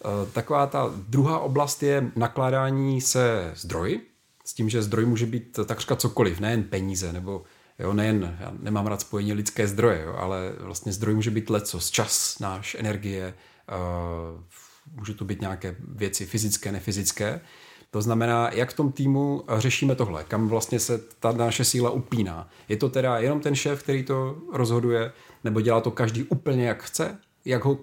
Eh, 0.06 0.32
taková 0.34 0.68
ta 0.68 0.92
druhá 1.08 1.40
oblast 1.40 1.84
je 1.84 2.12
nakládání 2.16 3.02
se 3.02 3.52
zdroji, 3.56 4.02
s 4.46 4.54
tím, 4.54 4.70
že 4.70 4.82
zdroj 4.82 5.06
může 5.06 5.26
být 5.26 5.60
takřka 5.66 5.96
cokoliv, 5.96 6.40
nejen 6.40 6.64
peníze, 6.64 7.14
nebo 7.14 7.44
jo, 7.80 7.94
nejen, 7.94 8.38
já 8.40 8.54
nemám 8.60 8.88
rád 8.88 9.02
spojení 9.02 9.34
lidské 9.34 9.68
zdroje, 9.68 10.02
jo, 10.06 10.16
ale 10.18 10.54
vlastně 10.60 10.92
zdroj 10.92 11.16
může 11.16 11.32
být 11.32 11.50
leco, 11.50 11.80
čas, 11.80 12.40
náš, 12.40 12.76
energie, 12.80 13.34
uh, 13.70 14.42
může 14.92 15.14
to 15.14 15.26
být 15.26 15.42
nějaké 15.42 15.76
věci 15.88 16.26
fyzické, 16.26 16.72
nefyzické. 16.72 17.42
To 17.92 18.02
znamená, 18.02 18.50
jak 18.50 18.72
v 18.72 18.76
tom 18.76 18.92
týmu 18.92 19.44
řešíme 19.58 19.96
tohle, 19.96 20.24
kam 20.24 20.48
vlastně 20.48 20.80
se 20.80 20.98
ta 21.20 21.32
naše 21.32 21.66
síla 21.66 21.90
upíná. 21.90 22.50
Je 22.70 22.78
to 22.78 22.90
teda 22.90 23.18
jenom 23.18 23.40
ten 23.40 23.56
šéf, 23.56 23.84
který 23.84 24.04
to 24.04 24.38
rozhoduje, 24.54 25.12
nebo 25.44 25.62
dělá 25.62 25.82
to 25.82 25.92
každý 25.92 26.24
úplně 26.24 26.68
jak 26.68 26.84
chce, 26.84 27.18
jak 27.46 27.66
ho 27.66 27.80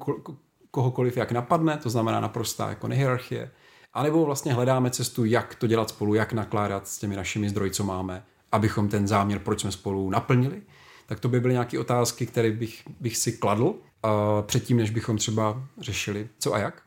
kohokoliv 0.70 1.16
jak 1.16 1.32
napadne, 1.32 1.76
to 1.76 1.90
znamená 1.90 2.20
naprostá 2.20 2.68
jako 2.68 2.88
nehierarchie, 2.88 3.50
a 3.94 4.02
nebo 4.02 4.24
vlastně 4.24 4.52
hledáme 4.52 4.90
cestu, 4.90 5.24
jak 5.24 5.54
to 5.54 5.66
dělat 5.66 5.88
spolu, 5.88 6.14
jak 6.14 6.32
nakládat 6.32 6.88
s 6.88 6.98
těmi 6.98 7.16
našimi 7.16 7.48
zdroji, 7.48 7.70
co 7.70 7.84
máme, 7.84 8.24
abychom 8.52 8.88
ten 8.88 9.08
záměr, 9.08 9.38
proč 9.38 9.60
jsme 9.60 9.72
spolu 9.72 10.10
naplnili. 10.10 10.62
Tak 11.06 11.20
to 11.20 11.28
by 11.28 11.40
byly 11.40 11.52
nějaké 11.52 11.78
otázky, 11.78 12.26
které 12.26 12.50
bych, 12.50 12.82
bych 13.00 13.16
si 13.16 13.32
kladl 13.32 13.64
uh, 13.64 13.74
předtím, 14.42 14.76
než 14.76 14.90
bychom 14.90 15.16
třeba 15.16 15.62
řešili 15.80 16.28
co 16.38 16.54
a 16.54 16.58
jak 16.58 16.82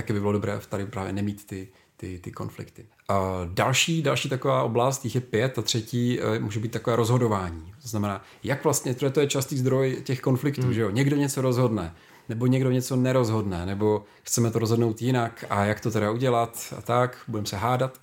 taky 0.00 0.12
by 0.12 0.20
bylo 0.20 0.32
dobré 0.32 0.60
tady 0.68 0.86
právě 0.86 1.12
nemít 1.12 1.46
ty, 1.46 1.68
ty, 1.96 2.18
ty 2.18 2.30
konflikty. 2.32 2.86
A 3.08 3.40
další, 3.44 4.02
další 4.02 4.28
taková 4.28 4.62
oblast, 4.62 5.04
jich 5.04 5.14
je 5.14 5.20
pět, 5.20 5.58
a 5.58 5.62
třetí 5.62 6.20
e, 6.20 6.38
může 6.38 6.60
být 6.60 6.72
takové 6.72 6.96
rozhodování. 6.96 7.72
To 7.82 7.88
znamená, 7.88 8.22
jak 8.42 8.64
vlastně, 8.64 8.94
to 8.94 9.20
je 9.20 9.26
častý 9.26 9.58
zdroj 9.58 10.00
těch 10.04 10.20
konfliktů, 10.20 10.62
hmm. 10.62 10.72
že 10.72 10.80
jo? 10.80 10.90
Někdo 10.90 11.16
něco 11.16 11.40
rozhodne, 11.40 11.94
nebo 12.28 12.46
někdo 12.46 12.70
něco 12.70 12.96
nerozhodne, 12.96 13.66
nebo 13.66 14.04
chceme 14.22 14.50
to 14.50 14.58
rozhodnout 14.58 15.02
jinak 15.02 15.44
a 15.50 15.64
jak 15.64 15.80
to 15.80 15.90
teda 15.90 16.10
udělat 16.10 16.74
a 16.78 16.82
tak, 16.82 17.18
budeme 17.28 17.46
se 17.46 17.56
hádat. 17.56 18.00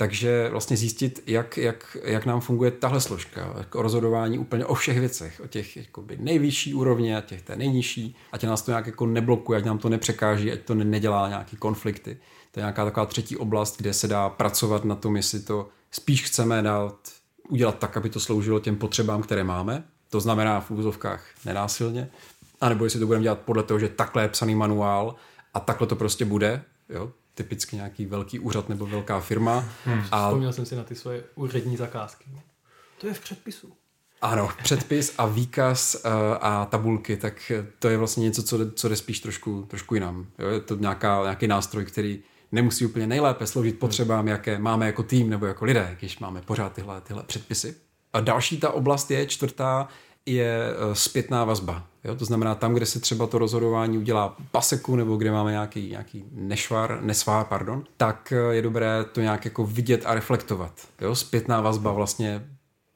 Takže 0.00 0.48
vlastně 0.50 0.76
zjistit, 0.76 1.22
jak, 1.26 1.56
jak, 1.56 1.96
jak 2.04 2.26
nám 2.26 2.40
funguje 2.40 2.70
tahle 2.70 3.00
složka, 3.00 3.54
jako 3.58 3.82
rozhodování 3.82 4.38
úplně 4.38 4.66
o 4.66 4.74
všech 4.74 5.00
věcech, 5.00 5.40
o 5.44 5.46
těch 5.46 5.76
jakoby, 5.76 6.16
nejvyšší 6.20 6.74
úrovně 6.74 7.16
a 7.16 7.20
těch 7.20 7.42
té 7.42 7.56
nejnižší, 7.56 8.16
ať 8.32 8.44
nás 8.44 8.62
to 8.62 8.70
nějak 8.70 8.86
jako 8.86 9.06
neblokuje, 9.06 9.58
ať 9.58 9.64
nám 9.64 9.78
to 9.78 9.88
nepřekáží, 9.88 10.52
ať 10.52 10.60
to 10.60 10.74
nedělá 10.74 11.28
nějaký 11.28 11.56
konflikty. 11.56 12.18
To 12.50 12.60
je 12.60 12.62
nějaká 12.62 12.84
taková 12.84 13.06
třetí 13.06 13.36
oblast, 13.36 13.76
kde 13.76 13.92
se 13.92 14.08
dá 14.08 14.28
pracovat 14.28 14.84
na 14.84 14.94
tom, 14.94 15.16
jestli 15.16 15.40
to 15.40 15.68
spíš 15.90 16.24
chceme 16.24 16.62
dát, 16.62 16.96
udělat 17.48 17.78
tak, 17.78 17.96
aby 17.96 18.10
to 18.10 18.20
sloužilo 18.20 18.60
těm 18.60 18.76
potřebám, 18.76 19.22
které 19.22 19.44
máme, 19.44 19.84
to 20.10 20.20
znamená 20.20 20.60
v 20.60 20.70
úvozovkách 20.70 21.24
nenásilně, 21.44 22.08
anebo 22.60 22.84
jestli 22.84 23.00
to 23.00 23.06
budeme 23.06 23.22
dělat 23.22 23.38
podle 23.38 23.62
toho, 23.62 23.78
že 23.78 23.88
takhle 23.88 24.22
je 24.22 24.28
psaný 24.28 24.54
manuál 24.54 25.14
a 25.54 25.60
takhle 25.60 25.86
to 25.86 25.96
prostě 25.96 26.24
bude, 26.24 26.62
jo, 26.88 27.12
typicky 27.38 27.76
nějaký 27.76 28.06
velký 28.06 28.38
úřad 28.38 28.68
nebo 28.68 28.86
velká 28.86 29.20
firma. 29.20 29.64
Hmm. 29.84 30.02
A... 30.10 30.28
Vzpomněl 30.28 30.52
jsem 30.52 30.66
si 30.66 30.76
na 30.76 30.84
ty 30.84 30.94
svoje 30.94 31.24
úřední 31.34 31.76
zakázky. 31.76 32.24
To 33.00 33.06
je 33.06 33.14
v 33.14 33.20
předpisu. 33.20 33.72
Ano, 34.22 34.48
předpis 34.62 35.14
a 35.18 35.26
výkaz 35.26 35.94
uh, 35.94 36.10
a 36.40 36.64
tabulky, 36.64 37.16
tak 37.16 37.52
to 37.78 37.88
je 37.88 37.96
vlastně 37.96 38.24
něco, 38.24 38.42
co 38.42 38.58
jde, 38.58 38.70
co 38.70 38.88
jde 38.88 38.96
spíš 38.96 39.20
trošku, 39.20 39.66
trošku 39.68 39.94
jinam. 39.94 40.26
Jo? 40.38 40.48
Je 40.48 40.60
to 40.60 40.76
nějaká, 40.76 41.22
nějaký 41.22 41.46
nástroj, 41.46 41.84
který 41.84 42.22
nemusí 42.52 42.86
úplně 42.86 43.06
nejlépe 43.06 43.46
sloužit 43.46 43.78
potřebám, 43.78 44.28
jaké 44.28 44.58
máme 44.58 44.86
jako 44.86 45.02
tým 45.02 45.30
nebo 45.30 45.46
jako 45.46 45.64
lidé, 45.64 45.96
když 45.98 46.18
máme 46.18 46.42
pořád 46.42 46.72
tyhle, 46.72 47.00
tyhle 47.00 47.22
předpisy. 47.22 47.74
A 48.12 48.20
další 48.20 48.60
ta 48.60 48.70
oblast 48.70 49.10
je, 49.10 49.26
čtvrtá, 49.26 49.88
je 50.32 50.60
eh, 50.70 50.94
zpětná 50.94 51.44
vazba. 51.44 51.86
Jo? 52.04 52.14
To 52.14 52.24
znamená 52.24 52.54
tam, 52.54 52.74
kde 52.74 52.86
se 52.86 53.00
třeba 53.00 53.26
to 53.26 53.38
rozhodování 53.38 53.98
udělá 53.98 54.36
paseku 54.50 54.96
nebo 54.96 55.16
kde 55.16 55.32
máme 55.32 55.50
nějaký, 55.50 55.90
nějaký 55.90 56.24
nešvar, 56.32 57.02
nesvár, 57.02 57.44
pardon, 57.44 57.84
tak 57.96 58.32
eh, 58.32 58.54
je 58.54 58.62
dobré 58.62 59.04
to 59.12 59.20
nějak 59.20 59.44
jako 59.44 59.64
vidět 59.64 60.02
a 60.06 60.14
reflektovat. 60.14 60.72
Jo? 61.00 61.14
Zpětná 61.14 61.60
vazba 61.60 61.92
vlastně 61.92 62.44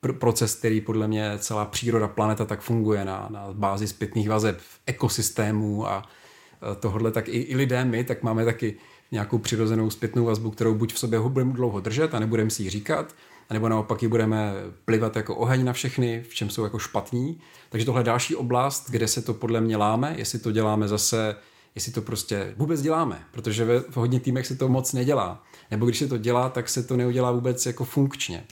pr- 0.02 0.18
proces, 0.18 0.54
který 0.54 0.80
podle 0.80 1.08
mě 1.08 1.32
celá 1.38 1.64
příroda, 1.64 2.08
planeta 2.08 2.44
tak 2.44 2.60
funguje 2.60 3.04
na, 3.04 3.26
na 3.30 3.46
bázi 3.52 3.88
zpětných 3.88 4.28
vazeb, 4.28 4.58
ekosystémů 4.86 5.88
a 5.88 6.02
eh, 6.02 6.74
tohle, 6.80 7.10
tak 7.10 7.28
i, 7.28 7.40
i 7.40 7.56
lidé 7.56 7.84
my, 7.84 8.04
tak 8.04 8.22
máme 8.22 8.44
taky 8.44 8.76
nějakou 9.12 9.38
přirozenou 9.38 9.90
zpětnou 9.90 10.24
vazbu, 10.24 10.50
kterou 10.50 10.74
buď 10.74 10.94
v 10.94 10.98
sobě 10.98 11.20
budeme 11.20 11.52
dlouho 11.52 11.80
držet 11.80 12.14
a 12.14 12.18
nebudeme 12.18 12.50
si 12.50 12.62
ji 12.62 12.70
říkat, 12.70 13.14
nebo 13.52 13.68
naopak 13.68 14.02
ji 14.02 14.08
budeme 14.08 14.52
plivat 14.84 15.16
jako 15.16 15.36
oheň 15.36 15.64
na 15.64 15.72
všechny, 15.72 16.24
v 16.28 16.34
čem 16.34 16.50
jsou 16.50 16.64
jako 16.64 16.78
špatní. 16.78 17.40
Takže 17.68 17.86
tohle 17.86 18.00
je 18.00 18.04
další 18.04 18.36
oblast, 18.36 18.90
kde 18.90 19.08
se 19.08 19.22
to 19.22 19.34
podle 19.34 19.60
mě 19.60 19.76
láme, 19.76 20.14
jestli 20.18 20.38
to 20.38 20.52
děláme 20.52 20.88
zase, 20.88 21.36
jestli 21.74 21.92
to 21.92 22.02
prostě 22.02 22.54
vůbec 22.56 22.82
děláme, 22.82 23.24
protože 23.30 23.64
v 23.90 23.96
hodně 23.96 24.20
týmech 24.20 24.46
se 24.46 24.54
to 24.56 24.68
moc 24.68 24.92
nedělá. 24.92 25.42
Nebo 25.70 25.86
když 25.86 25.98
se 25.98 26.06
to 26.06 26.18
dělá, 26.18 26.48
tak 26.48 26.68
se 26.68 26.82
to 26.82 26.96
neudělá 26.96 27.32
vůbec 27.32 27.66
jako 27.66 27.84
funkčně. 27.84 28.44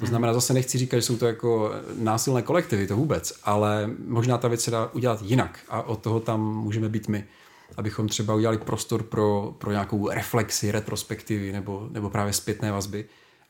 To 0.00 0.06
znamená, 0.06 0.34
zase 0.34 0.54
nechci 0.54 0.78
říkat, 0.78 0.96
že 0.96 1.02
jsou 1.02 1.16
to 1.16 1.26
jako 1.26 1.72
násilné 1.98 2.42
kolektivy, 2.42 2.86
to 2.86 2.96
vůbec, 2.96 3.32
ale 3.44 3.90
možná 4.06 4.38
ta 4.38 4.48
věc 4.48 4.60
se 4.60 4.70
dá 4.70 4.90
udělat 4.92 5.22
jinak 5.22 5.58
a 5.68 5.82
od 5.82 6.00
toho 6.00 6.20
tam 6.20 6.40
můžeme 6.40 6.88
být 6.88 7.08
my 7.08 7.24
abychom 7.76 8.08
třeba 8.08 8.34
udělali 8.34 8.58
prostor 8.58 9.02
pro, 9.02 9.54
pro 9.58 9.70
nějakou 9.70 10.08
reflexi, 10.08 10.70
retrospektivy 10.72 11.52
nebo, 11.52 11.88
nebo 11.90 12.10
právě 12.10 12.32
zpětné 12.32 12.72
vazby, 12.72 13.04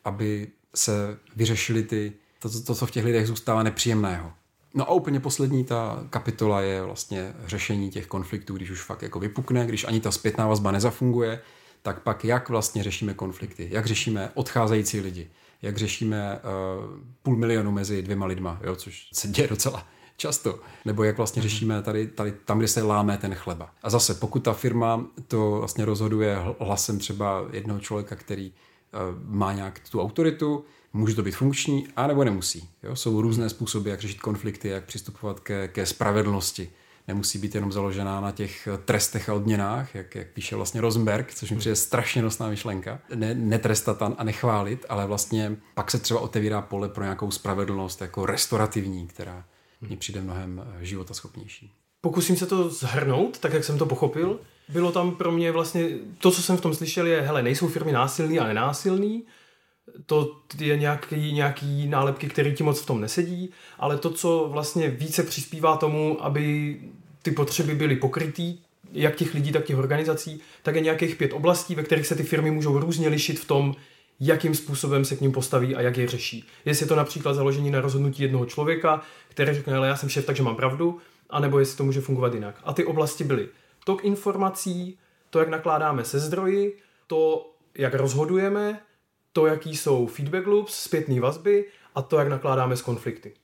aby 0.04 0.48
se 0.76 1.18
vyřešily 1.36 1.82
ty, 1.82 2.12
to, 2.38 2.50
to, 2.50 2.60
to, 2.60 2.74
co 2.74 2.86
v 2.86 2.90
těch 2.90 3.04
lidech 3.04 3.26
zůstává 3.26 3.62
nepříjemného. 3.62 4.32
No 4.74 4.90
a 4.90 4.92
úplně 4.92 5.20
poslední 5.20 5.64
ta 5.64 6.04
kapitola 6.10 6.60
je 6.60 6.82
vlastně 6.82 7.34
řešení 7.46 7.90
těch 7.90 8.06
konfliktů, 8.06 8.54
když 8.54 8.70
už 8.70 8.82
fakt 8.82 9.02
jako 9.02 9.20
vypukne, 9.20 9.66
když 9.66 9.84
ani 9.84 10.00
ta 10.00 10.10
zpětná 10.10 10.46
vazba 10.46 10.70
nezafunguje, 10.70 11.40
tak 11.82 12.02
pak 12.02 12.24
jak 12.24 12.48
vlastně 12.48 12.82
řešíme 12.82 13.14
konflikty, 13.14 13.68
jak 13.70 13.86
řešíme 13.86 14.30
odcházející 14.34 15.00
lidi, 15.00 15.30
jak 15.62 15.76
řešíme 15.76 16.38
uh, 16.38 17.00
půl 17.22 17.36
milionu 17.36 17.72
mezi 17.72 18.02
dvěma 18.02 18.26
lidma, 18.26 18.60
jo, 18.64 18.76
což 18.76 19.08
se 19.12 19.28
děje 19.28 19.48
docela 19.48 19.86
často. 20.16 20.60
Nebo 20.84 21.04
jak 21.04 21.16
vlastně 21.16 21.40
mhm. 21.40 21.48
řešíme 21.48 21.82
tady, 21.82 22.06
tady 22.06 22.32
tam, 22.32 22.58
kde 22.58 22.68
se 22.68 22.82
láme 22.82 23.18
ten 23.18 23.34
chleba. 23.34 23.70
A 23.82 23.90
zase, 23.90 24.14
pokud 24.14 24.40
ta 24.40 24.52
firma 24.52 25.06
to 25.28 25.50
vlastně 25.50 25.84
rozhoduje 25.84 26.38
hlasem 26.60 26.98
třeba 26.98 27.46
jednoho 27.52 27.80
člověka, 27.80 28.16
který 28.16 28.52
má 29.24 29.52
nějak 29.52 29.80
tu 29.90 30.02
autoritu, 30.02 30.64
může 30.92 31.14
to 31.14 31.22
být 31.22 31.36
funkční, 31.36 31.88
anebo 31.96 32.24
nemusí. 32.24 32.68
Jo? 32.82 32.96
Jsou 32.96 33.20
různé 33.20 33.48
způsoby, 33.48 33.90
jak 33.90 34.00
řešit 34.00 34.20
konflikty, 34.20 34.68
jak 34.68 34.84
přistupovat 34.84 35.40
ke, 35.40 35.68
ke 35.68 35.86
spravedlnosti. 35.86 36.70
Nemusí 37.08 37.38
být 37.38 37.54
jenom 37.54 37.72
založená 37.72 38.20
na 38.20 38.32
těch 38.32 38.68
trestech 38.84 39.28
a 39.28 39.34
odměnách, 39.34 39.94
jak, 39.94 40.14
jak 40.14 40.28
píše 40.28 40.56
vlastně 40.56 40.80
Rosenberg, 40.80 41.34
což 41.34 41.50
mi 41.50 41.56
přijde 41.56 41.76
strašně 41.76 42.22
nosná 42.22 42.48
myšlenka. 42.48 42.98
Ne, 43.14 43.34
netrestat 43.34 44.02
a 44.02 44.24
nechválit, 44.24 44.86
ale 44.88 45.06
vlastně 45.06 45.56
pak 45.74 45.90
se 45.90 45.98
třeba 45.98 46.20
otevírá 46.20 46.62
pole 46.62 46.88
pro 46.88 47.04
nějakou 47.04 47.30
spravedlnost 47.30 48.00
jako 48.00 48.26
restaurativní, 48.26 49.06
která 49.06 49.44
mně 49.80 49.96
přijde 49.96 50.20
mnohem 50.20 50.62
eh, 50.66 50.84
životaschopnější. 50.84 51.72
Pokusím 52.00 52.36
se 52.36 52.46
to 52.46 52.70
zhrnout, 52.70 53.38
tak 53.38 53.52
jak 53.52 53.64
jsem 53.64 53.78
to 53.78 53.86
pochopil. 53.86 54.40
Bylo 54.68 54.92
tam 54.92 55.14
pro 55.14 55.32
mě 55.32 55.52
vlastně, 55.52 55.88
to, 56.18 56.30
co 56.30 56.42
jsem 56.42 56.56
v 56.56 56.60
tom 56.60 56.74
slyšel, 56.74 57.06
je, 57.06 57.20
hele, 57.20 57.42
nejsou 57.42 57.68
firmy 57.68 57.92
násilný 57.92 58.38
a 58.38 58.46
nenásilný, 58.46 59.24
to 60.06 60.40
je 60.58 60.76
nějaký, 60.76 61.32
nějaký 61.32 61.86
nálepky, 61.88 62.28
který 62.28 62.54
ti 62.54 62.62
moc 62.62 62.80
v 62.80 62.86
tom 62.86 63.00
nesedí, 63.00 63.50
ale 63.78 63.98
to, 63.98 64.10
co 64.10 64.48
vlastně 64.52 64.90
více 64.90 65.22
přispívá 65.22 65.76
tomu, 65.76 66.24
aby 66.24 66.76
ty 67.22 67.30
potřeby 67.30 67.74
byly 67.74 67.96
pokrytý, 67.96 68.58
jak 68.92 69.16
těch 69.16 69.34
lidí, 69.34 69.52
tak 69.52 69.64
těch 69.64 69.78
organizací, 69.78 70.40
tak 70.62 70.74
je 70.74 70.80
nějakých 70.80 71.16
pět 71.16 71.32
oblastí, 71.32 71.74
ve 71.74 71.82
kterých 71.82 72.06
se 72.06 72.14
ty 72.14 72.22
firmy 72.22 72.50
můžou 72.50 72.78
různě 72.78 73.08
lišit 73.08 73.40
v 73.40 73.44
tom, 73.44 73.74
jakým 74.20 74.54
způsobem 74.54 75.04
se 75.04 75.16
k 75.16 75.20
ním 75.20 75.32
postaví 75.32 75.76
a 75.76 75.80
jak 75.80 75.96
je 75.96 76.08
řeší. 76.08 76.44
Jestli 76.64 76.84
je 76.84 76.88
to 76.88 76.96
například 76.96 77.34
založení 77.34 77.70
na 77.70 77.80
rozhodnutí 77.80 78.22
jednoho 78.22 78.46
člověka, 78.46 79.02
který 79.28 79.54
řekne, 79.54 79.76
ale 79.76 79.88
já 79.88 79.96
jsem 79.96 80.08
šéf, 80.08 80.26
takže 80.26 80.42
mám 80.42 80.56
pravdu, 80.56 80.98
anebo 81.30 81.58
jestli 81.58 81.76
to 81.76 81.84
může 81.84 82.00
fungovat 82.00 82.34
jinak. 82.34 82.60
A 82.64 82.72
ty 82.72 82.84
oblasti 82.84 83.24
byly 83.24 83.48
tok 83.86 84.04
informací, 84.04 84.98
to, 85.30 85.38
jak 85.38 85.48
nakládáme 85.48 86.04
se 86.04 86.20
zdroji, 86.20 86.78
to, 87.06 87.50
jak 87.74 87.94
rozhodujeme, 87.94 88.82
to, 89.32 89.46
jaký 89.46 89.76
jsou 89.76 90.06
feedback 90.06 90.46
loops, 90.46 90.74
zpětné 90.74 91.20
vazby 91.20 91.64
a 91.94 92.02
to, 92.02 92.18
jak 92.18 92.28
nakládáme 92.28 92.76
s 92.76 92.82
konflikty. 92.82 93.34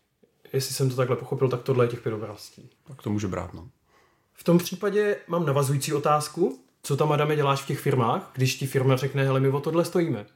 Jestli 0.52 0.74
jsem 0.74 0.90
to 0.90 0.96
takhle 0.96 1.16
pochopil, 1.16 1.48
tak 1.48 1.62
tohle 1.62 1.84
je 1.84 1.88
těch 1.88 2.00
pět 2.00 2.14
oblastí. 2.14 2.70
Tak 2.84 3.02
to 3.02 3.10
může 3.10 3.28
brát, 3.28 3.54
no. 3.54 3.68
V 4.32 4.44
tom 4.44 4.58
případě 4.58 5.16
mám 5.28 5.46
navazující 5.46 5.92
otázku. 5.92 6.64
Co 6.82 6.96
tam, 6.96 7.12
Adame, 7.12 7.36
děláš 7.36 7.62
v 7.62 7.66
těch 7.66 7.80
firmách, 7.80 8.30
když 8.32 8.54
ti 8.54 8.66
firma 8.66 8.96
řekne, 8.96 9.24
hele, 9.24 9.40
my 9.40 9.48
o 9.48 9.60
tohle 9.60 9.84
stojíme? 9.84 10.26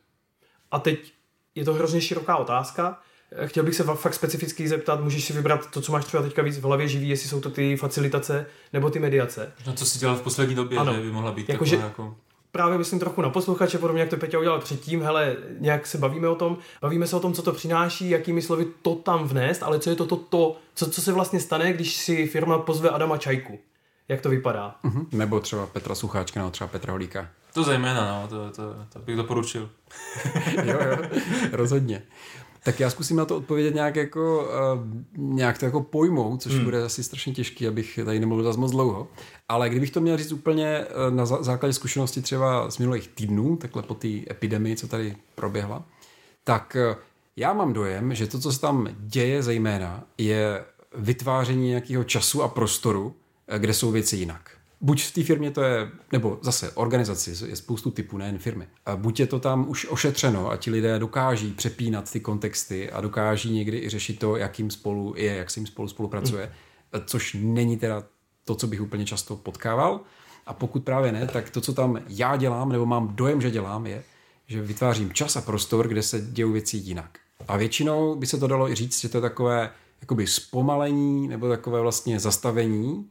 A 0.71 0.79
teď 0.79 1.13
je 1.55 1.65
to 1.65 1.75
hrozně 1.75 2.01
široká 2.01 2.37
otázka. 2.37 3.01
Chtěl 3.47 3.65
bych 3.65 3.75
se 3.75 3.85
fakt 3.85 4.15
specificky 4.15 4.69
zeptat, 4.69 5.01
můžeš 5.01 5.25
si 5.25 5.33
vybrat 5.33 5.71
to, 5.71 5.81
co 5.81 5.93
máš 5.93 6.05
třeba 6.05 6.23
teďka 6.23 6.43
víc 6.43 6.59
v 6.59 6.63
hlavě 6.63 6.89
živý, 6.89 7.09
jestli 7.09 7.29
jsou 7.29 7.41
to 7.41 7.51
ty 7.51 7.77
facilitace 7.77 8.47
nebo 8.73 8.91
ty 8.91 8.99
mediace. 8.99 9.53
No, 9.67 9.73
co 9.73 9.87
si 9.87 9.99
dělal 9.99 10.17
v 10.17 10.23
poslední 10.23 10.55
době, 10.55 10.79
ano. 10.79 10.95
že 10.95 11.01
by 11.01 11.11
mohla 11.11 11.33
být 11.33 11.49
jako, 11.49 11.65
že, 11.65 11.77
jako... 11.77 12.17
Právě 12.53 12.79
myslím 12.79 12.99
trochu 12.99 13.23
na 13.23 13.31
posluchače, 13.31 13.79
podobně 13.79 14.01
jak 14.01 14.11
to 14.11 14.17
Peťa 14.17 14.39
udělal 14.39 14.61
předtím, 14.61 15.03
hele, 15.03 15.37
nějak 15.59 15.87
se 15.87 15.99
bavíme 15.99 16.29
o 16.29 16.35
tom, 16.35 16.59
bavíme 16.83 17.07
se 17.07 17.17
o 17.17 17.21
tom, 17.21 17.33
co 17.33 17.43
to 17.43 17.53
přináší, 17.53 18.11
jakými 18.11 18.43
slovy 18.43 18.67
to 18.83 18.95
tam 18.95 19.29
vnést, 19.29 19.63
ale 19.63 19.79
co 19.79 19.91
je 19.91 19.97
to 19.97 20.07
to, 20.07 20.17
to 20.17 20.57
co, 20.75 20.91
co 20.91 21.03
se 21.03 21.13
vlastně 21.13 21.41
stane, 21.41 21.73
když 21.73 21.97
si 21.97 22.27
firma 22.27 22.59
pozve 22.59 22.91
Adama 22.91 23.19
Čajku. 23.19 23.59
Jak 24.09 24.21
to 24.21 24.29
vypadá? 24.29 24.77
Uh-huh. 24.85 25.07
Nebo 25.13 25.41
třeba 25.41 25.67
Petra 25.67 25.95
Sucháčka, 25.95 26.41
nebo 26.41 26.51
třeba 26.51 26.69
Petra 26.69 26.93
Holíka. 26.93 27.29
To 27.55 27.65
zejména, 27.65 28.21
no, 28.23 28.29
to, 28.29 28.51
to, 28.51 28.63
to 28.93 28.99
bych 28.99 29.17
doporučil. 29.17 29.71
jo, 30.65 30.79
jo, 30.91 30.97
rozhodně. 31.53 32.03
Tak 32.67 32.81
já 32.81 32.91
zkusím 32.91 33.17
na 33.17 33.25
to 33.25 33.37
odpovědět 33.37 33.75
nějak 33.75 33.97
jako, 33.97 34.49
uh, 34.75 34.87
nějak 35.35 35.59
to 35.59 35.65
jako 35.65 35.83
pojmou, 35.83 36.37
což 36.37 36.53
hmm. 36.53 36.65
bude 36.65 36.83
asi 36.83 37.05
strašně 37.05 37.33
těžký, 37.35 37.69
abych 37.69 37.99
tady 38.05 38.21
nemluvil 38.21 38.45
zase 38.45 38.61
moc 38.61 38.71
dlouho. 38.71 39.09
Ale 39.49 39.71
kdybych 39.71 39.91
to 39.91 40.01
měl 40.01 40.17
říct 40.17 40.33
úplně 40.33 40.85
uh, 40.85 41.15
na 41.15 41.27
základě 41.27 41.73
zkušenosti 41.73 42.23
třeba 42.23 42.71
z 42.71 42.79
minulých 42.79 43.09
týdnů, 43.09 43.57
takhle 43.57 43.83
po 43.83 43.95
té 43.95 44.09
epidemii, 44.31 44.77
co 44.77 44.89
tady 44.89 45.17
proběhla, 45.35 45.83
tak 46.45 46.77
uh, 46.91 46.97
já 47.37 47.53
mám 47.53 47.73
dojem, 47.73 48.15
že 48.15 48.27
to, 48.27 48.39
co 48.39 48.53
se 48.53 48.61
tam 48.61 48.89
děje 48.99 49.43
zejména, 49.43 50.05
je 50.19 50.65
vytváření 50.95 51.69
nějakého 51.69 52.05
času 52.05 52.43
a 52.43 52.49
prostoru, 52.49 53.15
kde 53.59 53.75
jsou 53.75 53.91
věci 53.91 54.17
jinak. 54.17 54.51
Buď 54.81 55.03
v 55.03 55.15
té 55.15 55.23
firmě 55.23 55.51
to 55.51 55.63
je, 55.63 55.91
nebo 56.13 56.39
zase 56.43 56.71
organizaci, 56.71 57.47
je 57.47 57.57
spoustu 57.57 57.91
typů, 57.91 58.19
nejen 58.19 58.39
firmy. 58.39 58.69
A 58.87 58.97
buď 58.97 59.21
je 59.21 59.27
to 59.27 59.41
tam 59.41 59.69
už 59.69 59.87
ošetřeno 59.91 60.51
a 60.51 60.57
ti 60.57 60.71
lidé 60.71 60.99
dokáží 60.99 61.53
přepínat 61.53 62.13
ty 62.13 62.21
kontexty 62.21 62.91
a 62.91 63.01
dokáží 63.01 63.53
někdy 63.53 63.79
i 63.79 63.89
řešit 63.89 64.19
to, 64.19 64.37
jakým 64.37 64.71
spolu 64.71 65.15
je, 65.17 65.37
jak 65.37 65.51
se 65.51 65.61
jim 65.61 65.67
spolu 65.67 65.89
spolupracuje, 65.89 66.53
mm. 66.93 67.01
což 67.07 67.37
není 67.41 67.77
teda 67.77 68.03
to, 68.45 68.55
co 68.55 68.67
bych 68.67 68.83
úplně 68.83 69.07
často 69.07 69.37
potkával. 69.37 70.01
A 70.47 70.55
pokud 70.55 70.85
právě 70.85 71.13
ne, 71.13 71.27
tak 71.27 71.51
to, 71.51 71.61
co 71.61 71.73
tam 71.73 72.03
já 72.09 72.37
dělám, 72.37 72.73
nebo 72.73 72.87
mám 72.87 73.17
dojem, 73.17 73.41
že 73.41 73.51
dělám, 73.51 73.87
je, 73.87 74.03
že 74.47 74.63
vytvářím 74.63 75.13
čas 75.13 75.37
a 75.37 75.41
prostor, 75.41 75.89
kde 75.89 76.03
se 76.03 76.21
dějí 76.21 76.53
věci 76.53 76.77
jinak. 76.77 77.19
A 77.49 77.57
většinou 77.57 78.17
by 78.17 78.27
se 78.27 78.39
to 78.39 78.47
dalo 78.47 78.71
i 78.71 78.75
říct, 78.75 79.01
že 79.01 79.09
to 79.09 79.17
je 79.19 79.23
takové 79.23 79.71
jakoby 80.01 80.27
zpomalení 80.27 81.29
nebo 81.29 81.49
takové 81.49 81.81
vlastně 81.81 82.21
zastavení, 82.21 83.11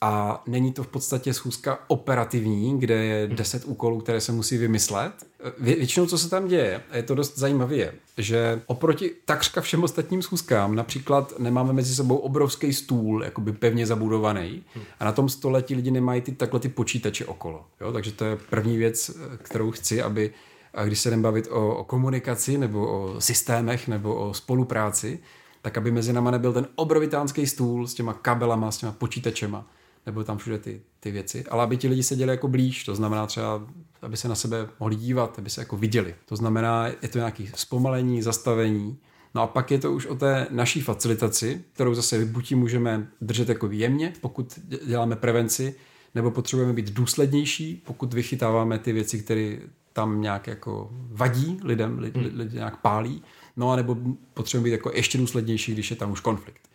a 0.00 0.42
není 0.46 0.72
to 0.72 0.82
v 0.82 0.86
podstatě 0.86 1.34
schůzka 1.34 1.78
operativní, 1.88 2.80
kde 2.80 3.04
je 3.04 3.26
hmm. 3.26 3.36
deset 3.36 3.64
úkolů, 3.64 4.00
které 4.00 4.20
se 4.20 4.32
musí 4.32 4.56
vymyslet. 4.56 5.12
Vě- 5.44 5.76
většinou, 5.76 6.06
co 6.06 6.18
se 6.18 6.30
tam 6.30 6.48
děje, 6.48 6.82
a 6.90 6.96
je 6.96 7.02
to 7.02 7.14
dost 7.14 7.38
zajímavé, 7.38 7.76
je, 7.76 7.94
že 8.18 8.62
oproti 8.66 9.10
takřka 9.24 9.60
všem 9.60 9.84
ostatním 9.84 10.22
schůzkám, 10.22 10.74
například 10.74 11.38
nemáme 11.38 11.72
mezi 11.72 11.94
sebou 11.94 12.16
obrovský 12.16 12.72
stůl, 12.72 13.24
jakoby 13.24 13.52
pevně 13.52 13.86
zabudovaný, 13.86 14.64
hmm. 14.74 14.84
a 15.00 15.04
na 15.04 15.12
tom 15.12 15.28
stole 15.28 15.62
ti 15.62 15.74
lidi 15.74 15.90
nemají 15.90 16.20
ty, 16.20 16.32
takhle 16.32 16.60
ty 16.60 16.68
počítače 16.68 17.26
okolo. 17.26 17.64
Jo? 17.80 17.92
Takže 17.92 18.12
to 18.12 18.24
je 18.24 18.36
první 18.36 18.76
věc, 18.76 19.10
kterou 19.42 19.70
chci, 19.70 20.02
aby 20.02 20.34
a 20.74 20.84
když 20.84 21.00
se 21.00 21.10
jdeme 21.10 21.22
bavit 21.22 21.48
o, 21.50 21.76
o 21.76 21.84
komunikaci 21.84 22.58
nebo 22.58 22.88
o 22.88 23.20
systémech 23.20 23.88
nebo 23.88 24.14
o 24.14 24.34
spolupráci, 24.34 25.18
tak 25.62 25.78
aby 25.78 25.90
mezi 25.90 26.12
náma 26.12 26.30
nebyl 26.30 26.52
ten 26.52 26.66
obrovitánský 26.74 27.46
stůl 27.46 27.86
s 27.86 27.94
těma 27.94 28.12
kabelama, 28.12 28.70
s 28.70 28.78
těma 28.78 28.92
počítačema, 28.92 29.66
nebo 30.10 30.24
tam 30.24 30.38
všude 30.38 30.58
ty, 30.58 30.80
ty 31.00 31.10
věci, 31.10 31.44
ale 31.44 31.62
aby 31.62 31.76
ti 31.76 31.88
lidi 31.88 32.02
seděli 32.02 32.30
jako 32.30 32.48
blíž, 32.48 32.84
to 32.84 32.94
znamená 32.94 33.26
třeba, 33.26 33.66
aby 34.02 34.16
se 34.16 34.28
na 34.28 34.34
sebe 34.34 34.68
mohli 34.80 34.96
dívat, 34.96 35.38
aby 35.38 35.50
se 35.50 35.60
jako 35.60 35.76
viděli. 35.76 36.14
To 36.26 36.36
znamená, 36.36 36.86
je 36.86 37.08
to 37.08 37.18
nějaký 37.18 37.50
zpomalení, 37.54 38.22
zastavení, 38.22 38.98
No 39.34 39.42
a 39.42 39.46
pak 39.46 39.70
je 39.70 39.78
to 39.78 39.92
už 39.92 40.06
o 40.06 40.14
té 40.14 40.46
naší 40.50 40.80
facilitaci, 40.80 41.64
kterou 41.72 41.94
zase 41.94 42.24
buď 42.24 42.54
můžeme 42.54 43.08
držet 43.20 43.48
jako 43.48 43.68
jemně, 43.70 44.12
pokud 44.20 44.58
děláme 44.86 45.16
prevenci, 45.16 45.74
nebo 46.14 46.30
potřebujeme 46.30 46.72
být 46.72 46.90
důslednější, 46.90 47.82
pokud 47.86 48.14
vychytáváme 48.14 48.78
ty 48.78 48.92
věci, 48.92 49.18
které 49.18 49.58
tam 49.92 50.20
nějak 50.20 50.46
jako 50.46 50.90
vadí 50.92 51.60
lidem, 51.62 51.98
lidi, 51.98 52.20
hmm. 52.20 52.38
lidi 52.38 52.56
nějak 52.56 52.80
pálí, 52.80 53.22
no 53.56 53.70
a 53.70 53.76
nebo 53.76 53.96
potřebujeme 54.34 54.64
být 54.64 54.72
jako 54.72 54.90
ještě 54.94 55.18
důslednější, 55.18 55.72
když 55.72 55.90
je 55.90 55.96
tam 55.96 56.12
už 56.12 56.20
konflikt. 56.20 56.69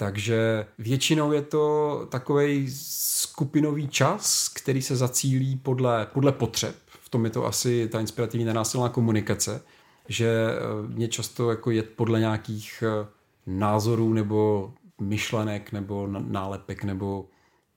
Takže 0.00 0.66
většinou 0.78 1.32
je 1.32 1.42
to 1.42 2.06
takový 2.10 2.70
skupinový 2.70 3.88
čas, 3.88 4.48
který 4.48 4.82
se 4.82 4.96
zacílí 4.96 5.56
podle, 5.56 6.06
podle 6.06 6.32
potřeb. 6.32 6.76
V 6.86 7.08
tom 7.08 7.24
je 7.24 7.30
to 7.30 7.46
asi 7.46 7.88
ta 7.88 8.00
inspirativní 8.00 8.44
nenásilná 8.44 8.88
komunikace, 8.88 9.62
že 10.08 10.28
eh, 10.28 10.88
mě 10.88 11.08
často 11.08 11.50
jako 11.50 11.70
je 11.70 11.82
podle 11.82 12.20
nějakých 12.20 12.84
eh, 12.86 13.06
názorů 13.46 14.12
nebo 14.12 14.72
myšlenek 15.00 15.72
nebo 15.72 16.06
nálepek 16.06 16.84
nebo 16.84 17.26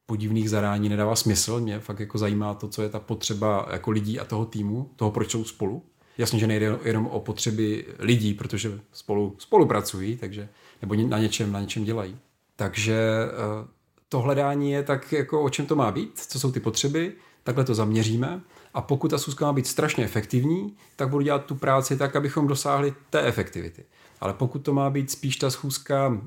podivných 0.05 0.49
zadání 0.49 0.89
nedává 0.89 1.15
smysl. 1.15 1.59
Mě 1.59 1.79
fakt 1.79 1.99
jako 1.99 2.17
zajímá 2.17 2.53
to, 2.53 2.67
co 2.67 2.81
je 2.81 2.89
ta 2.89 2.99
potřeba 2.99 3.67
jako 3.71 3.91
lidí 3.91 4.19
a 4.19 4.25
toho 4.25 4.45
týmu, 4.45 4.89
toho, 4.95 5.11
proč 5.11 5.31
jsou 5.31 5.43
spolu. 5.43 5.83
Jasně, 6.17 6.39
že 6.39 6.47
nejde 6.47 6.79
jenom 6.83 7.07
o 7.07 7.19
potřeby 7.19 7.85
lidí, 7.99 8.33
protože 8.33 8.79
spolu 8.91 9.35
spolupracují, 9.37 10.17
takže, 10.17 10.49
nebo 10.83 11.09
na 11.09 11.19
něčem, 11.19 11.51
na 11.51 11.61
něčem 11.61 11.83
dělají. 11.83 12.17
Takže 12.55 12.99
eh, 13.25 13.67
to 14.09 14.19
hledání 14.19 14.71
je 14.71 14.83
tak, 14.83 15.11
jako 15.11 15.41
o 15.41 15.49
čem 15.49 15.65
to 15.65 15.75
má 15.75 15.91
být, 15.91 16.19
co 16.19 16.39
jsou 16.39 16.51
ty 16.51 16.59
potřeby, 16.59 17.13
takhle 17.43 17.63
to 17.63 17.75
zaměříme 17.75 18.41
a 18.73 18.81
pokud 18.81 19.07
ta 19.07 19.17
schůzka 19.17 19.45
má 19.45 19.53
být 19.53 19.67
strašně 19.67 20.03
efektivní, 20.03 20.75
tak 20.95 21.09
budu 21.09 21.23
dělat 21.23 21.45
tu 21.45 21.55
práci 21.55 21.97
tak, 21.97 22.15
abychom 22.15 22.47
dosáhli 22.47 22.93
té 23.09 23.21
efektivity. 23.21 23.85
Ale 24.21 24.33
pokud 24.33 24.59
to 24.59 24.73
má 24.73 24.89
být 24.89 25.11
spíš 25.11 25.35
ta 25.35 25.49
schůzka, 25.49 26.07
uh, 26.07 26.17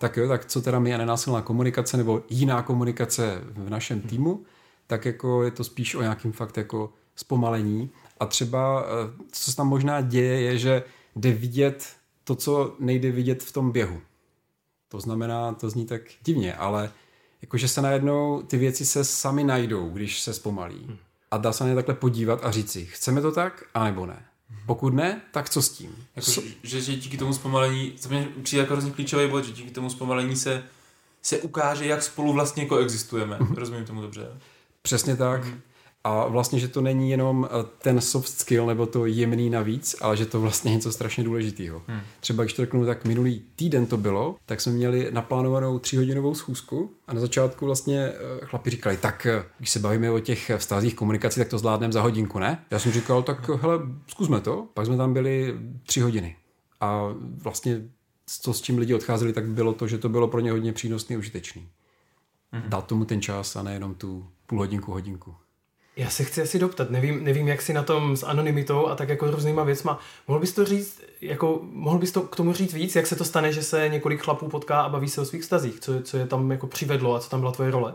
tak 0.00 0.16
jo, 0.16 0.28
tak 0.28 0.44
co 0.44 0.62
teda 0.62 0.78
my 0.78 0.94
a 0.94 0.98
nenásilná 0.98 1.42
komunikace 1.42 1.96
nebo 1.96 2.22
jiná 2.30 2.62
komunikace 2.62 3.40
v 3.50 3.70
našem 3.70 4.00
týmu, 4.00 4.44
tak 4.86 5.04
jako 5.04 5.42
je 5.42 5.50
to 5.50 5.64
spíš 5.64 5.94
o 5.94 6.02
nějakým 6.02 6.32
fakt 6.32 6.56
jako 6.56 6.92
zpomalení. 7.16 7.90
A 8.20 8.26
třeba, 8.26 8.82
uh, 8.82 8.88
co 9.32 9.50
se 9.50 9.56
tam 9.56 9.68
možná 9.68 10.00
děje, 10.00 10.40
je, 10.40 10.58
že 10.58 10.82
jde 11.16 11.32
vidět 11.32 11.96
to, 12.26 12.34
co 12.34 12.76
nejde 12.78 13.10
vidět 13.10 13.42
v 13.42 13.52
tom 13.52 13.70
běhu. 13.70 14.00
To 14.88 15.00
znamená, 15.00 15.52
to 15.52 15.70
zní 15.70 15.86
tak 15.86 16.02
divně, 16.22 16.54
ale 16.54 16.92
jakože 17.42 17.68
se 17.68 17.82
najednou 17.82 18.42
ty 18.42 18.56
věci 18.56 18.86
se 18.86 19.04
sami 19.04 19.44
najdou, 19.44 19.90
když 19.90 20.20
se 20.20 20.34
zpomalí. 20.34 20.84
Hmm 20.86 20.96
a 21.30 21.36
dá 21.36 21.52
se 21.52 21.64
na 21.64 21.70
ně 21.70 21.76
takhle 21.76 21.94
podívat 21.94 22.44
a 22.44 22.50
říct 22.50 22.72
si, 22.72 22.86
chceme 22.86 23.20
to 23.20 23.32
tak, 23.32 23.64
anebo 23.74 24.06
ne. 24.06 24.24
Pokud 24.66 24.94
ne, 24.94 25.20
tak 25.32 25.50
co 25.50 25.62
s 25.62 25.68
tím? 25.68 25.96
Jako, 26.16 26.30
co? 26.30 26.42
Že, 26.62 26.80
že 26.80 26.96
díky 26.96 27.18
tomu 27.18 27.32
zpomalení, 27.32 27.90
to 27.90 28.08
mě 28.08 28.28
přijde 28.42 28.62
jako 28.62 28.72
hrozně 28.72 28.90
klíčový 28.90 29.30
bod, 29.30 29.44
že 29.44 29.52
díky 29.52 29.70
tomu 29.70 29.90
zpomalení 29.90 30.36
se, 30.36 30.64
se 31.22 31.38
ukáže, 31.38 31.86
jak 31.86 32.02
spolu 32.02 32.32
vlastně 32.32 32.66
koexistujeme. 32.66 33.38
Mm-hmm. 33.38 33.54
Rozumím 33.54 33.84
tomu 33.84 34.02
dobře. 34.02 34.28
Přesně 34.82 35.16
tak. 35.16 35.44
Mm-hmm. 35.44 35.60
A 36.06 36.28
vlastně, 36.28 36.58
že 36.58 36.68
to 36.68 36.80
není 36.80 37.10
jenom 37.10 37.48
eh, 37.50 37.64
ten 37.78 38.00
soft 38.00 38.28
skill 38.28 38.66
nebo 38.66 38.86
to 38.86 39.06
jemný 39.06 39.50
navíc, 39.50 39.96
ale 40.00 40.16
že 40.16 40.26
to 40.26 40.40
vlastně 40.40 40.70
něco 40.72 40.92
strašně 40.92 41.24
důležitého. 41.24 41.82
Hmm. 41.86 42.00
Třeba 42.20 42.44
když 42.44 42.52
to 42.52 42.62
řeknu, 42.62 42.86
tak 42.86 43.04
minulý 43.04 43.42
týden 43.56 43.86
to 43.86 43.96
bylo, 43.96 44.36
tak 44.46 44.60
jsme 44.60 44.72
měli 44.72 45.08
naplánovanou 45.10 45.78
tříhodinovou 45.78 46.34
schůzku 46.34 46.90
a 47.06 47.14
na 47.14 47.20
začátku 47.20 47.66
vlastně 47.66 47.98
eh, 48.00 48.46
chlapi 48.46 48.70
říkali, 48.70 48.96
tak 48.96 49.26
eh, 49.26 49.44
když 49.58 49.70
se 49.70 49.78
bavíme 49.78 50.10
o 50.10 50.20
těch 50.20 50.50
vztazích 50.56 50.94
komunikací, 50.94 51.40
tak 51.40 51.48
to 51.48 51.58
zvládneme 51.58 51.92
za 51.92 52.02
hodinku, 52.02 52.38
ne? 52.38 52.64
Já 52.70 52.78
jsem 52.78 52.92
říkal, 52.92 53.22
tak 53.22 53.48
hele, 53.48 53.78
zkusme 54.06 54.40
to. 54.40 54.68
Pak 54.74 54.86
jsme 54.86 54.96
tam 54.96 55.12
byli 55.12 55.54
tři 55.86 56.00
hodiny. 56.00 56.36
A 56.80 57.02
vlastně 57.42 57.82
co 58.26 58.52
s 58.52 58.60
čím 58.60 58.78
lidi 58.78 58.94
odcházeli, 58.94 59.32
tak 59.32 59.48
bylo 59.48 59.72
to, 59.72 59.88
že 59.88 59.98
to 59.98 60.08
bylo 60.08 60.28
pro 60.28 60.40
ně 60.40 60.50
hodně 60.50 60.72
přínosný 60.72 61.16
a 61.16 61.18
užitečný. 61.18 61.68
Hmm. 62.52 62.62
Dát 62.66 62.86
tomu 62.86 63.04
ten 63.04 63.22
čas 63.22 63.56
a 63.56 63.62
nejenom 63.62 63.94
tu 63.94 64.26
půl 64.46 64.58
hodinku, 64.58 64.92
hodinku. 64.92 65.34
Já 65.96 66.10
se 66.10 66.24
chci 66.24 66.42
asi 66.42 66.58
doptat, 66.58 66.90
nevím, 66.90 67.24
nevím, 67.24 67.48
jak 67.48 67.62
si 67.62 67.72
na 67.72 67.82
tom 67.82 68.16
s 68.16 68.22
anonymitou 68.22 68.86
a 68.86 68.94
tak 68.94 69.08
jako 69.08 69.30
různýma 69.30 69.64
věcma. 69.64 69.98
Mohl 70.28 70.40
bys 70.40 70.52
to 70.52 70.64
říct, 70.64 71.02
jako, 71.20 71.60
mohl 71.62 71.98
bys 71.98 72.12
to 72.12 72.22
k 72.22 72.36
tomu 72.36 72.52
říct 72.52 72.74
víc, 72.74 72.96
jak 72.96 73.06
se 73.06 73.16
to 73.16 73.24
stane, 73.24 73.52
že 73.52 73.62
se 73.62 73.88
několik 73.88 74.22
chlapů 74.22 74.48
potká 74.48 74.80
a 74.80 74.88
baví 74.88 75.08
se 75.08 75.20
o 75.20 75.24
svých 75.24 75.44
stazích, 75.44 75.80
co, 75.80 76.02
co 76.02 76.16
je 76.16 76.26
tam 76.26 76.50
jako 76.50 76.66
přivedlo 76.66 77.14
a 77.14 77.20
co 77.20 77.30
tam 77.30 77.40
byla 77.40 77.52
tvoje 77.52 77.70
role? 77.70 77.94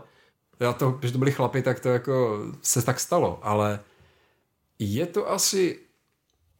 Já 0.60 0.72
to, 0.72 0.90
když 0.90 1.12
to 1.12 1.18
byli 1.18 1.32
chlapi, 1.32 1.62
tak 1.62 1.80
to 1.80 1.88
jako 1.88 2.38
se 2.62 2.82
tak 2.82 3.00
stalo, 3.00 3.38
ale 3.42 3.80
je 4.78 5.06
to 5.06 5.30
asi 5.30 5.78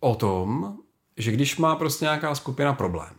o 0.00 0.14
tom, 0.14 0.78
že 1.16 1.32
když 1.32 1.56
má 1.56 1.76
prostě 1.76 2.04
nějaká 2.04 2.34
skupina 2.34 2.72
problém, 2.72 3.14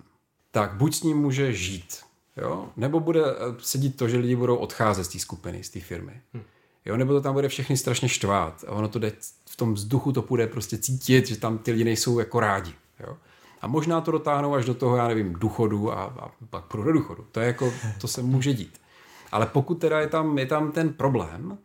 tak 0.51 0.74
buď 0.74 0.95
s 0.95 1.03
ním 1.03 1.17
může 1.17 1.53
žít, 1.53 1.99
jo? 2.38 2.69
nebo 2.78 2.99
bude 2.99 3.21
eh, 3.26 3.36
sedít 3.59 3.97
to, 3.97 4.07
že 4.07 4.17
lidi 4.17 4.36
budou 4.36 4.55
odcházet 4.55 5.03
z 5.03 5.07
té 5.07 5.19
skupiny, 5.19 5.63
z 5.63 5.69
té 5.69 5.80
firmy. 5.80 6.21
Hm. 6.34 6.43
Jo, 6.86 6.97
nebo 6.97 7.13
to 7.13 7.21
tam 7.21 7.34
bude 7.34 7.47
všechny 7.47 7.77
strašně 7.77 8.09
štvát. 8.09 8.63
A 8.67 8.71
ono 8.71 8.88
to 8.88 8.99
jde, 8.99 9.11
v 9.49 9.55
tom 9.55 9.73
vzduchu 9.73 10.11
to 10.11 10.21
bude 10.21 10.47
prostě 10.47 10.77
cítit, 10.77 11.27
že 11.27 11.38
tam 11.38 11.57
ty 11.57 11.71
lidi 11.71 11.84
nejsou 11.84 12.19
jako 12.19 12.39
rádi. 12.39 12.73
Jo. 12.99 13.17
A 13.61 13.67
možná 13.67 14.01
to 14.01 14.11
dotáhnou 14.11 14.53
až 14.53 14.65
do 14.65 14.73
toho, 14.73 14.95
já 14.95 15.07
nevím, 15.07 15.34
důchodu 15.34 15.91
a, 15.91 16.03
a 16.03 16.31
pak 16.49 16.65
půjdu 16.65 16.84
do 16.84 16.91
důchodu. 16.91 17.25
To 17.31 17.39
je 17.39 17.47
jako, 17.47 17.73
to 18.01 18.07
se 18.07 18.21
může 18.21 18.53
dít. 18.53 18.81
Ale 19.31 19.45
pokud 19.45 19.75
teda 19.75 19.99
je 19.99 20.07
tam, 20.07 20.38
je 20.38 20.45
tam 20.45 20.71
ten 20.71 20.93
problém, 20.93 21.57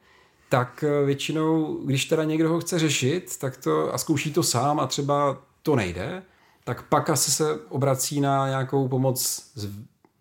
tak 0.48 0.84
eh, 0.84 1.04
většinou, 1.04 1.74
když 1.84 2.04
teda 2.04 2.24
někdo 2.24 2.48
ho 2.48 2.60
chce 2.60 2.78
řešit, 2.78 3.38
tak 3.38 3.56
to 3.56 3.94
a 3.94 3.98
zkouší 3.98 4.32
to 4.32 4.42
sám 4.42 4.80
a 4.80 4.86
třeba 4.86 5.38
to 5.62 5.76
nejde, 5.76 6.22
tak 6.64 6.82
pak 6.82 7.10
asi 7.10 7.30
se 7.30 7.60
obrací 7.68 8.20
na 8.20 8.48
nějakou 8.48 8.88
pomoc 8.88 9.50
z, 9.54 9.68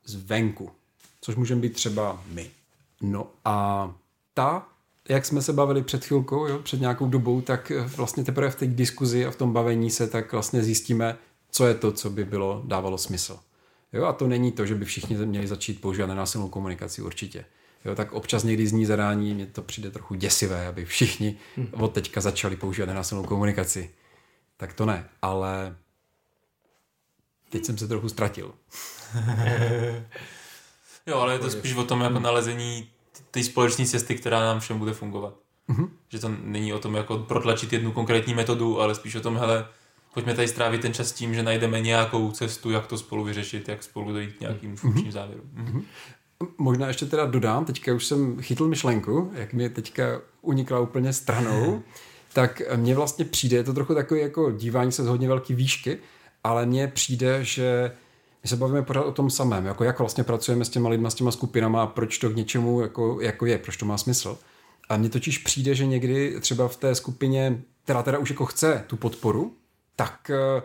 zvenku, 0.05 0.71
což 1.21 1.35
můžeme 1.35 1.61
být 1.61 1.73
třeba 1.73 2.21
my. 2.33 2.49
No 3.01 3.27
a 3.45 3.91
ta 4.33 4.67
jak 5.10 5.26
jsme 5.26 5.41
se 5.41 5.53
bavili 5.53 5.84
před 5.84 6.05
chvilkou, 6.05 6.47
jo, 6.47 6.60
před 6.60 6.82
nějakou 6.82 7.08
dobou, 7.08 7.41
tak 7.41 7.72
eh, 7.72 7.82
vlastně 7.82 8.24
teprve 8.24 8.49
v 8.49 8.55
té 8.55 8.68
diskuzi 8.68 9.26
a 9.26 9.32
v 9.32 9.36
tom 9.36 9.53
bavení 9.53 9.91
se 9.91 10.08
tak 10.08 10.32
vlastně 10.32 10.64
zjistíme, 10.64 11.18
co 11.51 11.68
je 11.68 11.74
to, 11.74 11.91
co 11.91 12.10
by 12.10 12.26
bylo 12.26 12.62
dávalo 12.66 12.97
smysl. 12.97 13.39
Jo, 13.93 14.05
a 14.05 14.14
to 14.14 14.28
není 14.28 14.51
to, 14.51 14.66
že 14.66 14.76
by 14.76 14.86
všichni 14.86 15.16
měli 15.16 15.47
začít 15.47 15.82
používat 15.82 16.08
nenásilnou 16.08 16.49
komunikaci, 16.49 17.01
určitě. 17.01 17.45
Jo, 17.86 17.95
tak 17.95 18.14
občas 18.14 18.43
někdy 18.43 18.68
zní 18.68 18.86
zadání, 18.86 19.34
mně 19.34 19.45
to 19.45 19.62
přijde 19.62 19.91
trochu 19.91 20.16
děsivé, 20.16 20.68
aby 20.68 20.86
všichni 20.86 21.38
hmm. 21.55 21.68
od 21.72 21.93
teďka 21.93 22.22
začali 22.22 22.55
používat 22.55 22.86
nenásilnou 22.86 23.24
komunikaci. 23.24 23.89
Tak 24.58 24.74
to 24.74 24.86
ne, 24.86 25.10
ale 25.22 25.76
teď 27.49 27.66
jsem 27.66 27.78
se 27.78 27.88
trochu 27.88 28.10
ztratil. 28.10 28.53
jo, 31.08 31.18
ale 31.18 31.34
je 31.34 31.39
to 31.39 31.49
spíš 31.49 31.76
o 31.76 31.84
tom 31.84 32.01
jako 32.01 32.20
nalezení 32.20 32.89
té 33.32 33.43
společné 33.43 33.86
cesty, 33.86 34.15
která 34.15 34.39
nám 34.39 34.59
všem 34.59 34.80
bude 34.80 34.93
fungovat. 34.93 35.34
Mm-hmm. 35.70 35.89
Že 36.09 36.20
to 36.20 36.32
není 36.43 36.74
o 36.74 36.80
tom 36.80 36.95
jako 36.95 37.18
protlačit 37.18 37.74
jednu 37.74 37.91
konkrétní 37.91 38.34
metodu, 38.34 38.82
ale 38.82 38.95
spíš 38.95 39.15
o 39.15 39.22
tom, 39.22 39.38
hele, 39.38 39.68
pojďme 40.13 40.34
tady 40.34 40.47
strávit 40.47 40.82
ten 40.82 40.93
čas 40.93 41.11
tím, 41.11 41.34
že 41.34 41.43
najdeme 41.43 41.82
nějakou 41.82 42.32
cestu, 42.32 42.72
jak 42.72 42.88
to 42.88 42.97
spolu 42.97 43.24
vyřešit, 43.24 43.70
jak 43.70 43.84
spolu 43.84 44.11
dojít 44.11 44.34
k 44.34 44.39
nějakým 44.39 44.76
mm-hmm. 44.76 44.80
funkčním 44.80 45.11
závěrům. 45.11 45.49
Mm-hmm. 45.57 45.84
Možná 46.57 46.88
ještě 46.88 47.05
teda 47.05 47.26
dodám, 47.26 47.65
teďka 47.65 47.93
už 47.93 48.05
jsem 48.05 48.41
chytl 48.41 48.68
myšlenku, 48.68 49.32
jak 49.34 49.53
mi 49.53 49.70
teďka 49.70 50.22
unikla 50.41 50.80
úplně 50.80 51.13
stranou, 51.13 51.84
tak 52.34 52.61
mně 52.76 52.95
vlastně 52.95 53.26
přijde, 53.26 53.57
je 53.57 53.63
to 53.63 53.74
trochu 53.74 53.95
takový 53.95 54.22
jako 54.22 54.51
dívání 54.51 54.91
se 54.91 55.03
z 55.03 55.07
hodně 55.07 55.28
velký 55.28 55.53
výšky, 55.53 55.97
ale 56.43 56.65
mně 56.65 56.88
přijde, 56.88 57.43
že 57.43 57.91
my 58.43 58.49
se 58.49 58.55
bavíme 58.55 58.81
pořád 58.81 59.05
o 59.05 59.11
tom 59.11 59.29
samém, 59.29 59.65
jako 59.65 59.83
jak 59.83 59.99
vlastně 59.99 60.23
pracujeme 60.23 60.65
s 60.65 60.69
těma 60.69 60.89
lidma, 60.89 61.09
s 61.09 61.15
těma 61.15 61.31
skupinama 61.31 61.83
a 61.83 61.88
proč 61.88 62.17
to 62.17 62.29
k 62.29 62.35
něčemu 62.35 62.81
jako, 62.81 63.17
jako 63.21 63.45
je, 63.45 63.57
proč 63.57 63.77
to 63.77 63.85
má 63.85 63.97
smysl. 63.97 64.38
A 64.89 64.97
mně 64.97 65.09
totiž 65.09 65.38
přijde, 65.38 65.75
že 65.75 65.85
někdy 65.85 66.39
třeba 66.39 66.67
v 66.67 66.75
té 66.75 66.95
skupině, 66.95 67.61
která 67.83 68.03
teda 68.03 68.17
už 68.17 68.29
jako 68.29 68.45
chce 68.45 68.83
tu 68.88 68.97
podporu, 68.97 69.53
tak 69.95 70.31
eh, 70.33 70.61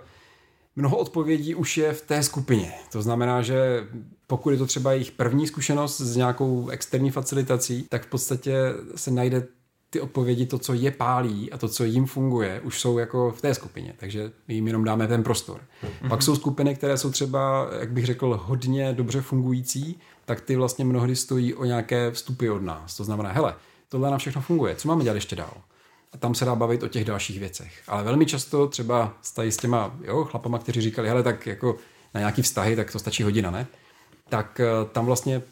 mnoho 0.76 0.96
odpovědí 0.96 1.54
už 1.54 1.76
je 1.76 1.92
v 1.92 2.02
té 2.02 2.22
skupině. 2.22 2.72
To 2.92 3.02
znamená, 3.02 3.42
že 3.42 3.86
pokud 4.26 4.50
je 4.50 4.56
to 4.56 4.66
třeba 4.66 4.92
jejich 4.92 5.12
první 5.12 5.46
zkušenost 5.46 6.00
s 6.00 6.16
nějakou 6.16 6.68
externí 6.68 7.10
facilitací, 7.10 7.86
tak 7.88 8.06
v 8.06 8.10
podstatě 8.10 8.56
se 8.96 9.10
najde 9.10 9.46
ty 9.92 10.00
odpovědi, 10.00 10.46
to, 10.46 10.58
co 10.58 10.74
je 10.74 10.90
pálí 10.90 11.52
a 11.52 11.58
to, 11.58 11.68
co 11.68 11.84
jim 11.84 12.06
funguje, 12.06 12.60
už 12.60 12.80
jsou 12.80 12.98
jako 12.98 13.30
v 13.30 13.40
té 13.40 13.54
skupině, 13.54 13.94
takže 13.96 14.32
my 14.48 14.54
jim 14.54 14.66
jenom 14.66 14.84
dáme 14.84 15.08
ten 15.08 15.22
prostor. 15.22 15.60
Mm-hmm. 15.60 16.08
Pak 16.08 16.22
jsou 16.22 16.36
skupiny, 16.36 16.74
které 16.74 16.98
jsou 16.98 17.10
třeba, 17.10 17.68
jak 17.80 17.92
bych 17.92 18.06
řekl, 18.06 18.40
hodně 18.44 18.92
dobře 18.92 19.20
fungující, 19.20 19.98
tak 20.24 20.40
ty 20.40 20.56
vlastně 20.56 20.84
mnohdy 20.84 21.16
stojí 21.16 21.54
o 21.54 21.64
nějaké 21.64 22.10
vstupy 22.10 22.50
od 22.50 22.62
nás. 22.62 22.96
To 22.96 23.04
znamená, 23.04 23.32
hele, 23.32 23.54
tohle 23.88 24.10
na 24.10 24.18
všechno 24.18 24.42
funguje, 24.42 24.74
co 24.74 24.88
máme 24.88 25.04
dělat 25.04 25.14
ještě 25.14 25.36
dál? 25.36 25.54
a 26.12 26.18
tam 26.18 26.34
se 26.34 26.44
dá 26.44 26.54
bavit 26.54 26.82
o 26.82 26.88
těch 26.88 27.04
dalších 27.04 27.38
věcech. 27.40 27.82
Ale 27.88 28.02
velmi 28.02 28.26
často 28.26 28.66
třeba 28.66 29.14
stají 29.22 29.52
s 29.52 29.56
těma 29.56 29.94
jo, 30.04 30.24
chlapama, 30.24 30.58
kteří 30.58 30.80
říkali, 30.80 31.08
hele, 31.08 31.22
tak 31.22 31.46
jako 31.46 31.76
na 32.14 32.18
nějaký 32.20 32.42
vztahy, 32.42 32.76
tak 32.76 32.92
to 32.92 32.98
stačí 32.98 33.22
hodina, 33.22 33.50
ne? 33.50 33.66
Tak 34.28 34.60
eh, 34.60 34.66
tam 34.92 35.06
vlastně 35.06 35.42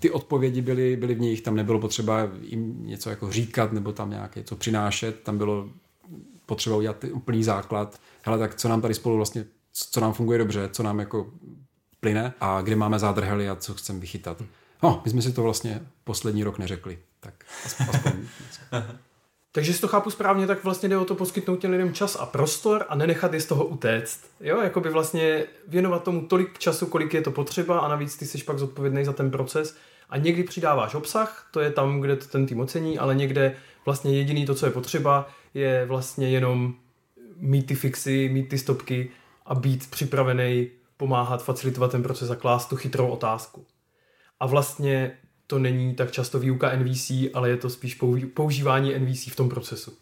ty 0.00 0.10
odpovědi 0.10 0.62
byly, 0.62 0.96
byly 0.96 1.14
v 1.14 1.20
nich, 1.20 1.40
tam 1.40 1.56
nebylo 1.56 1.78
potřeba 1.78 2.30
jim 2.40 2.86
něco 2.86 3.10
jako 3.10 3.32
říkat 3.32 3.72
nebo 3.72 3.92
tam 3.92 4.10
nějaké 4.10 4.40
něco 4.40 4.56
přinášet, 4.56 5.20
tam 5.22 5.38
bylo 5.38 5.70
potřeba 6.46 6.76
udělat 6.76 7.04
úplný 7.12 7.44
základ. 7.44 8.00
Hele, 8.22 8.38
tak 8.38 8.54
co 8.54 8.68
nám 8.68 8.80
tady 8.80 8.94
spolu 8.94 9.16
vlastně, 9.16 9.44
co 9.72 10.00
nám 10.00 10.12
funguje 10.12 10.38
dobře, 10.38 10.68
co 10.72 10.82
nám 10.82 10.98
jako 10.98 11.30
plyne 12.00 12.34
a 12.40 12.62
kde 12.62 12.76
máme 12.76 12.98
zádrhely 12.98 13.48
a 13.48 13.56
co 13.56 13.74
chceme 13.74 13.98
vychytat. 13.98 14.42
No, 14.82 15.02
my 15.04 15.10
jsme 15.10 15.22
si 15.22 15.32
to 15.32 15.42
vlastně 15.42 15.80
poslední 16.04 16.44
rok 16.44 16.58
neřekli, 16.58 16.98
tak 17.20 17.44
aspoň 17.64 18.12
Takže 19.56 19.72
si 19.72 19.80
to 19.80 19.88
chápu 19.88 20.10
správně, 20.10 20.46
tak 20.46 20.64
vlastně 20.64 20.88
jde 20.88 20.98
o 20.98 21.04
to 21.04 21.14
poskytnout 21.14 21.56
těm 21.56 21.70
lidem 21.70 21.94
čas 21.94 22.16
a 22.20 22.26
prostor 22.26 22.84
a 22.88 22.94
nenechat 22.94 23.34
je 23.34 23.40
z 23.40 23.46
toho 23.46 23.64
utéct. 23.64 24.20
Jo, 24.40 24.60
jako 24.60 24.80
by 24.80 24.90
vlastně 24.90 25.44
věnovat 25.68 26.02
tomu 26.02 26.26
tolik 26.26 26.58
času, 26.58 26.86
kolik 26.86 27.14
je 27.14 27.22
to 27.22 27.30
potřeba 27.30 27.78
a 27.78 27.88
navíc 27.88 28.16
ty 28.16 28.26
jsi 28.26 28.44
pak 28.44 28.58
zodpovědný 28.58 29.04
za 29.04 29.12
ten 29.12 29.30
proces 29.30 29.76
a 30.10 30.16
někdy 30.16 30.44
přidáváš 30.44 30.94
obsah, 30.94 31.48
to 31.50 31.60
je 31.60 31.70
tam, 31.70 32.00
kde 32.00 32.16
to 32.16 32.26
ten 32.26 32.46
tým 32.46 32.60
ocení, 32.60 32.98
ale 32.98 33.14
někde 33.14 33.56
vlastně 33.84 34.18
jediný 34.18 34.46
to, 34.46 34.54
co 34.54 34.66
je 34.66 34.72
potřeba, 34.72 35.28
je 35.54 35.86
vlastně 35.86 36.30
jenom 36.30 36.74
mít 37.36 37.66
ty 37.66 37.74
fixy, 37.74 38.28
mít 38.32 38.48
ty 38.48 38.58
stopky 38.58 39.10
a 39.46 39.54
být 39.54 39.90
připravený 39.90 40.70
pomáhat, 40.96 41.44
facilitovat 41.44 41.90
ten 41.90 42.02
proces 42.02 42.30
a 42.30 42.36
klást 42.36 42.66
tu 42.66 42.76
chytrou 42.76 43.08
otázku. 43.08 43.66
A 44.40 44.46
vlastně 44.46 45.18
to 45.46 45.58
není 45.58 45.94
tak 45.94 46.12
často 46.12 46.38
výuka 46.38 46.76
NVC, 46.76 47.10
ale 47.34 47.50
je 47.50 47.56
to 47.56 47.70
spíš 47.70 48.00
používání 48.34 48.98
NVC 48.98 49.26
v 49.26 49.36
tom 49.36 49.48
procesu. 49.48 49.92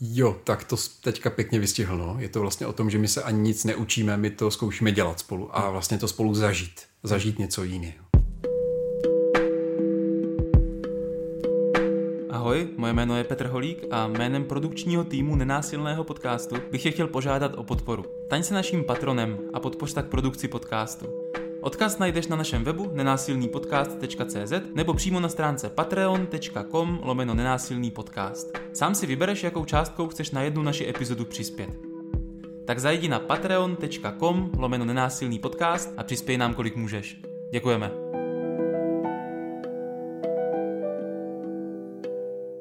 Jo, 0.00 0.36
tak 0.44 0.64
to 0.64 0.76
teďka 1.00 1.30
pěkně 1.30 1.58
vystihl. 1.58 1.96
No. 1.96 2.16
Je 2.18 2.28
to 2.28 2.40
vlastně 2.40 2.66
o 2.66 2.72
tom, 2.72 2.90
že 2.90 2.98
my 2.98 3.08
se 3.08 3.22
ani 3.22 3.38
nic 3.38 3.64
neučíme, 3.64 4.16
my 4.16 4.30
to 4.30 4.50
zkoušíme 4.50 4.92
dělat 4.92 5.20
spolu 5.20 5.56
a 5.56 5.70
vlastně 5.70 5.98
to 5.98 6.08
spolu 6.08 6.34
zažít. 6.34 6.80
Zažít 7.02 7.38
něco 7.38 7.64
jiného. 7.64 8.04
Ahoj, 12.30 12.68
moje 12.76 12.92
jméno 12.92 13.16
je 13.16 13.24
Petr 13.24 13.46
Holík 13.46 13.84
a 13.90 14.08
jménem 14.08 14.44
produkčního 14.44 15.04
týmu 15.04 15.36
Nenásilného 15.36 16.04
podcastu 16.04 16.56
bych 16.70 16.84
je 16.86 16.92
chtěl 16.92 17.06
požádat 17.06 17.52
o 17.56 17.64
podporu. 17.64 18.04
Taň 18.30 18.42
se 18.42 18.54
naším 18.54 18.84
patronem 18.84 19.38
a 19.54 19.60
podpoř 19.60 19.92
tak 19.92 20.08
produkci 20.08 20.48
podcastu. 20.48 21.21
Odkaz 21.62 21.98
najdeš 21.98 22.26
na 22.26 22.36
našem 22.36 22.64
webu 22.64 22.90
nenásilnýpodcast.cz 22.94 24.52
nebo 24.74 24.94
přímo 24.94 25.20
na 25.20 25.28
stránce 25.28 25.70
patreon.com 25.70 27.00
lomeno 27.02 27.34
nenásilný 27.34 27.90
podcast. 27.90 28.58
Sám 28.72 28.94
si 28.94 29.06
vybereš, 29.06 29.42
jakou 29.42 29.64
částkou 29.64 30.08
chceš 30.08 30.30
na 30.30 30.42
jednu 30.42 30.62
naši 30.62 30.88
epizodu 30.88 31.24
přispět. 31.24 31.70
Tak 32.66 32.78
zajdi 32.78 33.08
na 33.08 33.18
patreon.com 33.18 34.50
lomeno 34.58 34.84
nenásilný 34.84 35.38
podcast 35.38 35.90
a 35.96 36.02
přispěj 36.02 36.38
nám, 36.38 36.54
kolik 36.54 36.76
můžeš. 36.76 37.20
Děkujeme. 37.52 37.90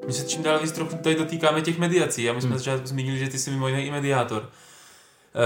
My 0.07 0.13
se 0.13 0.27
čím 0.27 0.43
dál 0.43 0.59
víc 0.59 0.71
trochu 0.71 0.95
tady 0.95 1.15
dotýkáme 1.15 1.61
těch 1.61 1.79
mediací 1.79 2.29
a 2.29 2.33
my 2.33 2.41
jsme 2.41 2.49
hmm. 2.49 2.59
začátku 2.59 2.87
zmínili, 2.87 3.17
že 3.17 3.29
ty 3.29 3.39
jsi 3.39 3.51
mimo 3.51 3.67
jiné 3.67 3.85
i 3.85 3.91
mediátor. 3.91 4.49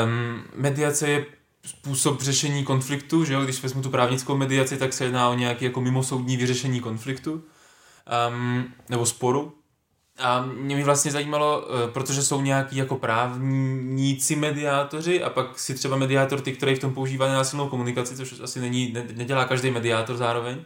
Um, 0.05 0.43
mediace 0.55 1.09
je 1.09 1.25
způsob 1.65 2.21
řešení 2.21 2.63
konfliktu, 2.63 3.25
že 3.25 3.33
jo? 3.33 3.41
když 3.41 3.63
vezmu 3.63 3.81
tu 3.81 3.89
právnickou 3.89 4.37
mediaci, 4.37 4.77
tak 4.77 4.93
se 4.93 5.03
jedná 5.03 5.29
o 5.29 5.33
nějaké 5.33 5.65
jako 5.65 5.81
mimosoudní 5.81 6.37
vyřešení 6.37 6.79
konfliktu 6.79 7.43
um, 8.29 8.65
nebo 8.89 9.05
sporu. 9.05 9.53
A 10.19 10.45
mě 10.45 10.75
mi 10.75 10.83
vlastně 10.83 11.11
zajímalo, 11.11 11.67
eh, 11.67 11.91
protože 11.91 12.23
jsou 12.23 12.41
nějaký 12.41 12.75
jako 12.75 12.95
právníci 12.95 14.35
mediátoři 14.35 15.23
a 15.23 15.29
pak 15.29 15.59
si 15.59 15.73
třeba 15.73 15.97
mediátor, 15.97 16.41
ty, 16.41 16.51
který 16.51 16.75
v 16.75 16.79
tom 16.79 16.93
používá 16.93 17.27
násilnou 17.27 17.69
komunikaci, 17.69 18.15
což 18.15 18.39
asi 18.39 18.59
není, 18.61 18.91
ne, 18.91 19.05
nedělá 19.13 19.45
každý 19.45 19.71
mediátor 19.71 20.17
zároveň, 20.17 20.57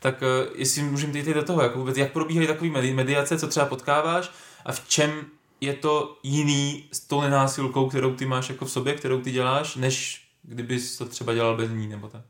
tak 0.00 0.22
eh, 0.22 0.48
jestli 0.54 0.82
můžeme 0.82 1.18
jít 1.18 1.26
do 1.26 1.42
toho, 1.42 1.62
jako 1.62 1.78
vůbec, 1.78 1.96
jak 1.96 2.12
probíhají 2.12 2.46
takové 2.46 2.92
mediace, 2.92 3.38
co 3.38 3.46
třeba 3.46 3.66
potkáváš 3.66 4.30
a 4.64 4.72
v 4.72 4.88
čem 4.88 5.10
je 5.60 5.74
to 5.74 6.18
jiný 6.22 6.84
s 6.92 7.00
tou 7.00 7.20
nenásilkou, 7.20 7.88
kterou 7.88 8.14
ty 8.14 8.26
máš 8.26 8.48
jako 8.48 8.64
v 8.64 8.70
sobě, 8.70 8.94
kterou 8.94 9.20
ty 9.20 9.30
děláš, 9.30 9.76
než 9.76 10.25
kdybys 10.46 10.98
to 10.98 11.04
třeba 11.04 11.34
dělal 11.34 11.56
bez 11.56 11.70
ní 11.70 11.86
nebo 11.86 12.08
tak? 12.08 12.24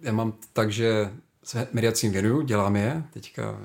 Já 0.00 0.12
mám 0.12 0.32
tak, 0.52 0.72
že 0.72 1.10
se 1.44 1.68
mediacím 1.72 2.12
věnuju, 2.12 2.42
dělám 2.42 2.76
je, 2.76 3.04
teďka 3.12 3.60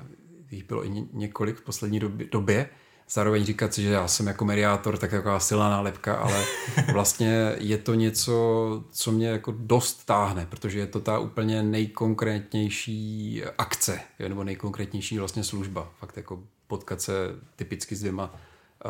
jich 0.50 0.64
bylo 0.64 0.86
i 0.86 1.06
několik 1.12 1.56
v 1.56 1.64
poslední 1.64 2.00
době, 2.30 2.68
zároveň 3.10 3.44
říkat 3.44 3.74
si, 3.74 3.82
že 3.82 3.90
já 3.90 4.08
jsem 4.08 4.26
jako 4.26 4.44
mediátor 4.44 4.98
tak 4.98 5.10
taková 5.10 5.40
silná 5.40 5.70
nálepka, 5.70 6.14
ale 6.14 6.44
vlastně 6.92 7.54
je 7.58 7.78
to 7.78 7.94
něco, 7.94 8.84
co 8.90 9.12
mě 9.12 9.28
jako 9.28 9.54
dost 9.58 10.04
táhne, 10.04 10.46
protože 10.46 10.78
je 10.78 10.86
to 10.86 11.00
ta 11.00 11.18
úplně 11.18 11.62
nejkonkrétnější 11.62 13.42
akce, 13.58 14.00
nebo 14.28 14.44
nejkonkrétnější 14.44 15.18
vlastně 15.18 15.44
služba. 15.44 15.90
Fakt 15.98 16.16
jako 16.16 16.42
potkat 16.66 17.00
se 17.00 17.12
typicky 17.56 17.96
s 17.96 18.00
dvěma 18.00 18.34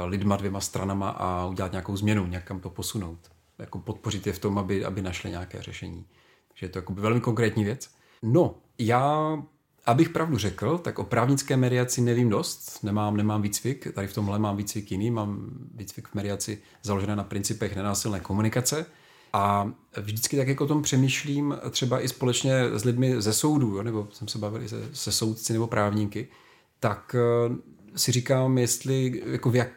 lidma, 0.05 0.37
dvěma 0.37 0.61
stranama 0.61 1.11
a 1.11 1.47
udělat 1.47 1.72
nějakou 1.72 1.97
změnu, 1.97 2.27
nějak 2.27 2.53
to 2.61 2.70
posunout 2.70 3.36
jako 3.59 3.79
podpořit 3.79 4.27
je 4.27 4.33
v 4.33 4.39
tom, 4.39 4.59
aby, 4.59 4.85
aby 4.85 5.03
našli 5.03 5.31
nějaké 5.31 5.63
řešení. 5.63 6.07
Takže 6.49 6.67
je 6.67 6.71
to 6.71 6.79
jako 6.79 6.93
velmi 6.95 7.21
konkrétní 7.21 7.65
věc. 7.65 7.91
No, 8.23 8.55
já, 8.79 9.37
abych 9.87 10.09
pravdu 10.09 10.39
řekl, 10.39 10.79
tak 10.79 10.99
o 10.99 11.05
právnické 11.05 11.57
mediaci 11.57 12.01
nevím 12.01 12.29
dost, 12.29 12.79
nemám, 12.83 13.17
nemám 13.17 13.43
výcvik, 13.43 13.87
tady 13.95 14.07
v 14.07 14.15
tomhle 14.15 14.39
mám 14.39 14.57
výcvik 14.57 14.91
jiný, 14.91 15.11
mám 15.11 15.51
výcvik 15.75 16.09
v 16.09 16.15
mediaci 16.15 16.63
založené 16.83 17.17
na 17.17 17.25
principech 17.25 17.77
nenásilné 17.77 18.21
komunikace 18.21 18.87
a 19.33 19.73
vždycky 20.01 20.37
tak 20.37 20.49
jako 20.49 20.65
o 20.65 20.69
tom 20.69 20.83
přemýšlím 20.83 21.57
třeba 21.71 22.01
i 22.01 22.09
společně 22.09 22.65
s 22.65 22.85
lidmi 22.85 23.23
ze 23.23 23.33
soudu, 23.33 23.83
nebo 23.83 24.09
jsem 24.13 24.29
se 24.29 24.39
bavil 24.39 24.69
se, 24.69 24.89
se 24.93 25.13
soudci 25.13 25.53
nebo 25.53 25.67
právníky, 25.67 26.29
tak 26.81 27.17
eh, 27.19 27.57
si 27.97 28.13
říkám, 28.13 28.59
jestli 28.59 29.23
jako 29.27 29.51
v 29.51 29.57
jak, 29.57 29.69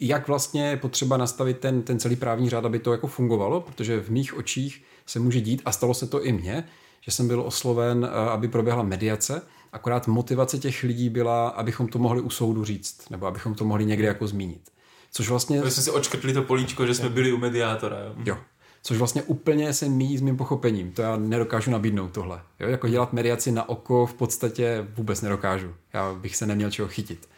jak 0.00 0.28
vlastně 0.28 0.68
je 0.68 0.76
potřeba 0.76 1.16
nastavit 1.16 1.58
ten, 1.58 1.82
ten 1.82 1.98
celý 1.98 2.16
právní 2.16 2.50
řád, 2.50 2.64
aby 2.64 2.78
to 2.78 2.92
jako 2.92 3.06
fungovalo, 3.06 3.60
protože 3.60 4.00
v 4.00 4.10
mých 4.10 4.34
očích 4.34 4.82
se 5.06 5.18
může 5.18 5.40
dít, 5.40 5.62
a 5.64 5.72
stalo 5.72 5.94
se 5.94 6.06
to 6.06 6.24
i 6.24 6.32
mně, 6.32 6.64
že 7.00 7.10
jsem 7.12 7.28
byl 7.28 7.40
osloven, 7.40 8.04
eh, 8.10 8.30
aby 8.30 8.48
proběhla 8.48 8.82
mediace, 8.82 9.42
akorát 9.72 10.06
motivace 10.06 10.58
těch 10.58 10.82
lidí 10.82 11.10
byla, 11.10 11.48
abychom 11.48 11.88
to 11.88 11.98
mohli 11.98 12.20
u 12.20 12.30
soudu 12.30 12.64
říct, 12.64 13.10
nebo 13.10 13.26
abychom 13.26 13.54
to 13.54 13.64
mohli 13.64 13.84
někde 13.84 14.06
jako 14.06 14.26
zmínit. 14.26 14.70
Což 15.10 15.28
vlastně... 15.28 15.60
My 15.60 15.70
jsme 15.70 15.82
si 15.82 15.90
očkrtli 15.90 16.32
to 16.32 16.42
políčko, 16.42 16.86
že 16.86 16.94
jsme 16.94 17.08
byli 17.08 17.32
u 17.32 17.36
mediátora. 17.36 17.96
Jo. 17.98 18.14
jo. 18.24 18.38
Což 18.82 18.98
vlastně 18.98 19.22
úplně 19.22 19.72
se 19.72 19.88
míjí 19.88 20.18
s 20.18 20.20
mým 20.20 20.36
pochopením. 20.36 20.92
To 20.92 21.02
já 21.02 21.16
nedokážu 21.16 21.70
nabídnout 21.70 22.12
tohle. 22.12 22.40
Jo? 22.60 22.68
Jako 22.68 22.88
dělat 22.88 23.12
mediaci 23.12 23.52
na 23.52 23.68
oko 23.68 24.06
v 24.06 24.14
podstatě 24.14 24.86
vůbec 24.96 25.22
nedokážu. 25.22 25.74
Já 25.92 26.14
bych 26.14 26.36
se 26.36 26.46
neměl 26.46 26.70
čeho 26.70 26.88
chytit. 26.88 27.28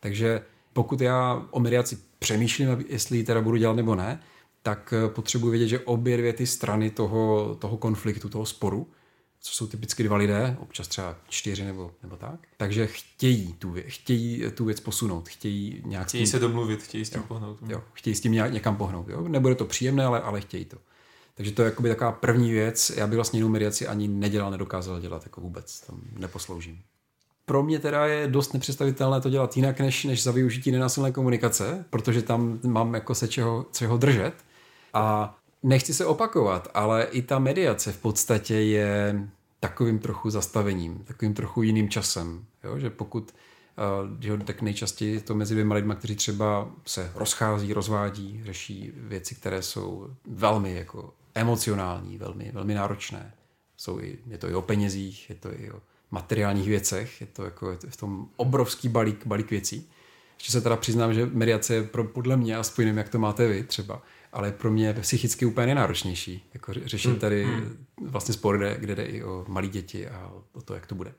Takže 0.00 0.42
pokud 0.72 1.00
já 1.00 1.42
o 1.50 1.60
mediaci 1.60 1.98
přemýšlím, 2.28 2.84
jestli 2.88 3.16
ji 3.16 3.24
teda 3.24 3.40
budu 3.40 3.56
dělat 3.56 3.76
nebo 3.76 3.94
ne, 3.94 4.20
tak 4.62 4.94
eh, 4.96 5.08
potřebuji 5.08 5.50
vědět, 5.50 5.68
že 5.68 5.80
obě 5.80 6.16
dvě 6.16 6.32
ty 6.32 6.46
strany 6.46 6.90
toho, 6.90 7.54
toho 7.54 7.76
konfliktu, 7.76 8.28
toho 8.28 8.46
sporu, 8.46 8.86
co 9.40 9.52
jsou 9.52 9.66
typicky 9.66 10.02
dva 10.02 10.16
lidé, 10.16 10.56
občas 10.60 10.88
třeba 10.88 11.16
čtyři 11.28 11.64
nebo, 11.64 11.90
nebo 12.02 12.16
tak, 12.16 12.40
takže 12.56 12.86
chtějí 12.86 13.52
tu, 13.52 13.70
věc, 13.70 13.86
chtějí 13.88 14.44
tu 14.54 14.64
věc 14.64 14.80
posunout, 14.80 15.28
chtějí 15.28 15.82
nějak... 15.86 16.08
Chtějí 16.08 16.24
tím, 16.24 16.30
se 16.30 16.38
domluvit, 16.38 16.82
chtějí 16.82 17.04
s 17.04 17.10
tím 17.10 17.20
jo, 17.20 17.26
pohnout. 17.28 17.58
Jo, 17.68 17.82
chtějí 17.92 18.14
s 18.14 18.20
tím 18.20 18.32
nějak, 18.32 18.52
někam 18.52 18.76
pohnout. 18.76 19.08
Jo? 19.08 19.28
Nebude 19.28 19.54
to 19.54 19.64
příjemné, 19.64 20.04
ale, 20.04 20.20
ale 20.20 20.40
chtějí 20.40 20.64
to. 20.64 20.76
Takže 21.34 21.52
to 21.52 21.62
je 21.62 21.66
jakoby 21.66 21.88
taková 21.88 22.12
první 22.12 22.52
věc. 22.52 22.92
Já 22.96 23.06
bych 23.06 23.16
vlastně 23.16 23.38
jinou 23.38 23.48
mediaci 23.48 23.86
ani 23.86 24.08
nedělal, 24.08 24.50
nedokázal 24.50 25.00
dělat 25.00 25.22
jako 25.22 25.40
vůbec. 25.40 25.80
Tam 25.80 26.00
neposloužím 26.18 26.82
pro 27.48 27.62
mě 27.62 27.78
teda 27.78 28.06
je 28.06 28.28
dost 28.28 28.52
nepředstavitelné 28.52 29.20
to 29.20 29.30
dělat 29.30 29.56
jinak, 29.56 29.80
než, 29.80 30.04
než 30.04 30.22
za 30.22 30.32
využití 30.32 30.70
nenásilné 30.70 31.12
komunikace, 31.12 31.84
protože 31.90 32.22
tam 32.22 32.60
mám 32.66 32.94
jako 32.94 33.14
se 33.14 33.28
čeho, 33.28 33.66
čeho 33.72 33.96
držet. 33.96 34.34
A 34.94 35.36
nechci 35.62 35.94
se 35.94 36.06
opakovat, 36.06 36.68
ale 36.74 37.04
i 37.04 37.22
ta 37.22 37.38
mediace 37.38 37.92
v 37.92 37.98
podstatě 37.98 38.54
je 38.54 39.20
takovým 39.60 39.98
trochu 39.98 40.30
zastavením, 40.30 40.98
takovým 40.98 41.34
trochu 41.34 41.62
jiným 41.62 41.88
časem. 41.88 42.44
Jo? 42.64 42.78
Že 42.78 42.90
pokud 42.90 43.34
uh, 44.30 44.38
tak 44.38 44.62
nejčastěji 44.62 45.20
to 45.20 45.34
mezi 45.34 45.54
dvěma 45.54 45.74
lidma, 45.74 45.94
kteří 45.94 46.16
třeba 46.16 46.70
se 46.86 47.12
rozchází, 47.14 47.72
rozvádí, 47.72 48.40
řeší 48.44 48.92
věci, 48.94 49.34
které 49.34 49.62
jsou 49.62 50.10
velmi 50.26 50.74
jako 50.74 51.14
emocionální, 51.34 52.18
velmi, 52.18 52.50
velmi 52.54 52.74
náročné. 52.74 53.32
Jsou 53.76 54.00
i, 54.00 54.18
je 54.26 54.38
to 54.38 54.48
i 54.48 54.54
o 54.54 54.62
penězích, 54.62 55.30
je 55.30 55.36
to 55.36 55.60
i 55.60 55.70
o 55.70 55.80
materiálních 56.10 56.68
věcech, 56.68 57.20
je 57.20 57.26
to 57.26 57.44
jako 57.44 57.70
je 57.70 57.76
to 57.76 57.86
v 57.90 57.96
tom 57.96 58.28
obrovský 58.36 58.88
balík, 58.88 59.26
balík 59.26 59.50
věcí. 59.50 59.88
Ještě 60.38 60.52
se 60.52 60.60
teda 60.60 60.76
přiznám, 60.76 61.14
že 61.14 61.26
mediace 61.26 61.74
je 61.74 61.82
pro, 61.82 62.04
podle 62.04 62.36
mě, 62.36 62.56
aspoň 62.56 62.84
nevím, 62.84 62.98
jak 62.98 63.08
to 63.08 63.18
máte 63.18 63.48
vy 63.48 63.62
třeba, 63.62 64.02
ale 64.32 64.52
pro 64.52 64.70
mě 64.70 64.92
psychicky 64.92 65.46
úplně 65.46 65.66
nejnáročnější. 65.66 66.48
Jako 66.54 66.72
řeším 66.72 67.10
hmm, 67.10 67.20
tady 67.20 67.44
hmm. 67.44 67.86
vlastně 68.00 68.34
spor, 68.34 68.58
kde, 68.58 68.76
kde 68.78 68.94
jde 68.94 69.04
i 69.04 69.24
o 69.24 69.44
malé 69.48 69.68
děti 69.68 70.08
a 70.08 70.32
o 70.52 70.62
to, 70.62 70.74
jak 70.74 70.86
to 70.86 70.94
bude. 70.94 71.12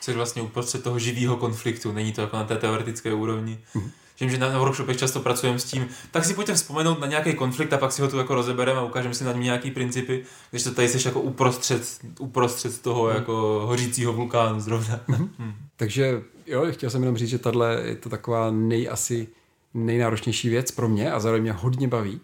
Jsi 0.00 0.12
vlastně 0.12 0.42
uprostřed 0.42 0.82
toho 0.82 0.98
živého 0.98 1.36
konfliktu, 1.36 1.92
není 1.92 2.12
to 2.12 2.20
jako 2.20 2.36
na 2.36 2.44
té 2.44 2.56
teoretické 2.56 3.12
úrovni. 3.12 3.58
Mm-hmm. 3.74 3.90
Že 4.20 4.38
na 4.38 4.58
workshopech 4.58 4.96
často 4.96 5.20
pracujeme 5.20 5.58
s 5.58 5.64
tím, 5.64 5.88
tak 6.10 6.24
si 6.24 6.34
pojďte 6.34 6.54
vzpomenout 6.54 7.00
na 7.00 7.06
nějaký 7.06 7.34
konflikt 7.34 7.72
a 7.72 7.78
pak 7.78 7.92
si 7.92 8.02
ho 8.02 8.08
tu 8.08 8.18
jako 8.18 8.34
rozebereme 8.34 8.80
a 8.80 8.84
ukážeme 8.84 9.14
si 9.14 9.24
na 9.24 9.32
něm 9.32 9.42
nějaký 9.42 9.70
principy, 9.70 10.24
když 10.50 10.62
to 10.62 10.74
tady 10.74 10.88
jsi 10.88 11.08
jako 11.08 11.20
uprostřed, 11.20 11.98
uprostřed 12.18 12.82
toho 12.82 13.04
mm. 13.04 13.14
jako 13.14 13.62
hořícího 13.66 14.12
vulkánu 14.12 14.60
zrovna. 14.60 15.00
Mm. 15.08 15.30
Mm. 15.38 15.54
Takže 15.76 16.22
jo, 16.46 16.66
chtěl 16.70 16.90
jsem 16.90 17.02
jenom 17.02 17.16
říct, 17.16 17.28
že 17.28 17.38
tahle 17.38 17.82
je 17.84 17.96
to 17.96 18.08
taková 18.08 18.50
nej 18.50 18.88
asi 18.90 19.28
nejnáročnější 19.74 20.48
věc 20.48 20.70
pro 20.70 20.88
mě 20.88 21.12
a 21.12 21.20
zároveň 21.20 21.42
mě 21.42 21.52
hodně 21.52 21.88
baví. 21.88 22.20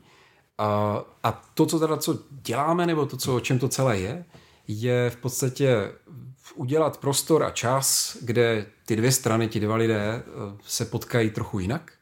A, 0.58 1.00
a 1.22 1.42
to, 1.54 1.66
co 1.66 1.78
teda 1.78 1.96
co 1.96 2.18
děláme, 2.30 2.86
nebo 2.86 3.06
to, 3.06 3.16
co, 3.16 3.36
o 3.36 3.40
čem 3.40 3.58
to 3.58 3.68
celé 3.68 3.98
je, 3.98 4.24
je 4.68 5.10
v 5.10 5.16
podstatě 5.16 5.92
udělat 6.54 6.96
prostor 6.96 7.44
a 7.44 7.50
čas, 7.50 8.16
kde 8.22 8.66
ty 8.86 8.96
dvě 8.96 9.12
strany, 9.12 9.48
ti 9.48 9.60
dva 9.60 9.76
lidé 9.76 10.00
eh, 10.00 10.22
se 10.64 10.84
potkají 10.84 11.30
trochu 11.30 11.58
jinak, 11.58 11.92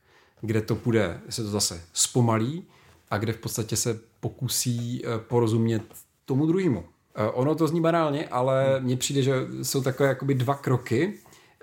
kde 0.41 0.61
to 0.61 0.75
bude, 0.75 1.21
se 1.29 1.43
to 1.43 1.49
zase 1.49 1.83
zpomalí 1.93 2.65
a 3.11 3.19
kde 3.19 3.33
v 3.33 3.37
podstatě 3.37 3.77
se 3.77 4.01
pokusí 4.21 5.03
eh, 5.05 5.19
porozumět 5.19 5.83
tomu 6.25 6.47
druhému. 6.47 6.85
Eh, 7.15 7.31
ono 7.31 7.55
to 7.55 7.69
zní 7.69 7.81
banálně, 7.81 8.29
ale 8.29 8.81
mně 8.81 8.97
přijde, 8.97 9.23
že 9.23 9.35
jsou 9.63 9.83
takové 9.83 10.09
jakoby 10.09 10.35
dva 10.35 10.55
kroky 10.55 11.15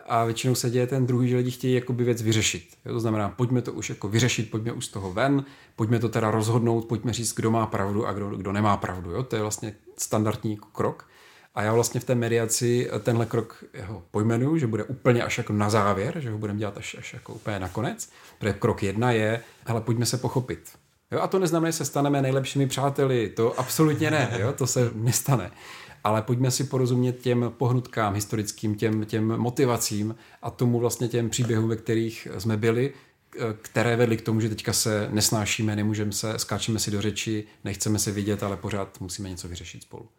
a 0.08 0.26
většinou 0.26 0.56
se 0.56 0.70
děje 0.70 0.88
ten 0.88 1.06
druhý, 1.06 1.30
že 1.30 1.38
lidi 1.38 1.52
chtějí 1.52 1.74
jakoby 1.74 2.04
věc 2.04 2.22
vyřešit. 2.22 2.64
To 2.84 3.00
znamená, 3.00 3.30
pojďme 3.30 3.62
to 3.62 3.74
už 3.74 3.90
jako 3.90 4.08
vyřešit, 4.08 4.52
pojďme 4.52 4.72
už 4.72 4.86
z 4.86 4.90
toho 4.90 5.14
ven, 5.14 5.46
pojďme 5.76 6.00
to 6.00 6.10
teda 6.10 6.32
rozhodnout, 6.32 6.86
pojďme 6.86 7.14
říct, 7.14 7.34
kdo 7.34 7.52
má 7.52 7.66
pravdu 7.66 8.08
a 8.08 8.14
kdo, 8.14 8.30
kdo 8.30 8.52
nemá 8.52 8.78
pravdu. 8.78 9.12
Jo? 9.12 9.24
To 9.24 9.36
je 9.36 9.42
vlastně 9.42 9.76
standardní 9.98 10.60
krok. 10.72 11.08
A 11.58 11.64
já 11.64 11.74
vlastně 11.74 12.00
v 12.00 12.04
té 12.04 12.16
mediaci 12.16 12.90
tenhle 13.04 13.26
krok 13.26 13.64
jeho 13.74 14.04
pojmenuju, 14.12 14.58
že 14.58 14.68
bude 14.68 14.84
úplně 14.84 15.24
až 15.24 15.38
jako 15.38 15.54
na 15.54 15.70
závěr, 15.70 16.20
že 16.20 16.32
ho 16.32 16.38
budeme 16.38 16.60
dělat 16.60 16.78
až, 16.78 16.96
až 17.00 17.14
jako 17.14 17.34
úplně 17.34 17.60
nakonec. 17.60 18.10
Protože 18.40 18.54
krok 18.54 18.84
jedna 18.84 19.12
je, 19.12 19.42
hele, 19.66 19.82
pojďme 19.82 20.06
se 20.06 20.18
pochopit. 20.18 20.60
Jo, 21.12 21.20
a 21.20 21.28
to 21.28 21.40
neznamená, 21.40 21.70
že 21.70 21.78
se 21.78 21.86
staneme 21.86 22.22
nejlepšími 22.22 22.68
přáteli, 22.68 23.30
to 23.30 23.60
absolutně 23.60 24.12
ne, 24.12 24.38
jo, 24.40 24.54
to 24.54 24.68
se 24.68 24.92
nestane. 24.94 25.52
Ale 26.04 26.22
pojďme 26.22 26.52
si 26.52 26.64
porozumět 26.64 27.20
těm 27.20 27.54
pohnutkám 27.58 28.14
historickým, 28.14 28.76
těm, 28.76 29.06
těm 29.06 29.38
motivacím 29.38 30.16
a 30.42 30.50
tomu 30.50 30.80
vlastně 30.80 31.08
těm 31.08 31.30
příběhům, 31.30 31.70
ve 31.70 31.76
kterých 31.76 32.28
jsme 32.38 32.58
byli, 32.58 32.94
které 33.62 33.96
vedly 33.96 34.18
k 34.18 34.22
tomu, 34.22 34.42
že 34.42 34.50
teďka 34.50 34.74
se 34.74 35.08
nesnášíme, 35.12 35.76
nemůžeme 35.76 36.12
se, 36.12 36.40
skáčeme 36.40 36.80
si 36.80 36.92
do 36.92 37.02
řeči, 37.02 37.44
nechceme 37.64 38.00
se 38.00 38.12
vidět, 38.12 38.44
ale 38.44 38.58
pořád 38.58 39.02
musíme 39.02 39.30
něco 39.30 39.48
vyřešit 39.48 39.84
spolu. 39.84 40.10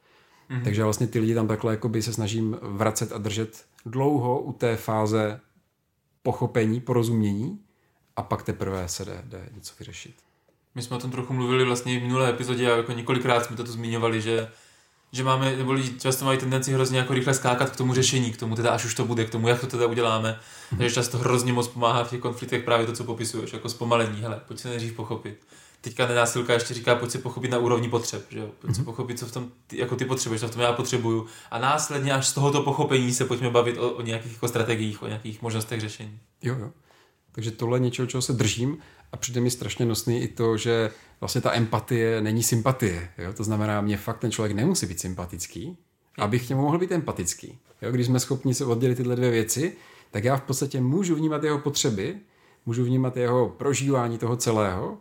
Mm-hmm. 0.51 0.65
Takže 0.65 0.85
vlastně 0.85 1.07
ty 1.07 1.21
lidi 1.21 1.35
tam 1.35 1.49
takhle 1.49 1.73
jakoby 1.73 2.03
se 2.03 2.13
snažím 2.13 2.57
vracet 2.63 3.13
a 3.13 3.19
držet 3.19 3.65
dlouho 3.87 4.41
u 4.41 4.53
té 4.53 4.77
fáze 4.77 5.41
pochopení, 6.23 6.81
porozumění 6.81 7.59
a 8.17 8.23
pak 8.23 8.43
teprve 8.43 8.89
se 8.89 9.05
jde, 9.05 9.23
jde 9.25 9.49
něco 9.55 9.75
vyřešit. 9.79 10.15
My 10.75 10.83
jsme 10.83 10.97
o 10.97 11.01
tom 11.01 11.11
trochu 11.11 11.33
mluvili 11.33 11.65
vlastně 11.65 11.99
v 11.99 12.03
minulé 12.03 12.31
epizodě 12.31 12.73
a 12.73 12.77
jako 12.77 12.93
několikrát 12.93 13.45
jsme 13.45 13.57
to 13.57 13.65
tu 13.65 13.73
zmiňovali, 13.73 14.21
že 14.21 14.49
že 15.13 15.25
máme, 15.25 15.57
nebo 15.57 15.73
lidi 15.73 15.99
často 16.01 16.25
mají 16.25 16.39
tendenci 16.39 16.73
hrozně 16.73 16.99
jako 16.99 17.15
rychle 17.15 17.35
skákat 17.35 17.71
k 17.71 17.77
tomu 17.77 17.95
řešení, 17.95 18.33
k 18.33 18.37
tomu 18.37 18.57
teda 18.57 18.71
až 18.71 18.85
už 18.85 18.95
to 18.95 19.05
bude, 19.05 19.25
k 19.25 19.31
tomu, 19.31 19.49
jak 19.49 19.61
to 19.61 19.67
teda 19.67 19.87
uděláme. 19.87 20.41
Mm-hmm. 20.41 20.79
Takže 20.79 20.95
často 20.95 21.19
hrozně 21.19 21.53
moc 21.53 21.69
pomáhá 21.69 22.05
v 22.05 22.11
těch 22.11 22.21
konfliktech 22.21 22.63
právě 22.63 22.87
to, 22.87 22.93
co 22.93 23.05
popisuješ, 23.05 23.53
jako 23.53 23.69
zpomalení, 23.69 24.21
hele, 24.21 24.41
pojď 24.49 24.61
se 24.61 24.69
nejdřív 24.69 24.93
pochopit 24.93 25.47
teďka 25.81 26.07
nenásilka 26.07 26.53
ještě 26.53 26.75
říká, 26.75 26.95
pojď 26.95 27.11
se 27.11 27.19
pochopit 27.19 27.51
na 27.51 27.59
úrovni 27.59 27.89
potřeb, 27.89 28.25
že 28.31 28.39
jo? 28.39 28.51
Pojď 28.59 28.75
se 28.75 28.81
mhm. 28.81 28.85
pochopit, 28.85 29.19
co 29.19 29.27
v 29.27 29.33
tom 29.33 29.49
ty, 29.67 29.79
jako 29.79 29.97
ty 29.97 30.05
potřebuješ, 30.05 30.41
co 30.41 30.49
v 30.49 30.51
tom 30.51 30.61
já 30.61 30.73
potřebuju. 30.73 31.27
A 31.51 31.59
následně 31.59 32.13
až 32.13 32.27
z 32.27 32.33
tohoto 32.33 32.63
pochopení 32.63 33.13
se 33.13 33.25
pojďme 33.25 33.51
bavit 33.51 33.79
o, 33.79 33.91
o 33.91 34.03
nějakých 34.03 34.33
jako 34.33 34.49
strategiích, 34.49 35.03
o 35.03 35.07
nějakých 35.07 35.43
možnostech 35.43 35.81
řešení. 35.81 36.19
Jo, 36.43 36.57
jo. 36.61 36.71
Takže 37.33 37.51
tohle 37.51 37.77
je 37.77 37.83
něčeho, 37.83 38.07
čeho 38.07 38.23
se 38.23 38.33
držím 38.33 38.79
a 39.13 39.17
přijde 39.17 39.41
mi 39.41 39.51
strašně 39.51 39.87
nosný 39.87 40.23
i 40.23 40.29
to, 40.29 40.57
že 40.57 40.91
vlastně 41.21 41.41
ta 41.41 41.55
empatie 41.55 42.21
není 42.21 42.43
sympatie. 42.43 43.11
Jo? 43.19 43.33
To 43.33 43.45
znamená, 43.45 43.81
mě 43.81 43.97
fakt 43.97 44.19
ten 44.19 44.31
člověk 44.31 44.57
nemusí 44.57 44.87
být 44.87 45.01
sympatický, 45.01 45.77
abych 46.19 46.47
k 46.47 46.49
němu 46.49 46.63
mohl 46.63 46.79
být 46.79 46.93
empatický. 46.93 47.59
Jo? 47.83 47.93
Když 47.93 48.07
jsme 48.07 48.21
schopni 48.21 48.55
se 48.55 48.65
oddělit 48.65 48.95
tyhle 48.95 49.17
dvě 49.17 49.31
věci, 49.31 49.77
tak 50.11 50.25
já 50.25 50.37
v 50.37 50.43
podstatě 50.43 50.81
můžu 50.81 51.15
vnímat 51.15 51.45
jeho 51.45 51.59
potřeby, 51.59 52.17
můžu 52.67 52.85
vnímat 52.85 53.17
jeho 53.17 53.49
prožívání 53.49 54.19
toho 54.19 54.37
celého 54.37 54.99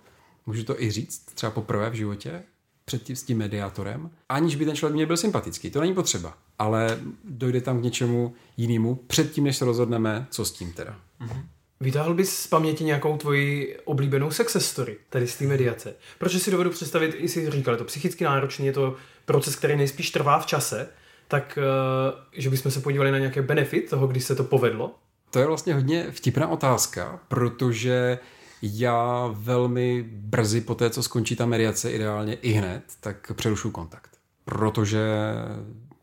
můžu 0.48 0.64
to 0.64 0.82
i 0.82 0.92
říct, 0.92 1.26
třeba 1.34 1.52
poprvé 1.52 1.90
v 1.90 1.94
životě, 1.94 2.44
před 2.86 3.04
tím, 3.04 3.16
s 3.16 3.24
tím 3.24 3.38
mediátorem, 3.38 4.10
aniž 4.30 4.56
by 4.56 4.66
ten 4.66 4.76
člověk 4.76 4.96
mě 4.96 5.06
byl 5.06 5.18
sympatický. 5.18 5.72
To 5.72 5.82
není 5.82 5.94
potřeba. 5.94 6.38
Ale 6.60 7.00
dojde 7.24 7.62
tam 7.62 7.80
k 7.80 7.84
něčemu 7.84 8.34
jinému 8.58 8.96
předtím, 8.96 9.44
než 9.44 9.58
se 9.58 9.66
rozhodneme, 9.66 10.28
co 10.30 10.46
s 10.46 10.52
tím 10.52 10.74
teda. 10.74 10.96
Mm-hmm. 11.22 11.44
Vytáhl 11.80 12.14
bys 12.14 12.38
z 12.38 12.48
paměti 12.48 12.84
nějakou 12.84 13.18
tvoji 13.18 13.78
oblíbenou 13.86 14.32
success 14.32 14.66
story, 14.66 14.98
tady 15.10 15.28
z 15.28 15.38
té 15.38 15.46
mediace? 15.46 15.96
Protože 16.20 16.40
si 16.40 16.52
dovedu 16.52 16.70
představit, 16.70 17.16
i 17.18 17.30
si 17.30 17.52
říkal, 17.52 17.74
je 17.74 17.78
to 17.78 17.84
psychicky 17.84 18.24
náročný, 18.24 18.66
je 18.66 18.74
to 18.74 18.96
proces, 19.26 19.56
který 19.56 19.76
nejspíš 19.76 20.12
trvá 20.12 20.40
v 20.40 20.46
čase, 20.46 20.90
tak 21.28 21.60
eh, 21.62 22.42
že 22.42 22.50
bychom 22.50 22.72
se 22.72 22.80
podívali 22.80 23.12
na 23.12 23.18
nějaké 23.18 23.42
benefit 23.42 23.90
toho, 23.90 24.08
když 24.08 24.24
se 24.24 24.36
to 24.36 24.44
povedlo? 24.44 24.96
To 25.32 25.40
je 25.40 25.48
vlastně 25.48 25.74
hodně 25.74 26.12
vtipná 26.12 26.48
otázka, 26.48 27.20
protože 27.28 28.20
já 28.62 29.28
velmi 29.34 30.06
brzy 30.12 30.62
po 30.62 30.76
té, 30.76 30.90
co 30.90 31.04
skončí 31.04 31.36
ta 31.36 31.46
mediace, 31.46 31.92
ideálně 31.92 32.34
i 32.34 32.52
hned, 32.52 32.84
tak 33.00 33.32
přerušu 33.36 33.72
kontakt. 33.72 34.18
Protože 34.46 35.08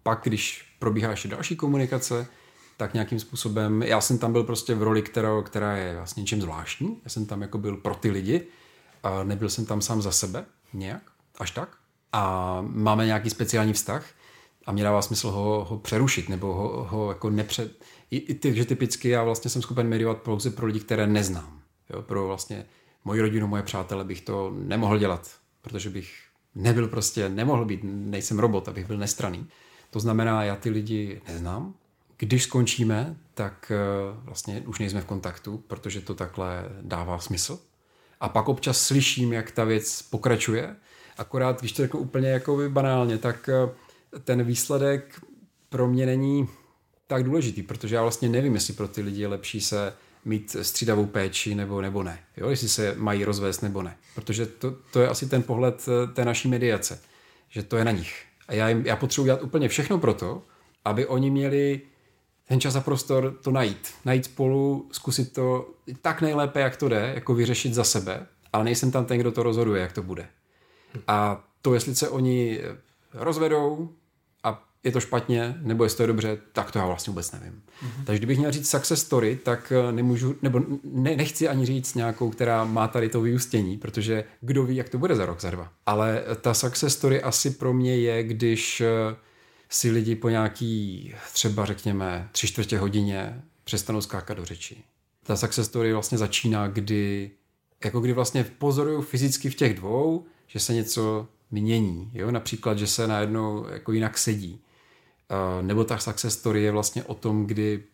pak, 0.02 0.20
když 0.22 0.76
probíhá 0.78 1.10
ještě 1.10 1.28
další 1.28 1.56
komunikace, 1.56 2.26
tak 2.76 2.94
nějakým 2.94 3.20
způsobem, 3.20 3.82
já 3.82 4.00
jsem 4.00 4.18
tam 4.18 4.32
byl 4.32 4.44
prostě 4.44 4.74
v 4.74 4.82
roli, 4.82 5.02
která, 5.02 5.42
která 5.42 5.76
je 5.76 5.96
vlastně 5.96 6.20
něčím 6.20 6.42
zvláštní, 6.42 7.00
já 7.04 7.10
jsem 7.10 7.26
tam 7.26 7.42
jako 7.42 7.58
byl 7.58 7.76
pro 7.76 7.94
ty 7.94 8.10
lidi 8.10 8.46
a 9.02 9.24
nebyl 9.24 9.48
jsem 9.48 9.66
tam 9.66 9.80
sám 9.80 10.02
za 10.02 10.12
sebe 10.12 10.44
nějak, 10.72 11.02
až 11.38 11.50
tak. 11.50 11.68
A 12.12 12.58
máme 12.68 13.06
nějaký 13.06 13.30
speciální 13.30 13.72
vztah 13.72 14.06
a 14.66 14.72
mě 14.72 14.84
dává 14.84 15.02
smysl 15.02 15.30
ho, 15.30 15.66
ho 15.68 15.78
přerušit 15.78 16.28
nebo 16.28 16.54
ho, 16.54 16.86
ho 16.90 17.08
jako 17.08 17.30
nepřed... 17.30 17.84
I, 18.10 18.16
i 18.16 18.34
ty, 18.34 18.54
že 18.54 18.64
typicky 18.64 19.08
já 19.08 19.24
vlastně 19.24 19.50
jsem 19.50 19.62
schopen 19.62 19.88
mediovat 19.88 20.18
pouze 20.18 20.50
pro 20.50 20.66
lidi, 20.66 20.80
které 20.80 21.06
neznám. 21.06 21.63
Jo, 21.90 22.02
pro 22.02 22.26
vlastně 22.26 22.66
moji 23.04 23.20
rodinu, 23.20 23.46
moje 23.46 23.62
přátele 23.62 24.04
bych 24.04 24.20
to 24.20 24.52
nemohl 24.58 24.98
dělat, 24.98 25.30
protože 25.62 25.90
bych 25.90 26.14
nebyl 26.54 26.88
prostě, 26.88 27.28
nemohl 27.28 27.64
být, 27.64 27.80
nejsem 27.84 28.38
robot, 28.38 28.68
abych 28.68 28.86
byl 28.86 28.98
nestraný. 28.98 29.46
To 29.90 30.00
znamená, 30.00 30.44
já 30.44 30.56
ty 30.56 30.70
lidi 30.70 31.20
neznám. 31.28 31.74
Když 32.16 32.42
skončíme, 32.42 33.16
tak 33.34 33.72
eh, 33.74 33.76
vlastně 34.24 34.62
už 34.66 34.78
nejsme 34.78 35.00
v 35.00 35.04
kontaktu, 35.04 35.58
protože 35.58 36.00
to 36.00 36.14
takhle 36.14 36.64
dává 36.80 37.18
smysl. 37.18 37.58
A 38.20 38.28
pak 38.28 38.48
občas 38.48 38.80
slyším, 38.80 39.32
jak 39.32 39.50
ta 39.50 39.64
věc 39.64 40.02
pokračuje. 40.02 40.76
Akorát, 41.16 41.60
když 41.60 41.72
to 41.72 41.82
řeknu 41.82 42.00
úplně 42.00 42.28
jako 42.28 42.58
banálně, 42.68 43.18
tak 43.18 43.48
eh, 43.48 44.20
ten 44.20 44.44
výsledek 44.44 45.20
pro 45.68 45.86
mě 45.86 46.06
není 46.06 46.48
tak 47.06 47.24
důležitý, 47.24 47.62
protože 47.62 47.94
já 47.94 48.02
vlastně 48.02 48.28
nevím, 48.28 48.54
jestli 48.54 48.74
pro 48.74 48.88
ty 48.88 49.02
lidi 49.02 49.20
je 49.20 49.28
lepší 49.28 49.60
se 49.60 49.92
mít 50.24 50.56
střídavou 50.62 51.06
péči 51.06 51.54
nebo, 51.54 51.80
nebo 51.80 52.02
ne. 52.02 52.18
Jo? 52.36 52.50
Jestli 52.50 52.68
se 52.68 52.94
mají 52.98 53.24
rozvést 53.24 53.60
nebo 53.60 53.82
ne. 53.82 53.96
Protože 54.14 54.46
to, 54.46 54.74
to 54.92 55.00
je 55.00 55.08
asi 55.08 55.26
ten 55.28 55.42
pohled 55.42 55.88
eh, 55.88 56.12
té 56.12 56.24
naší 56.24 56.48
mediace, 56.48 57.00
že 57.48 57.62
to 57.62 57.76
je 57.76 57.84
na 57.84 57.90
nich. 57.90 58.24
A 58.48 58.54
já, 58.54 58.68
jim, 58.68 58.86
já 58.86 58.96
potřebuji 58.96 59.24
dělat 59.24 59.42
úplně 59.42 59.68
všechno 59.68 59.98
pro 59.98 60.14
to, 60.14 60.42
aby 60.84 61.06
oni 61.06 61.30
měli 61.30 61.80
ten 62.48 62.60
čas 62.60 62.76
a 62.76 62.80
prostor 62.80 63.38
to 63.42 63.50
najít. 63.50 63.94
Najít 64.04 64.24
spolu, 64.24 64.88
zkusit 64.92 65.32
to 65.32 65.70
tak 66.02 66.20
nejlépe, 66.20 66.60
jak 66.60 66.76
to 66.76 66.88
jde, 66.88 67.12
jako 67.14 67.34
vyřešit 67.34 67.74
za 67.74 67.84
sebe, 67.84 68.26
ale 68.52 68.64
nejsem 68.64 68.90
tam 68.90 69.04
ten, 69.04 69.18
kdo 69.18 69.32
to 69.32 69.42
rozhoduje, 69.42 69.82
jak 69.82 69.92
to 69.92 70.02
bude. 70.02 70.26
A 71.06 71.44
to, 71.62 71.74
jestli 71.74 71.94
se 71.94 72.08
oni 72.08 72.60
rozvedou, 73.12 73.88
je 74.84 74.92
to 74.92 75.00
špatně, 75.00 75.54
nebo 75.60 75.84
jestli 75.84 75.96
to 75.96 76.02
je 76.02 76.06
dobře, 76.06 76.38
tak 76.52 76.70
to 76.70 76.78
já 76.78 76.86
vlastně 76.86 77.10
vůbec 77.10 77.32
nevím. 77.32 77.52
Mm-hmm. 77.52 78.04
Takže 78.04 78.18
kdybych 78.18 78.38
měl 78.38 78.52
říct 78.52 78.70
success 78.70 79.00
story, 79.00 79.38
tak 79.42 79.72
eh, 79.72 79.92
nemůžu, 79.92 80.36
nebo 80.42 80.60
ne, 80.84 81.16
nechci 81.16 81.48
ani 81.48 81.66
říct 81.66 81.94
nějakou, 81.94 82.30
která 82.30 82.64
má 82.64 82.88
tady 82.88 83.08
to 83.08 83.20
vyústění, 83.20 83.78
protože 83.78 84.24
kdo 84.40 84.64
ví, 84.64 84.76
jak 84.76 84.88
to 84.88 84.98
bude 84.98 85.16
za 85.16 85.26
rok, 85.26 85.40
za 85.40 85.50
dva. 85.50 85.72
Ale 85.86 86.24
ta 86.40 86.54
success 86.54 86.94
story 86.94 87.22
asi 87.22 87.50
pro 87.50 87.72
mě 87.72 87.96
je, 87.96 88.22
když 88.22 88.80
eh, 88.80 89.16
si 89.68 89.90
lidi 89.90 90.16
po 90.16 90.28
nějaký 90.28 91.14
třeba 91.32 91.64
řekněme 91.64 92.28
tři 92.32 92.46
čtvrtě 92.46 92.78
hodině 92.78 93.42
přestanou 93.64 94.00
skákat 94.00 94.36
do 94.36 94.44
řeči. 94.44 94.76
Ta 95.22 95.36
success 95.36 95.66
story 95.66 95.92
vlastně 95.92 96.18
začíná, 96.18 96.68
kdy 96.68 97.30
jako 97.84 98.00
kdy 98.00 98.12
vlastně 98.12 98.44
pozoruju 98.58 99.02
fyzicky 99.02 99.50
v 99.50 99.54
těch 99.54 99.74
dvou, 99.74 100.26
že 100.46 100.60
se 100.60 100.74
něco 100.74 101.28
mění. 101.50 102.10
Jo? 102.14 102.30
Například, 102.30 102.78
že 102.78 102.86
se 102.86 103.06
najednou 103.06 103.66
jako 103.68 103.92
jinak 103.92 104.18
sedí 104.18 104.60
nebo 105.62 105.84
ta 105.84 105.98
success 105.98 106.34
story 106.34 106.62
je 106.62 106.72
vlastně 106.72 107.04
o 107.04 107.14
tom, 107.14 107.46
kdy 107.46 107.84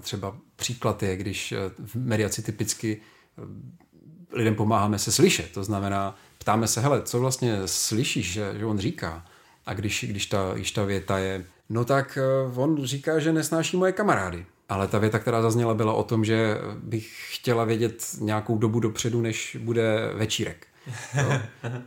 třeba 0.00 0.36
příklad 0.56 1.02
je, 1.02 1.16
když 1.16 1.54
v 1.84 1.94
mediaci 1.94 2.42
typicky 2.42 3.00
lidem 4.32 4.54
pomáháme 4.54 4.98
se 4.98 5.12
slyšet. 5.12 5.52
To 5.52 5.64
znamená, 5.64 6.16
ptáme 6.38 6.68
se, 6.68 6.80
hele, 6.80 7.02
co 7.02 7.20
vlastně 7.20 7.58
slyšíš, 7.66 8.32
že, 8.32 8.54
že 8.58 8.66
on 8.66 8.78
říká? 8.78 9.26
A 9.66 9.74
když, 9.74 10.04
když, 10.08 10.26
ta, 10.26 10.52
když 10.54 10.72
ta 10.72 10.84
věta 10.84 11.18
je, 11.18 11.44
No 11.68 11.84
tak 11.84 12.18
eh, 12.18 12.60
on 12.60 12.84
říká, 12.84 13.18
že 13.18 13.32
nesnáší 13.32 13.76
moje 13.76 13.92
kamarády. 13.92 14.46
Ale 14.68 14.88
ta 14.88 14.98
věta, 14.98 15.18
která 15.18 15.42
zazněla, 15.42 15.74
byla 15.74 15.92
o 15.92 16.02
tom, 16.02 16.24
že 16.24 16.58
bych 16.82 17.26
chtěla 17.30 17.64
vědět 17.64 18.04
nějakou 18.20 18.58
dobu 18.58 18.80
dopředu, 18.80 19.20
než 19.20 19.56
bude 19.60 20.10
večírek. 20.14 20.66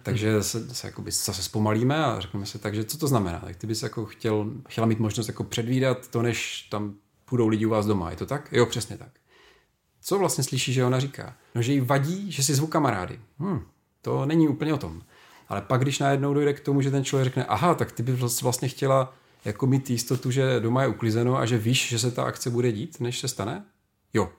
Takže 0.04 0.44
se, 0.44 0.76
se 0.76 0.88
jakoby 0.88 1.12
zase 1.12 1.44
zpomalíme 1.44 2.06
a 2.06 2.20
řekneme 2.20 2.46
si, 2.46 2.60
takže 2.60 2.84
co 2.84 2.98
to 2.98 3.08
znamená? 3.08 3.40
Tak 3.40 3.56
ty 3.56 3.68
bys 3.68 3.84
jako 3.84 4.06
chtěl, 4.06 4.52
chtěla 4.70 4.88
mít 4.88 5.00
možnost 5.00 5.28
jako 5.28 5.44
předvídat 5.44 6.08
to, 6.08 6.22
než 6.22 6.62
tam 6.62 6.94
půjdou 7.26 7.48
lidi 7.48 7.66
u 7.66 7.70
vás 7.70 7.86
doma. 7.86 8.10
Je 8.10 8.18
to 8.18 8.26
tak? 8.26 8.50
Jo, 8.52 8.66
přesně 8.66 8.98
tak. 8.98 9.10
Co 10.02 10.20
vlastně 10.20 10.44
slyší, 10.44 10.74
že 10.74 10.86
ona 10.86 11.00
říká? 11.00 11.36
No, 11.56 11.62
že 11.62 11.74
jí 11.74 11.80
vadí, 11.80 12.32
že 12.32 12.44
si 12.44 12.56
zvu 12.56 12.68
kamarády. 12.68 13.20
Hm, 13.40 13.60
to 14.02 14.26
není 14.26 14.48
úplně 14.48 14.74
o 14.74 14.78
tom. 14.78 15.02
Ale 15.50 15.62
pak, 15.62 15.82
když 15.82 16.00
najednou 16.00 16.34
dojde 16.34 16.54
k 16.54 16.60
tomu, 16.60 16.82
že 16.82 16.92
ten 16.92 17.04
člověk 17.04 17.26
řekne, 17.26 17.46
aha, 17.46 17.76
tak 17.76 17.92
ty 17.92 18.04
bys 18.04 18.42
vlastně 18.42 18.68
chtěla 18.68 19.14
jako 19.46 19.68
mít 19.68 19.90
jistotu, 19.90 20.32
že 20.32 20.60
doma 20.60 20.82
je 20.82 20.88
uklizeno 20.88 21.38
a 21.38 21.46
že 21.46 21.58
víš, 21.58 21.90
že 21.90 22.00
se 22.00 22.12
ta 22.12 22.24
akce 22.24 22.50
bude 22.50 22.72
dít, 22.72 23.00
než 23.00 23.20
se 23.20 23.28
stane? 23.28 23.66
Jo. 24.14 24.30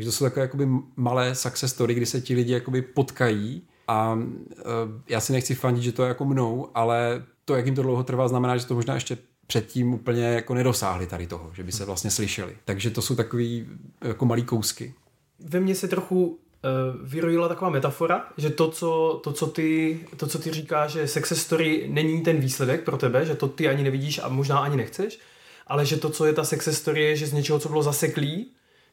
Takže 0.00 0.08
to 0.08 0.16
jsou 0.16 0.24
takové 0.24 0.42
jakoby 0.42 0.68
malé 0.96 1.34
success 1.34 1.72
story, 1.72 1.94
kdy 1.94 2.06
se 2.06 2.20
ti 2.20 2.34
lidi 2.34 2.52
jakoby 2.52 2.82
potkají 2.82 3.62
a 3.88 4.14
uh, 4.14 4.22
já 5.08 5.20
si 5.20 5.32
nechci 5.32 5.54
fandit, 5.54 5.82
že 5.82 5.92
to 5.92 6.02
je 6.02 6.08
jako 6.08 6.24
mnou, 6.24 6.68
ale 6.74 7.24
to, 7.44 7.54
jak 7.56 7.66
jim 7.66 7.74
to 7.74 7.82
dlouho 7.82 8.04
trvá, 8.04 8.28
znamená, 8.28 8.56
že 8.56 8.66
to 8.66 8.74
možná 8.74 8.94
ještě 8.94 9.18
předtím 9.46 9.94
úplně 9.94 10.22
jako 10.22 10.54
nedosáhli 10.54 11.06
tady 11.06 11.26
toho, 11.26 11.50
že 11.54 11.62
by 11.62 11.72
se 11.72 11.84
vlastně 11.84 12.10
slyšeli. 12.10 12.56
Takže 12.64 12.90
to 12.90 13.02
jsou 13.02 13.16
takový 13.16 13.66
jako 14.04 14.26
malý 14.26 14.42
kousky. 14.42 14.94
Ve 15.38 15.60
mně 15.60 15.74
se 15.74 15.88
trochu 15.88 16.26
uh, 16.26 16.38
vyrojila 17.08 17.48
taková 17.48 17.70
metafora, 17.70 18.28
že 18.36 18.50
to 18.50 18.70
co, 18.70 19.20
to, 19.24 19.32
co 19.32 19.46
ty, 19.46 20.00
to, 20.16 20.26
co 20.26 20.38
ty 20.38 20.50
říkáš, 20.50 20.92
že 20.92 21.08
success 21.08 21.42
story 21.42 21.86
není 21.90 22.22
ten 22.22 22.40
výsledek 22.40 22.84
pro 22.84 22.96
tebe, 22.96 23.26
že 23.26 23.34
to 23.34 23.48
ty 23.48 23.68
ani 23.68 23.82
nevidíš 23.82 24.20
a 24.22 24.28
možná 24.28 24.58
ani 24.58 24.76
nechceš, 24.76 25.18
ale 25.66 25.86
že 25.86 25.96
to, 25.96 26.10
co 26.10 26.26
je 26.26 26.32
ta 26.32 26.44
success 26.44 26.78
story, 26.78 27.02
je, 27.02 27.16
že 27.16 27.26
z 27.26 27.32
něčeho, 27.32 27.58
co 27.58 27.68
bylo 27.68 27.82
zaseklý, 27.82 28.50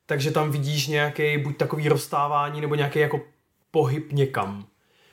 takže 0.07 0.31
tam 0.31 0.51
vidíš 0.51 0.87
nějaký 0.87 1.37
buď 1.37 1.57
takový 1.57 1.89
rozstávání, 1.89 2.61
nebo 2.61 2.75
nějaký 2.75 2.99
jako 2.99 3.21
pohyb 3.71 4.11
někam. 4.11 4.65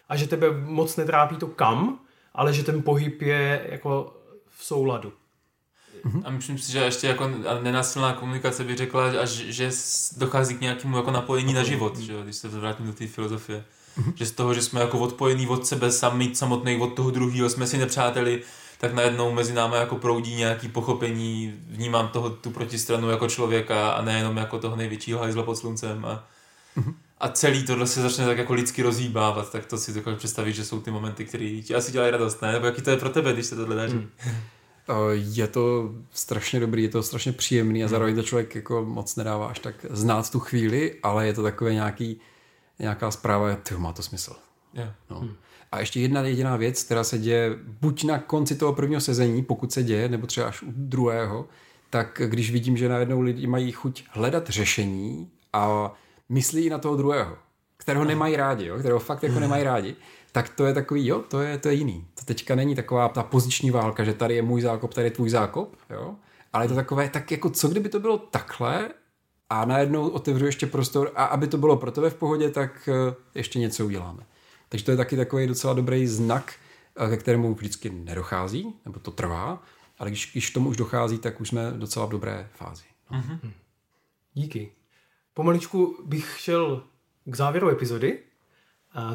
A 0.08 0.16
že 0.16 0.26
tebe 0.26 0.46
moc 0.60 0.96
netrápí 0.96 1.36
to 1.36 1.46
kam, 1.46 1.98
ale 2.34 2.52
že 2.52 2.62
ten 2.62 2.82
pohyb 2.82 3.22
je 3.22 3.66
jako 3.68 4.16
v 4.48 4.64
souladu. 4.64 5.12
A 6.24 6.30
myslím 6.30 6.58
si, 6.58 6.72
že 6.72 6.78
ještě 6.78 7.06
jako 7.06 7.30
nenásilná 7.62 8.12
komunikace 8.12 8.64
by 8.64 8.76
řekla, 8.76 9.04
až, 9.22 9.30
že 9.30 9.70
dochází 10.16 10.54
k 10.54 10.60
nějakému 10.60 10.96
jako 10.96 11.10
napojení 11.10 11.52
na 11.52 11.62
život, 11.62 11.98
že, 11.98 12.22
když 12.22 12.36
se 12.36 12.48
vrátím 12.48 12.86
do 12.86 12.92
té 12.92 13.06
filozofie. 13.06 13.64
Mm-hmm. 13.98 14.12
Že 14.14 14.26
z 14.26 14.32
toho, 14.32 14.54
že 14.54 14.62
jsme 14.62 14.80
jako 14.80 14.98
odpojení 14.98 15.46
od 15.46 15.66
sebe 15.66 15.92
sami, 15.92 16.34
samotný 16.34 16.76
od 16.76 16.94
toho 16.94 17.10
druhého, 17.10 17.50
jsme 17.50 17.66
si 17.66 17.78
nepřáteli, 17.78 18.42
tak 18.84 18.94
najednou 18.94 19.32
mezi 19.32 19.52
námi 19.52 19.76
jako 19.76 19.96
proudí 19.96 20.34
nějaký 20.34 20.68
pochopení, 20.68 21.54
vnímám 21.68 22.08
toho 22.08 22.30
tu 22.30 22.50
protistranu 22.50 23.10
jako 23.10 23.28
člověka 23.28 23.90
a 23.90 24.02
nejenom 24.02 24.36
jako 24.36 24.58
toho 24.58 24.76
největšího 24.76 25.20
hajzla 25.20 25.42
pod 25.42 25.56
sluncem 25.56 26.04
a, 26.04 26.26
mm-hmm. 26.76 26.94
a 27.18 27.28
celý 27.28 27.64
tohle 27.66 27.86
se 27.86 28.02
začne 28.02 28.26
tak 28.26 28.38
jako 28.38 28.54
lidsky 28.54 28.82
rozhýbávat, 28.82 29.52
tak 29.52 29.66
to 29.66 29.78
si 29.78 29.94
dokážu 29.94 30.16
představit, 30.16 30.52
že 30.52 30.64
jsou 30.64 30.80
ty 30.80 30.90
momenty, 30.90 31.24
které 31.24 31.60
ti 31.64 31.74
asi 31.74 31.92
dělají 31.92 32.10
radost, 32.10 32.42
ne? 32.42 32.52
Nebo 32.52 32.66
jaký 32.66 32.82
to 32.82 32.90
je 32.90 32.96
pro 32.96 33.08
tebe, 33.08 33.32
když 33.32 33.46
se 33.46 33.56
tohle 33.56 33.76
dáš? 33.76 33.92
Mm. 33.92 34.10
Je 35.12 35.46
to 35.46 35.90
strašně 36.10 36.60
dobrý, 36.60 36.82
je 36.82 36.88
to 36.88 37.02
strašně 37.02 37.32
příjemný 37.32 37.82
a 37.82 37.86
hmm. 37.86 37.90
zároveň 37.90 38.14
to 38.14 38.22
člověk 38.22 38.54
jako 38.54 38.84
moc 38.84 39.16
nedává 39.16 39.46
až 39.46 39.58
tak 39.58 39.86
znát 39.90 40.30
tu 40.30 40.40
chvíli, 40.40 40.98
ale 41.02 41.26
je 41.26 41.32
to 41.32 41.42
takové 41.42 41.74
nějaký, 41.74 42.20
nějaká 42.78 43.10
zpráva, 43.10 43.56
ty 43.56 43.74
má 43.76 43.92
to 43.92 44.02
smysl. 44.02 44.36
Yeah. 44.74 44.94
No. 45.10 45.18
Hmm. 45.18 45.34
A 45.74 45.80
ještě 45.80 46.00
jedna 46.00 46.20
jediná 46.20 46.56
věc, 46.56 46.82
která 46.82 47.04
se 47.04 47.18
děje 47.18 47.58
buď 47.80 48.04
na 48.04 48.18
konci 48.18 48.54
toho 48.54 48.72
prvního 48.72 49.00
sezení, 49.00 49.42
pokud 49.42 49.72
se 49.72 49.82
děje, 49.82 50.08
nebo 50.08 50.26
třeba 50.26 50.46
až 50.46 50.62
u 50.62 50.66
druhého, 50.68 51.48
tak 51.90 52.22
když 52.26 52.50
vidím, 52.50 52.76
že 52.76 52.88
najednou 52.88 53.20
lidi 53.20 53.46
mají 53.46 53.72
chuť 53.72 54.04
hledat 54.10 54.48
řešení 54.48 55.30
a 55.52 55.94
myslí 56.28 56.68
na 56.68 56.78
toho 56.78 56.96
druhého, 56.96 57.36
kterého 57.76 58.04
nemají 58.04 58.36
rádi, 58.36 58.66
jo? 58.66 58.78
kterého 58.78 58.98
fakt 58.98 59.22
jako 59.22 59.40
nemají 59.40 59.64
rádi, 59.64 59.96
tak 60.32 60.48
to 60.48 60.66
je 60.66 60.74
takový, 60.74 61.06
jo, 61.06 61.18
to 61.28 61.40
je, 61.40 61.58
to 61.58 61.68
je 61.68 61.74
jiný. 61.74 62.06
To 62.14 62.24
teďka 62.24 62.54
není 62.54 62.74
taková 62.74 63.08
ta 63.08 63.22
poziční 63.22 63.70
válka, 63.70 64.04
že 64.04 64.14
tady 64.14 64.34
je 64.34 64.42
můj 64.42 64.60
zákop, 64.60 64.94
tady 64.94 65.06
je 65.06 65.10
tvůj 65.10 65.30
zákop, 65.30 65.76
jo, 65.90 66.14
ale 66.52 66.64
je 66.64 66.68
to 66.68 66.74
takové, 66.74 67.08
tak 67.08 67.30
jako 67.30 67.50
co 67.50 67.68
kdyby 67.68 67.88
to 67.88 68.00
bylo 68.00 68.18
takhle 68.18 68.88
a 69.50 69.64
najednou 69.64 70.08
otevřu 70.08 70.46
ještě 70.46 70.66
prostor 70.66 71.12
a 71.14 71.24
aby 71.24 71.46
to 71.46 71.58
bylo 71.58 71.76
pro 71.76 71.90
tebe 71.90 72.10
v 72.10 72.14
pohodě, 72.14 72.50
tak 72.50 72.88
eh, 72.88 73.14
ještě 73.34 73.58
něco 73.58 73.86
uděláme. 73.86 74.26
Takže 74.74 74.84
to 74.84 74.90
je 74.90 74.96
taky 74.96 75.16
takový 75.16 75.46
docela 75.46 75.74
dobrý 75.74 76.06
znak, 76.06 76.54
eh, 76.96 77.10
ke 77.10 77.16
kterému 77.16 77.54
vždycky 77.54 77.90
nedochází, 77.90 78.74
nebo 78.84 79.00
to 79.00 79.10
trvá, 79.10 79.62
ale 79.98 80.10
když, 80.10 80.32
když 80.32 80.50
tomu 80.50 80.68
už 80.68 80.76
dochází, 80.76 81.18
tak 81.18 81.40
už 81.40 81.48
jsme 81.48 81.70
docela 81.70 82.06
v 82.06 82.08
dobré 82.08 82.48
fázi. 82.52 82.84
No. 83.10 83.18
Mm-hmm. 83.18 83.50
Díky. 84.34 84.72
Pomaličku 85.34 85.96
bych 86.04 86.36
šel 86.38 86.82
k 87.24 87.34
závěru 87.34 87.68
epizody. 87.68 88.18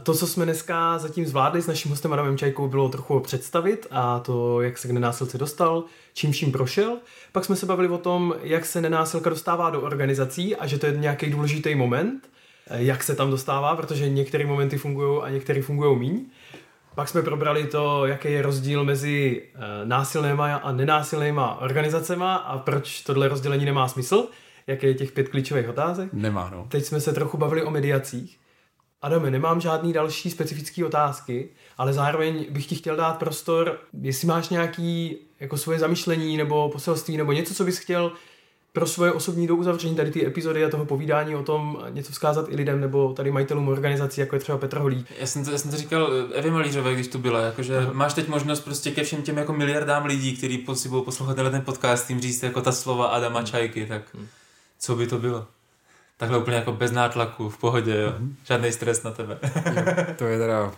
To, 0.04 0.14
co 0.14 0.28
jsme 0.28 0.46
dneska 0.46 0.98
zatím 0.98 1.26
zvládli 1.26 1.62
s 1.62 1.68
naším 1.68 1.92
hostem 1.92 2.14
Adamem 2.14 2.38
Čajkou, 2.38 2.68
bylo 2.68 2.90
trochu 2.90 3.20
představit 3.20 3.88
a 3.92 4.20
to, 4.20 4.62
jak 4.62 4.78
se 4.78 4.88
k 4.88 4.92
nenásilce 4.92 5.38
dostal, 5.38 5.84
čím 6.14 6.32
vším 6.32 6.52
prošel. 6.52 6.98
Pak 7.32 7.46
jsme 7.46 7.56
se 7.56 7.66
bavili 7.66 7.90
o 7.90 7.98
tom, 7.98 8.36
jak 8.42 8.66
se 8.66 8.82
nenásilka 8.82 9.30
dostává 9.30 9.70
do 9.70 9.82
organizací 9.82 10.56
a 10.56 10.68
že 10.68 10.78
to 10.78 10.86
je 10.86 10.98
nějaký 10.98 11.30
důležitý 11.30 11.76
moment, 11.76 12.30
jak 12.70 13.04
se 13.04 13.16
tam 13.16 13.32
dostává, 13.32 13.76
protože 13.76 14.10
některé 14.10 14.46
momenty 14.46 14.78
fungují 14.78 15.22
a 15.24 15.30
některé 15.30 15.62
fungují 15.62 16.00
míň. 16.00 16.26
Pak 16.96 17.10
jsme 17.10 17.22
probrali 17.22 17.68
to, 17.68 18.06
jaký 18.06 18.32
je 18.32 18.42
rozdíl 18.42 18.84
mezi 18.84 19.44
eh, 19.56 19.60
násilnýma 19.86 20.56
a 20.56 20.72
nenásilnýma 20.72 21.62
organizacema 21.62 22.36
a 22.36 22.58
proč 22.58 23.02
tohle 23.02 23.28
rozdělení 23.28 23.66
nemá 23.66 23.88
smysl, 23.88 24.28
jaké 24.68 24.88
je 24.88 24.94
těch 24.94 25.12
pět 25.12 25.30
klíčových 25.30 25.70
otázek. 25.70 26.14
Nemá, 26.14 26.50
no. 26.50 26.68
Teď 26.70 26.86
jsme 26.86 27.02
se 27.02 27.14
trochu 27.14 27.38
bavili 27.38 27.64
o 27.64 27.72
mediacích. 27.72 28.40
Adame, 29.02 29.32
nemám 29.32 29.62
žádný 29.62 29.94
další 29.94 30.30
specifické 30.30 30.86
otázky, 30.86 31.50
ale 31.78 31.94
zároveň 31.94 32.46
bych 32.50 32.66
ti 32.66 32.76
chtěl 32.76 32.96
dát 32.96 33.20
prostor, 33.20 33.80
jestli 34.02 34.28
máš 34.28 34.50
nějaký 34.50 35.18
jako 35.40 35.58
svoje 35.58 35.80
zamyšlení 35.80 36.38
nebo 36.38 36.70
poselství 36.70 37.18
nebo 37.18 37.32
něco, 37.32 37.54
co 37.54 37.64
bys 37.64 37.80
chtěl 37.80 38.12
pro 38.74 38.88
svoje 38.88 39.12
osobní 39.12 39.48
do 39.48 39.56
uzavření 39.56 39.96
tady 39.96 40.12
ty 40.12 40.26
epizody 40.26 40.66
a 40.66 40.70
toho 40.70 40.86
povídání 40.86 41.36
o 41.36 41.44
tom 41.44 41.84
něco 41.90 42.12
vzkázat 42.12 42.46
i 42.50 42.56
lidem 42.56 42.82
nebo 42.82 43.14
tady 43.14 43.32
majitelům 43.32 43.68
organizací, 43.68 44.22
jako 44.22 44.36
je 44.36 44.40
třeba 44.40 44.58
Petr 44.58 44.78
Holí. 44.78 45.06
Já 45.20 45.26
jsem 45.26 45.46
to, 45.46 45.52
já 45.52 45.58
jsem 45.58 45.72
to 45.72 45.78
říkal 45.78 46.10
Evě 46.34 46.52
Malířové, 46.52 46.94
když 46.94 47.08
tu 47.08 47.20
byla, 47.20 47.42
jakože 47.42 47.80
uh-huh. 47.80 47.94
máš 47.94 48.14
teď 48.14 48.28
možnost 48.28 48.60
prostě 48.60 48.92
ke 48.92 49.04
všem 49.04 49.22
těm 49.22 49.38
jako 49.38 49.54
miliardám 49.54 50.06
lidí, 50.06 50.38
kteří 50.38 50.66
si 50.74 50.90
budou 50.90 51.04
poslouchat 51.04 51.36
ten 51.36 51.62
podcast, 51.62 52.10
jim 52.10 52.20
říct 52.20 52.44
jako 52.44 52.62
ta 52.62 52.72
slova 52.72 53.08
Adama 53.08 53.44
Čajky, 53.44 53.86
tak 53.86 54.02
uh-huh. 54.16 54.26
co 54.80 54.96
by 54.96 55.08
to 55.08 55.18
bylo? 55.18 55.48
Takhle 56.20 56.38
úplně 56.38 56.58
jako 56.58 56.72
bez 56.72 56.92
nátlaku, 56.92 57.50
v 57.50 57.58
pohodě, 57.58 57.98
jo. 57.98 58.10
Mm-hmm. 58.10 58.34
Žádný 58.44 58.72
stres 58.72 59.04
na 59.04 59.12
tebe. 59.12 59.40
jo, 59.44 60.06
to 60.18 60.26
je 60.26 60.38
teda 60.38 60.72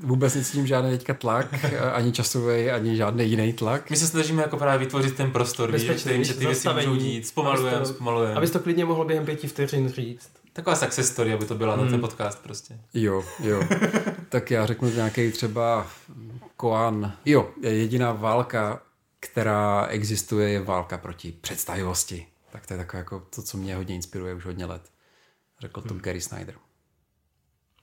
vůbec 0.00 0.34
nic 0.34 0.48
s 0.48 0.50
tím 0.50 0.66
žádný 0.66 0.90
teďka 0.90 1.14
tlak, 1.14 1.46
ani 1.92 2.12
časový, 2.12 2.70
ani 2.70 2.96
žádný 2.96 3.30
jiný 3.30 3.52
tlak. 3.52 3.90
My 3.90 3.96
se 3.96 4.06
snažíme 4.06 4.42
jako 4.42 4.56
právě 4.56 4.78
vytvořit 4.78 5.16
ten 5.16 5.30
prostor, 5.30 5.72
Bezpečný, 5.72 6.24
že 6.24 6.34
ty 6.34 6.46
věci 6.46 6.68
můžou 6.68 6.96
dít, 6.96 7.26
zpomalujeme, 7.26 7.86
zpomalujeme. 7.86 8.34
Abys 8.34 8.50
to 8.50 8.60
klidně 8.60 8.84
mohl 8.84 9.04
během 9.04 9.24
pěti 9.24 9.48
vteřin 9.48 9.88
říct. 9.88 10.30
Taková 10.52 10.76
success 10.76 11.08
story, 11.08 11.32
aby 11.32 11.44
to 11.46 11.54
byla 11.54 11.74
hmm. 11.74 11.84
na 11.84 11.90
ten 11.90 12.00
podcast 12.00 12.42
prostě. 12.42 12.74
Jo, 12.94 13.24
jo. 13.42 13.62
tak 14.28 14.50
já 14.50 14.66
řeknu 14.66 14.88
nějaký 14.88 15.32
třeba 15.32 15.86
Koan. 16.56 17.12
Jo, 17.24 17.50
jediná 17.60 18.12
válka, 18.12 18.80
která 19.20 19.86
existuje, 19.86 20.48
je 20.48 20.60
válka 20.60 20.98
proti 20.98 21.34
představivosti. 21.40 22.26
Tak 22.56 22.66
to 22.66 22.74
je 22.74 22.78
takové 22.78 22.98
jako 22.98 23.20
to, 23.20 23.42
co 23.42 23.56
mě 23.56 23.76
hodně 23.76 23.94
inspiruje 23.94 24.34
už 24.34 24.44
hodně 24.44 24.66
let. 24.66 24.90
Řekl 25.60 25.80
to 25.80 25.88
hmm. 25.88 26.02
Gary 26.02 26.20
Snyder. 26.20 26.54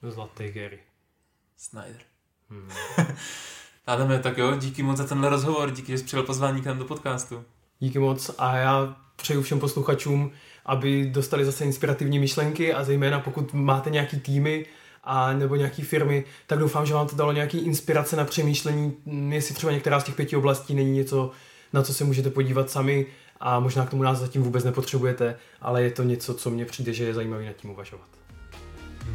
Zlatý 0.02 0.52
Gary. 0.52 0.78
Snyder. 1.56 2.00
Hmm. 2.50 2.70
Adame, 3.86 4.18
tak 4.18 4.38
jo, 4.38 4.56
díky 4.56 4.82
moc 4.82 4.96
za 4.96 5.06
tenhle 5.06 5.28
rozhovor, 5.28 5.70
díky, 5.70 5.92
že 5.92 5.98
jsi 5.98 6.04
přijel 6.04 6.22
pozvání 6.22 6.62
k 6.62 6.64
nám 6.64 6.78
do 6.78 6.84
podcastu. 6.84 7.44
Díky 7.78 7.98
moc 7.98 8.30
a 8.38 8.56
já 8.56 8.96
přeju 9.16 9.42
všem 9.42 9.60
posluchačům, 9.60 10.32
aby 10.66 11.06
dostali 11.06 11.44
zase 11.44 11.64
inspirativní 11.64 12.18
myšlenky 12.18 12.74
a 12.74 12.84
zejména 12.84 13.20
pokud 13.20 13.52
máte 13.52 13.90
nějaký 13.90 14.20
týmy 14.20 14.66
a 15.04 15.32
nebo 15.32 15.56
nějaký 15.56 15.82
firmy, 15.82 16.24
tak 16.46 16.58
doufám, 16.58 16.86
že 16.86 16.94
vám 16.94 17.08
to 17.08 17.16
dalo 17.16 17.32
nějaký 17.32 17.58
inspirace 17.58 18.16
na 18.16 18.24
přemýšlení, 18.24 18.96
jestli 19.28 19.54
třeba 19.54 19.72
některá 19.72 20.00
z 20.00 20.04
těch 20.04 20.14
pěti 20.14 20.36
oblastí 20.36 20.74
není 20.74 20.92
něco, 20.92 21.30
na 21.72 21.82
co 21.82 21.94
se 21.94 22.04
můžete 22.04 22.30
podívat 22.30 22.70
sami 22.70 23.06
a 23.40 23.60
možná 23.60 23.86
k 23.86 23.90
tomu 23.90 24.02
nás 24.02 24.18
zatím 24.18 24.42
vůbec 24.42 24.64
nepotřebujete, 24.64 25.36
ale 25.60 25.82
je 25.82 25.90
to 25.90 26.02
něco, 26.02 26.34
co 26.34 26.50
mně 26.50 26.64
přijde, 26.64 26.92
že 26.92 27.04
je 27.04 27.14
zajímavé 27.14 27.46
nad 27.46 27.56
tím 27.56 27.70
uvažovat. 27.70 28.08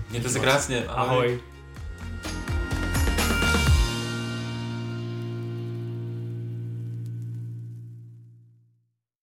Mějte 0.09 0.29
se 0.29 0.39
krásně. 0.39 0.85
Ahoj. 0.87 1.17
ahoj. 1.17 1.39